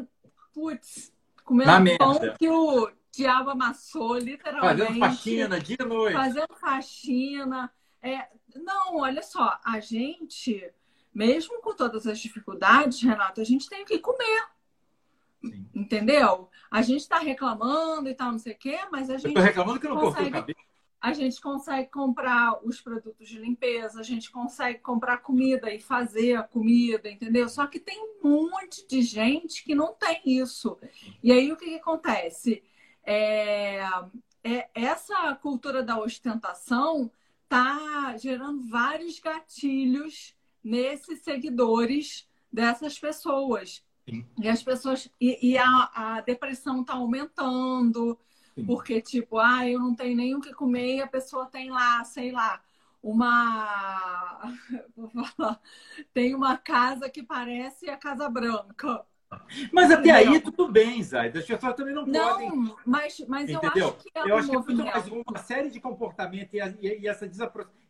putz, 0.52 1.10
comendo 1.44 1.96
pão 1.96 2.20
que 2.38 2.48
o 2.48 2.92
diabo 3.10 3.50
amassou, 3.50 4.18
literalmente. 4.18 4.82
Fazendo 4.82 4.98
faxina, 4.98 5.60
dia 5.60 5.76
e 5.80 5.84
noite. 5.84 6.12
Fazendo 6.12 6.54
faxina. 6.60 7.72
É, 8.02 8.28
não, 8.54 8.98
olha 8.98 9.22
só, 9.22 9.58
a 9.64 9.80
gente 9.80 10.70
mesmo 11.14 11.60
com 11.60 11.74
todas 11.74 12.06
as 12.06 12.18
dificuldades, 12.18 13.00
Renato, 13.00 13.40
a 13.40 13.44
gente 13.44 13.68
tem 13.68 13.84
que 13.84 13.98
comer. 13.98 14.48
Sim. 15.40 15.66
Entendeu? 15.74 16.48
A 16.70 16.82
gente 16.82 17.02
está 17.02 17.18
reclamando 17.18 18.08
e 18.08 18.14
tal, 18.14 18.32
não 18.32 18.38
sei 18.38 18.54
o 18.54 18.58
quê, 18.58 18.80
mas 18.90 19.10
a 19.10 19.16
gente. 19.16 19.28
Estou 19.28 19.42
reclamando 19.42 19.78
que 19.78 19.88
não 19.88 20.00
consegue, 20.00 20.28
o 20.28 20.32
cabelo. 20.32 20.58
A 21.00 21.12
gente 21.12 21.38
consegue 21.38 21.90
comprar 21.90 22.64
os 22.64 22.80
produtos 22.80 23.28
de 23.28 23.38
limpeza, 23.38 24.00
a 24.00 24.02
gente 24.02 24.30
consegue 24.30 24.78
comprar 24.78 25.18
comida 25.18 25.70
e 25.72 25.78
fazer 25.78 26.34
a 26.34 26.42
comida, 26.42 27.10
entendeu? 27.10 27.46
Só 27.46 27.66
que 27.66 27.78
tem 27.78 28.00
um 28.02 28.50
monte 28.50 28.88
de 28.88 29.02
gente 29.02 29.62
que 29.62 29.74
não 29.74 29.92
tem 29.92 30.22
isso. 30.24 30.78
E 31.22 31.30
aí 31.30 31.52
o 31.52 31.56
que, 31.56 31.66
que 31.66 31.74
acontece? 31.74 32.64
É, 33.04 33.82
é, 34.42 34.70
essa 34.74 35.34
cultura 35.34 35.82
da 35.82 35.98
ostentação 35.98 37.12
tá 37.50 38.16
gerando 38.16 38.66
vários 38.66 39.20
gatilhos 39.20 40.34
nesses 40.64 41.20
seguidores 41.20 42.26
dessas 42.50 42.98
pessoas. 42.98 43.84
Sim. 44.08 44.24
E 44.40 44.48
as 44.48 44.62
pessoas. 44.62 45.10
E, 45.20 45.50
e 45.50 45.58
a, 45.58 45.90
a, 45.94 46.20
depressão 46.20 46.80
está 46.80 46.94
aumentando, 46.94 48.18
Sim. 48.54 48.64
porque, 48.64 49.00
tipo, 49.00 49.38
ah, 49.38 49.68
eu 49.68 49.78
não 49.78 49.94
tenho 49.94 50.16
nem 50.16 50.34
o 50.34 50.40
que 50.40 50.52
comer 50.54 50.96
e 50.96 51.02
a 51.02 51.06
pessoa 51.06 51.46
tem 51.46 51.70
lá, 51.70 52.02
sei 52.04 52.32
lá, 52.32 52.62
uma. 53.02 54.40
Vou 54.96 55.08
falar, 55.08 55.60
tem 56.12 56.34
uma 56.34 56.56
casa 56.56 57.08
que 57.10 57.22
parece 57.22 57.90
a 57.90 57.96
Casa 57.96 58.28
Branca. 58.28 59.04
Mas 59.72 59.90
até 59.90 60.12
aí 60.12 60.38
tudo 60.38 60.70
bem, 60.70 61.02
Zaida. 61.02 61.40
As 61.40 61.44
pessoas 61.46 61.74
também 61.74 61.92
não, 61.92 62.06
não 62.06 62.30
podem. 62.30 62.76
Mas, 62.86 63.18
mas 63.26 63.50
eu 63.50 63.58
acho 63.58 63.96
que 63.96 64.10
é 64.14 64.22
Eu 64.22 64.36
um 64.36 64.38
acho 64.38 64.48
que 64.48 64.56
é 64.56 64.58
muito 64.60 64.84
mais 64.84 65.08
uma 65.08 65.38
série 65.38 65.70
de 65.70 65.80
comportamentos 65.80 66.54
e, 66.54 66.58
e, 66.58 67.00
e, 67.00 67.08
essa 67.08 67.28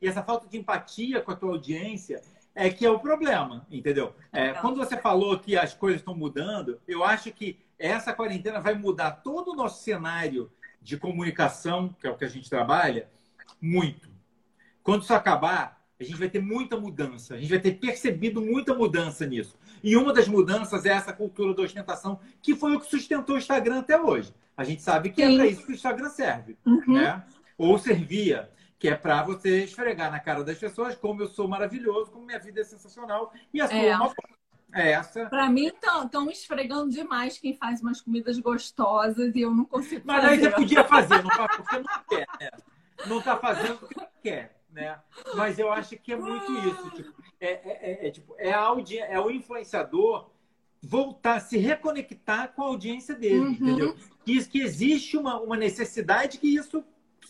e 0.00 0.08
essa 0.08 0.22
falta 0.22 0.48
de 0.48 0.56
empatia 0.56 1.20
com 1.20 1.32
a 1.32 1.36
tua 1.36 1.50
audiência 1.50 2.22
é 2.54 2.70
que 2.70 2.86
é 2.86 2.90
o 2.90 3.00
problema, 3.00 3.66
entendeu? 3.70 4.14
É, 4.32 4.52
quando 4.52 4.76
você 4.76 4.96
falou 4.96 5.38
que 5.38 5.56
as 5.56 5.74
coisas 5.74 6.00
estão 6.00 6.14
mudando, 6.14 6.80
eu 6.86 7.02
acho 7.02 7.32
que 7.32 7.58
essa 7.78 8.12
quarentena 8.12 8.60
vai 8.60 8.74
mudar 8.74 9.10
todo 9.10 9.50
o 9.50 9.56
nosso 9.56 9.82
cenário 9.82 10.50
de 10.80 10.96
comunicação, 10.96 11.94
que 11.98 12.06
é 12.06 12.10
o 12.10 12.16
que 12.16 12.24
a 12.24 12.28
gente 12.28 12.48
trabalha, 12.48 13.08
muito. 13.60 14.08
Quando 14.82 15.02
isso 15.02 15.14
acabar, 15.14 15.82
a 15.98 16.04
gente 16.04 16.18
vai 16.18 16.28
ter 16.28 16.40
muita 16.40 16.76
mudança, 16.76 17.34
a 17.34 17.38
gente 17.38 17.50
vai 17.50 17.58
ter 17.58 17.72
percebido 17.72 18.40
muita 18.40 18.74
mudança 18.74 19.26
nisso. 19.26 19.58
E 19.82 19.96
uma 19.96 20.12
das 20.12 20.28
mudanças 20.28 20.84
é 20.84 20.90
essa 20.90 21.12
cultura 21.12 21.54
da 21.54 21.62
ostentação, 21.62 22.20
que 22.42 22.54
foi 22.54 22.76
o 22.76 22.80
que 22.80 22.86
sustentou 22.86 23.34
o 23.34 23.38
Instagram 23.38 23.80
até 23.80 24.00
hoje. 24.00 24.32
A 24.56 24.62
gente 24.62 24.82
sabe 24.82 25.10
que 25.10 25.22
é 25.22 25.26
Sim. 25.26 25.34
é 25.34 25.36
para 25.36 25.46
isso 25.46 25.66
que 25.66 25.72
o 25.72 25.74
Instagram 25.74 26.08
serve, 26.10 26.56
uhum. 26.64 26.94
né? 26.94 27.24
Ou 27.56 27.78
servia 27.78 28.50
que 28.84 28.88
é 28.90 28.94
para 28.94 29.22
você 29.22 29.64
esfregar 29.64 30.10
na 30.10 30.20
cara 30.20 30.44
das 30.44 30.58
pessoas 30.58 30.94
como 30.94 31.22
eu 31.22 31.26
sou 31.26 31.48
maravilhoso, 31.48 32.10
como 32.10 32.26
minha 32.26 32.38
vida 32.38 32.60
é 32.60 32.64
sensacional 32.64 33.32
e 33.50 33.58
a 33.58 33.66
sua 33.66 33.78
é 33.78 33.96
uma 33.96 34.14
é 34.74 34.90
essa. 34.92 35.24
Para 35.24 35.48
mim, 35.48 35.68
estão 35.68 36.30
esfregando 36.30 36.90
demais 36.90 37.38
quem 37.38 37.56
faz 37.56 37.80
umas 37.80 38.02
comidas 38.02 38.38
gostosas 38.38 39.34
e 39.34 39.40
eu 39.40 39.50
não 39.52 39.64
consigo 39.64 40.02
Mas 40.04 40.22
fazer. 40.22 40.34
Aí 40.34 40.38
você 40.38 40.50
podia 40.50 40.84
fazer, 40.84 41.22
não 41.22 41.30
tá, 41.30 41.48
porque 41.48 41.78
não 41.78 42.04
quer, 42.10 42.26
né? 42.38 42.50
Não 43.06 43.18
está 43.20 43.36
fazendo 43.38 43.78
porque 43.78 43.98
não 43.98 44.08
quer, 44.22 44.60
né? 44.70 44.98
Mas 45.34 45.58
eu 45.58 45.72
acho 45.72 45.96
que 45.96 46.12
é 46.12 46.16
muito 46.16 46.52
isso. 46.68 46.90
Tipo, 46.90 47.22
é, 47.40 47.52
é, 47.52 47.78
é, 47.80 48.06
é, 48.06 48.10
tipo, 48.10 48.34
é, 48.36 48.52
a 48.52 48.60
audi... 48.60 48.98
é 48.98 49.18
o 49.18 49.30
influenciador 49.30 50.28
voltar, 50.82 51.40
se 51.40 51.56
reconectar 51.56 52.52
com 52.52 52.62
a 52.62 52.66
audiência 52.66 53.14
dele, 53.14 53.40
uhum. 53.40 53.50
entendeu? 53.52 53.96
Que, 54.26 54.44
que 54.44 54.60
existe 54.60 55.16
uma, 55.16 55.40
uma 55.40 55.56
necessidade 55.56 56.36
que 56.36 56.54
isso 56.54 56.84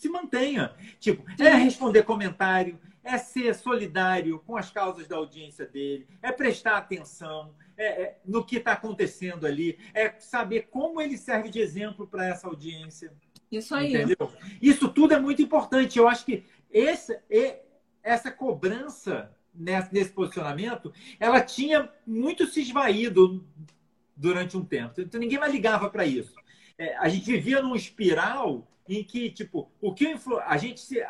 se 0.05 0.09
mantenha. 0.11 0.75
Tipo, 1.01 1.25
é 1.41 1.55
responder 1.55 2.03
comentário, 2.03 2.79
é 3.03 3.17
ser 3.17 3.55
solidário 3.55 4.39
com 4.41 4.55
as 4.55 4.71
causas 4.71 5.09
da 5.09 5.17
audiência 5.17 5.67
dele, 5.67 6.07
é 6.21 6.31
prestar 6.31 6.77
atenção 6.77 7.55
é, 7.77 8.03
é, 8.03 8.19
no 8.25 8.45
que 8.45 8.57
está 8.57 8.73
acontecendo 8.73 9.47
ali, 9.47 9.79
é 9.95 10.11
saber 10.19 10.69
como 10.71 11.01
ele 11.01 11.17
serve 11.17 11.49
de 11.49 11.59
exemplo 11.59 12.07
para 12.07 12.27
essa 12.27 12.47
audiência. 12.47 13.15
Isso 13.51 13.75
aí. 13.75 13.95
Entendeu? 13.95 14.31
Isso 14.61 14.89
tudo 14.89 15.15
é 15.15 15.19
muito 15.19 15.41
importante. 15.41 15.99
Eu 15.99 16.07
acho 16.07 16.27
que 16.27 16.45
esse, 16.71 17.19
essa 18.03 18.31
cobrança 18.31 19.35
nesse, 19.55 20.11
posicionamento, 20.13 20.93
ela 21.19 21.41
tinha 21.41 21.91
muito 22.07 22.47
se 22.47 22.61
esvaído 22.61 23.47
durante 24.15 24.57
um 24.57 24.65
tempo. 24.65 25.01
Então 25.01 25.19
ninguém 25.21 25.39
mais 25.39 25.53
ligava 25.53 25.89
para 25.89 26.05
isso. 26.05 26.35
É, 26.77 26.97
a 26.97 27.09
gente 27.09 27.31
vivia 27.31 27.63
num 27.63 27.77
espiral 27.77 28.67
em 28.89 29.03
que, 29.03 29.31
tipo, 29.31 29.71
o 29.81 29.95
que 29.95 30.15
a 30.47 30.57
gente 30.57 30.81
se, 30.81 31.03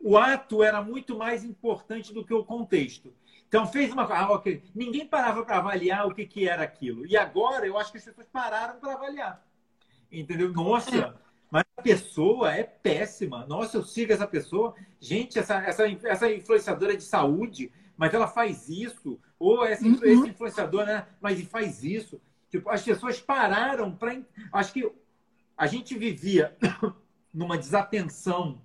o 0.00 0.16
ato 0.16 0.62
era 0.62 0.82
muito 0.82 1.16
mais 1.16 1.44
importante 1.44 2.12
do 2.12 2.24
que 2.24 2.32
o 2.32 2.44
contexto. 2.44 3.12
Então 3.48 3.66
fez 3.66 3.92
uma 3.92 4.06
coisa, 4.06 4.22
ah, 4.22 4.32
okay. 4.32 4.62
ninguém 4.74 5.06
parava 5.06 5.44
para 5.44 5.58
avaliar 5.58 6.06
o 6.06 6.14
que, 6.14 6.26
que 6.26 6.48
era 6.48 6.62
aquilo. 6.62 7.06
E 7.06 7.16
agora 7.16 7.66
eu 7.66 7.78
acho 7.78 7.92
que 7.92 7.98
as 7.98 8.04
pessoas 8.04 8.26
pararam 8.26 8.78
para 8.80 8.94
avaliar. 8.94 9.44
Entendeu? 10.10 10.52
Nossa, 10.52 10.96
é. 10.96 11.12
mas 11.50 11.64
a 11.76 11.82
pessoa 11.82 12.54
é 12.54 12.62
péssima. 12.62 13.46
Nossa, 13.46 13.76
eu 13.76 13.84
sigo 13.84 14.12
essa 14.12 14.26
pessoa. 14.26 14.74
Gente, 15.00 15.38
essa, 15.38 15.56
essa, 15.58 15.84
essa 16.04 16.32
influenciadora 16.32 16.96
de 16.96 17.02
saúde, 17.02 17.72
mas 17.96 18.12
ela 18.12 18.26
faz 18.26 18.68
isso. 18.68 19.18
Ou 19.38 19.64
essa, 19.64 19.84
uhum. 19.84 19.98
esse 20.02 20.28
influenciador, 20.28 20.84
né? 20.86 21.06
Mas 21.20 21.40
faz 21.42 21.84
isso. 21.84 22.20
Tipo, 22.50 22.70
as 22.70 22.82
pessoas 22.82 23.20
pararam 23.20 23.94
para. 23.94 24.20
Acho 24.52 24.72
que 24.72 24.92
a 25.56 25.66
gente 25.66 25.96
vivia 25.96 26.56
numa 27.32 27.56
desatenção. 27.56 28.60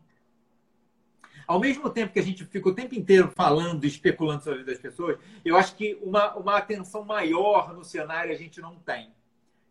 Ao 1.47 1.59
mesmo 1.59 1.89
tempo 1.89 2.13
que 2.13 2.19
a 2.19 2.23
gente 2.23 2.45
fica 2.45 2.69
o 2.69 2.75
tempo 2.75 2.95
inteiro 2.95 3.31
falando, 3.35 3.85
especulando 3.85 4.43
sobre 4.43 4.59
a 4.59 4.61
vida 4.61 4.71
das 4.71 4.81
pessoas, 4.81 5.17
eu 5.43 5.55
acho 5.57 5.75
que 5.75 5.97
uma, 6.01 6.35
uma 6.35 6.57
atenção 6.57 7.03
maior 7.03 7.73
no 7.73 7.83
cenário 7.83 8.31
a 8.31 8.37
gente 8.37 8.61
não 8.61 8.75
tem. 8.75 9.11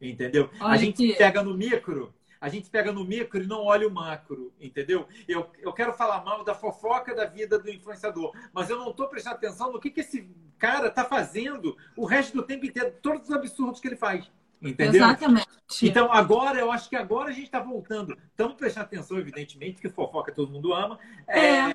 Entendeu? 0.00 0.50
Olha 0.60 0.74
a 0.74 0.76
gente 0.76 0.96
que... 0.96 1.14
pega 1.14 1.42
no 1.42 1.54
micro, 1.54 2.12
a 2.40 2.48
gente 2.48 2.70
pega 2.70 2.90
no 2.90 3.04
micro 3.04 3.42
e 3.42 3.46
não 3.46 3.64
olha 3.64 3.86
o 3.86 3.90
macro, 3.90 4.52
entendeu? 4.58 5.06
Eu, 5.28 5.50
eu 5.58 5.72
quero 5.74 5.92
falar 5.92 6.24
mal 6.24 6.42
da 6.42 6.54
fofoca 6.54 7.14
da 7.14 7.26
vida 7.26 7.58
do 7.58 7.70
influenciador, 7.70 8.32
mas 8.52 8.70
eu 8.70 8.78
não 8.78 8.90
estou 8.90 9.08
prestando 9.08 9.36
atenção 9.36 9.70
no 9.70 9.78
que, 9.78 9.90
que 9.90 10.00
esse 10.00 10.26
cara 10.58 10.88
está 10.88 11.04
fazendo 11.04 11.76
o 11.94 12.06
resto 12.06 12.34
do 12.34 12.42
tempo 12.42 12.64
inteiro, 12.64 12.94
todos 13.02 13.28
os 13.28 13.34
absurdos 13.34 13.78
que 13.78 13.88
ele 13.88 13.96
faz. 13.96 14.30
Entendeu? 14.62 15.02
Exatamente. 15.02 15.48
Então, 15.82 16.12
agora, 16.12 16.58
eu 16.58 16.70
acho 16.70 16.88
que 16.88 16.96
agora 16.96 17.30
a 17.30 17.32
gente 17.32 17.44
está 17.44 17.60
voltando. 17.60 18.16
Estamos 18.30 18.54
prestando 18.54 18.86
atenção, 18.86 19.18
evidentemente, 19.18 19.74
porque 19.74 19.88
fofoca 19.88 20.32
todo 20.32 20.52
mundo 20.52 20.74
ama. 20.74 20.98
É. 21.26 21.70
é 21.70 21.74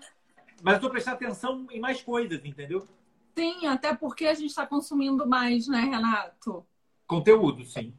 mas 0.61 0.75
estou 0.75 0.89
prestando 0.89 1.17
atenção 1.17 1.67
em 1.71 1.79
mais 1.79 2.01
coisas, 2.01 2.43
entendeu? 2.43 2.87
Sim, 3.37 3.67
até 3.67 3.93
porque 3.93 4.25
a 4.25 4.33
gente 4.33 4.49
está 4.49 4.65
consumindo 4.65 5.27
mais, 5.27 5.67
né, 5.67 5.81
Renato? 5.81 6.65
Conteúdo, 7.05 7.65
sim. 7.65 7.93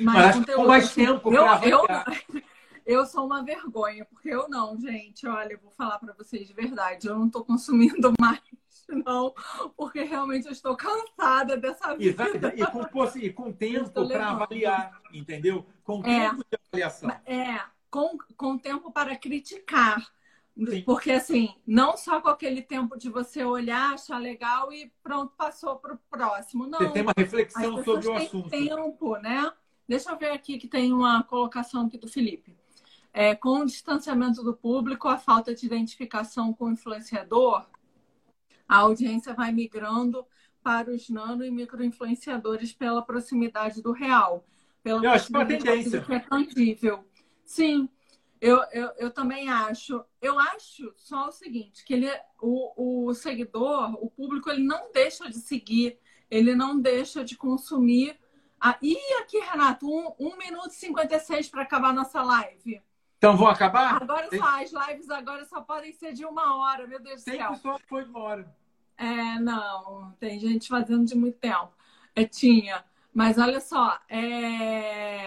Mais 0.00 0.26
mas 0.26 0.36
conteúdo. 0.36 0.62
com 0.62 0.68
mais 0.68 0.94
tempo 0.94 1.30
para 1.30 1.68
eu, 1.68 1.86
eu, 1.88 2.42
eu 2.86 3.06
sou 3.06 3.26
uma 3.26 3.42
vergonha, 3.42 4.04
porque 4.04 4.28
eu 4.28 4.48
não, 4.48 4.78
gente. 4.78 5.26
Olha, 5.26 5.54
eu 5.54 5.58
vou 5.60 5.72
falar 5.72 5.98
para 5.98 6.12
vocês 6.12 6.46
de 6.46 6.54
verdade. 6.54 7.08
Eu 7.08 7.18
não 7.18 7.26
estou 7.26 7.44
consumindo 7.44 8.12
mais 8.20 8.40
não, 8.88 9.34
porque 9.76 10.02
realmente 10.02 10.46
eu 10.46 10.52
estou 10.52 10.76
cansada 10.76 11.56
dessa 11.56 11.96
vida. 11.96 12.24
Exato. 12.24 12.46
E 12.56 12.66
com, 12.66 13.18
e 13.18 13.32
com 13.32 13.52
tempo 13.52 14.06
para 14.08 14.30
avaliar, 14.30 15.00
entendeu? 15.12 15.66
Com 15.82 16.00
é. 16.04 16.28
tempo 16.28 16.44
de 16.50 16.58
avaliação. 16.68 17.10
É, 17.26 17.60
com, 17.90 18.16
com 18.36 18.58
tempo 18.58 18.92
para 18.92 19.16
criticar. 19.16 20.12
Sim. 20.56 20.82
Porque, 20.82 21.12
assim, 21.12 21.54
não 21.66 21.98
só 21.98 22.20
com 22.20 22.28
aquele 22.28 22.62
tempo 22.62 22.96
de 22.96 23.10
você 23.10 23.44
olhar, 23.44 23.92
achar 23.92 24.18
legal 24.18 24.72
e 24.72 24.90
pronto, 25.02 25.34
passou 25.36 25.76
para 25.76 25.94
o 25.94 25.98
próximo. 26.10 26.66
Não. 26.66 26.78
Você 26.78 26.88
tem 26.88 27.02
uma 27.02 27.12
reflexão 27.14 27.84
sobre 27.84 28.08
o 28.08 28.14
assunto. 28.14 28.48
tempo, 28.48 29.16
né? 29.18 29.52
Deixa 29.86 30.10
eu 30.10 30.18
ver 30.18 30.30
aqui 30.30 30.58
que 30.58 30.66
tem 30.66 30.92
uma 30.92 31.22
colocação 31.22 31.86
aqui 31.86 31.98
do 31.98 32.08
Felipe. 32.08 32.56
É, 33.12 33.34
com 33.34 33.60
o 33.60 33.66
distanciamento 33.66 34.42
do 34.42 34.54
público, 34.54 35.08
a 35.08 35.18
falta 35.18 35.54
de 35.54 35.66
identificação 35.66 36.52
com 36.52 36.66
o 36.66 36.72
influenciador, 36.72 37.66
a 38.68 38.78
audiência 38.78 39.34
vai 39.34 39.52
migrando 39.52 40.26
para 40.62 40.90
os 40.90 41.08
nano 41.08 41.44
e 41.44 41.50
micro 41.50 41.84
influenciadores 41.84 42.72
pela 42.72 43.02
proximidade 43.02 43.80
do 43.80 43.92
real. 43.92 44.44
Pela 44.82 45.04
eu 45.04 45.10
acho 45.10 45.28
que 45.28 45.36
é 45.36 45.38
uma 45.38 45.46
tendência. 45.46 46.00
Que 46.02 46.14
é 46.14 46.18
tangível. 46.20 47.04
Sim, 47.44 47.88
eu, 48.40 48.62
eu, 48.72 48.90
eu 48.98 49.10
também 49.10 49.48
acho. 49.48 50.04
Eu 50.20 50.38
acho 50.38 50.92
só 50.96 51.28
o 51.28 51.32
seguinte, 51.32 51.84
que 51.84 51.94
ele, 51.94 52.10
o, 52.40 53.08
o 53.08 53.14
seguidor, 53.14 53.94
o 54.02 54.10
público, 54.10 54.50
ele 54.50 54.64
não 54.64 54.90
deixa 54.92 55.28
de 55.28 55.38
seguir, 55.38 55.98
ele 56.30 56.54
não 56.54 56.78
deixa 56.80 57.24
de 57.24 57.36
consumir. 57.36 58.18
Ah, 58.60 58.78
e 58.82 58.96
aqui, 59.20 59.38
Renato, 59.38 59.86
1 59.86 59.90
um, 59.90 60.14
um 60.18 60.36
minuto 60.36 60.70
e 60.70 60.74
56 60.74 61.48
para 61.48 61.62
acabar 61.62 61.94
nossa 61.94 62.22
live. 62.22 62.82
Então 63.26 63.36
vão 63.36 63.48
acabar? 63.48 64.00
Agora 64.00 64.28
só, 64.30 64.62
as 64.62 64.70
lives 64.70 65.10
agora 65.10 65.44
só 65.46 65.60
podem 65.60 65.92
ser 65.92 66.12
de 66.12 66.24
uma 66.24 66.56
hora, 66.58 66.86
meu 66.86 67.02
Deus 67.02 67.16
do 67.16 67.24
céu. 67.24 67.36
Tem 67.36 67.48
pessoa 67.48 67.76
que 67.80 67.88
foi 67.88 68.04
de 68.04 68.10
uma 68.10 68.20
hora. 68.20 68.56
É, 68.96 69.40
não, 69.40 70.14
tem 70.20 70.38
gente 70.38 70.68
fazendo 70.68 71.04
de 71.04 71.16
muito 71.16 71.36
tempo. 71.38 71.72
É, 72.14 72.24
tinha. 72.24 72.84
Mas 73.12 73.36
olha 73.36 73.58
só, 73.60 73.98
é, 74.08 75.24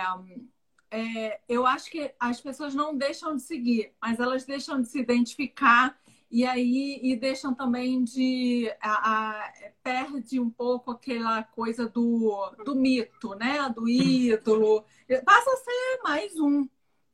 é, 0.89 1.41
eu 1.49 1.67
acho 1.67 1.91
que 1.91 2.09
as 2.17 2.39
pessoas 2.39 2.73
não 2.73 2.95
deixam 2.95 3.35
de 3.35 3.41
seguir, 3.41 3.91
mas 4.01 4.17
elas 4.17 4.45
deixam 4.45 4.79
de 4.79 4.87
se 4.87 4.99
identificar 4.99 5.99
e 6.31 6.45
aí 6.45 7.01
e 7.03 7.17
deixam 7.17 7.53
também 7.53 8.01
de 8.01 8.73
a, 8.81 9.41
a, 9.41 9.53
perde 9.83 10.39
um 10.39 10.49
pouco 10.49 10.91
aquela 10.91 11.43
coisa 11.43 11.85
do, 11.85 12.49
do 12.63 12.75
mito, 12.75 13.35
né? 13.35 13.67
Do 13.75 13.89
ídolo. 13.89 14.85
Passa 15.25 15.51
a 15.51 15.57
ser 15.57 15.99
mais 16.01 16.39
um 16.39 16.65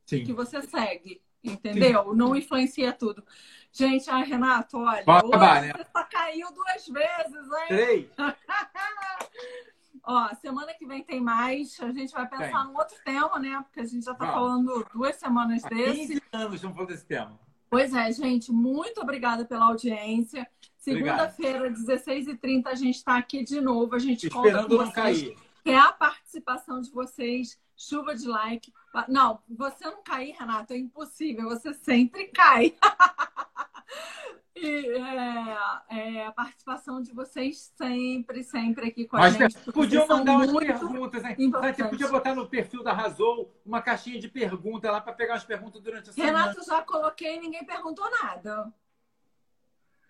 Sim. 0.06 0.24
que 0.24 0.32
você 0.32 0.62
segue, 0.62 1.20
entendeu? 1.42 2.10
Sim. 2.10 2.16
Não 2.16 2.34
influencia 2.36 2.92
tudo. 2.92 3.24
Gente, 3.72 4.08
ai, 4.08 4.24
Renato, 4.24 4.78
olha, 4.78 5.04
Pode 5.04 5.26
acabar, 5.26 5.60
né? 5.62 5.72
você 5.76 5.86
só 5.92 6.04
caiu 6.04 6.48
duas 6.52 6.86
vezes, 6.88 7.52
hein? 7.52 7.66
Três. 7.68 8.06
Ó, 10.08 10.32
semana 10.36 10.72
que 10.72 10.86
vem 10.86 11.02
tem 11.02 11.20
mais. 11.20 11.78
A 11.80 11.90
gente 11.90 12.12
vai 12.12 12.28
pensar 12.28 12.62
tem. 12.62 12.72
num 12.72 12.76
outro 12.78 12.96
tema, 13.04 13.38
né? 13.40 13.60
Porque 13.64 13.80
a 13.80 13.84
gente 13.84 14.04
já 14.04 14.12
está 14.12 14.26
falando 14.26 14.86
duas 14.94 15.16
semanas 15.16 15.64
Há 15.64 15.68
desse. 15.68 16.06
15 16.06 16.22
anos 16.32 16.54
estamos 16.54 16.76
falando 16.76 16.88
desse 16.90 17.04
tema. 17.04 17.40
Pois 17.68 17.92
é, 17.92 18.12
gente. 18.12 18.52
Muito 18.52 19.00
obrigada 19.00 19.44
pela 19.44 19.66
audiência. 19.66 20.48
Segunda-feira, 20.78 21.68
16h30, 21.72 22.66
a 22.68 22.74
gente 22.76 22.94
está 22.94 23.16
aqui 23.16 23.42
de 23.42 23.60
novo. 23.60 23.96
A 23.96 23.98
gente 23.98 24.28
Esperando 24.28 24.54
conta 24.54 24.68
com 24.68 24.74
não 24.76 24.92
vocês. 24.92 24.94
cair. 24.94 25.36
É 25.64 25.76
a 25.76 25.92
participação 25.92 26.80
de 26.80 26.90
vocês 26.92 27.58
chuva 27.76 28.14
de 28.14 28.26
like. 28.26 28.72
Não, 29.08 29.40
você 29.48 29.84
não 29.84 30.02
cair, 30.02 30.34
Renato, 30.38 30.72
é 30.72 30.78
impossível. 30.78 31.48
Você 31.50 31.74
sempre 31.74 32.28
cai. 32.28 32.74
e 34.56 34.88
é, 34.88 35.58
é, 35.90 36.26
a 36.26 36.32
participação 36.32 37.02
de 37.02 37.12
vocês 37.12 37.72
sempre, 37.76 38.42
sempre 38.42 38.88
aqui 38.88 39.06
com 39.06 39.16
a 39.16 39.20
Mas 39.20 39.34
gente. 39.34 39.72
Podiam 39.72 40.08
mandar 40.08 40.36
umas 40.36 40.52
perguntas, 40.52 41.22
né? 41.22 41.36
Você 41.36 41.84
podia 41.84 42.08
botar 42.08 42.34
no 42.34 42.48
perfil 42.48 42.82
da 42.82 42.92
Razou 42.92 43.54
uma 43.64 43.82
caixinha 43.82 44.18
de 44.18 44.28
perguntas 44.28 44.90
lá 44.90 45.00
para 45.00 45.12
pegar 45.12 45.34
as 45.34 45.44
perguntas 45.44 45.82
durante 45.82 46.10
a 46.10 46.12
semana. 46.12 46.38
Renato, 46.38 46.64
já 46.64 46.80
coloquei 46.82 47.36
e 47.36 47.40
ninguém 47.40 47.64
perguntou 47.64 48.10
nada. 48.22 48.72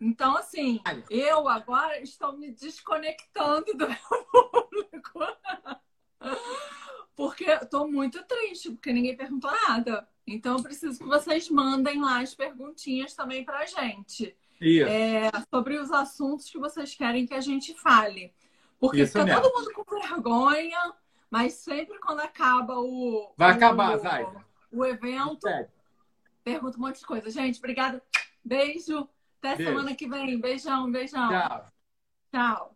Então, 0.01 0.37
assim, 0.37 0.81
eu 1.09 1.49
agora 1.49 2.01
estou 2.01 2.37
me 2.37 2.51
desconectando 2.51 3.73
do 3.75 3.89
meu 3.89 3.97
público. 4.31 5.21
Porque 7.17 7.45
estou 7.51 7.91
muito 7.91 8.23
triste, 8.25 8.71
porque 8.71 8.93
ninguém 8.93 9.17
perguntou 9.17 9.51
nada. 9.51 10.07
Então, 10.27 10.59
eu 10.59 10.63
preciso 10.63 10.99
que 10.99 11.07
vocês 11.07 11.49
mandem 11.49 12.01
lá 12.01 12.21
as 12.21 12.35
perguntinhas 12.35 13.15
também 13.15 13.43
para 13.43 13.61
a 13.61 13.67
gente. 13.67 14.37
É, 14.61 15.31
sobre 15.51 15.79
os 15.79 15.91
assuntos 15.91 16.51
que 16.51 16.59
vocês 16.59 16.95
querem 16.95 17.27
que 17.27 17.35
a 17.35 17.41
gente 17.41 17.75
fale. 17.75 18.35
Porque 18.79 19.03
Isso 19.03 19.13
fica 19.13 19.25
mesmo. 19.25 19.43
todo 19.43 19.55
mundo 19.55 19.73
com 19.73 20.01
vergonha, 20.01 20.93
mas 21.31 21.55
sempre 21.55 21.99
quando 21.99 22.21
acaba 22.21 22.79
o. 22.79 23.33
Vai 23.37 23.53
o, 23.53 23.57
acabar, 23.57 23.97
Zay. 23.99 24.27
O 24.71 24.85
evento, 24.85 25.47
pergunta 26.45 26.77
um 26.77 26.81
monte 26.81 27.01
de 27.01 27.07
coisa. 27.07 27.31
Gente, 27.31 27.59
obrigada. 27.59 28.03
Beijo. 28.45 29.09
Até 29.39 29.57
Beijo. 29.57 29.71
semana 29.71 29.95
que 29.95 30.09
vem. 30.09 30.39
Beijão, 30.41 30.91
beijão. 30.91 31.29
Tchau. 31.29 31.67
Tchau. 32.33 32.76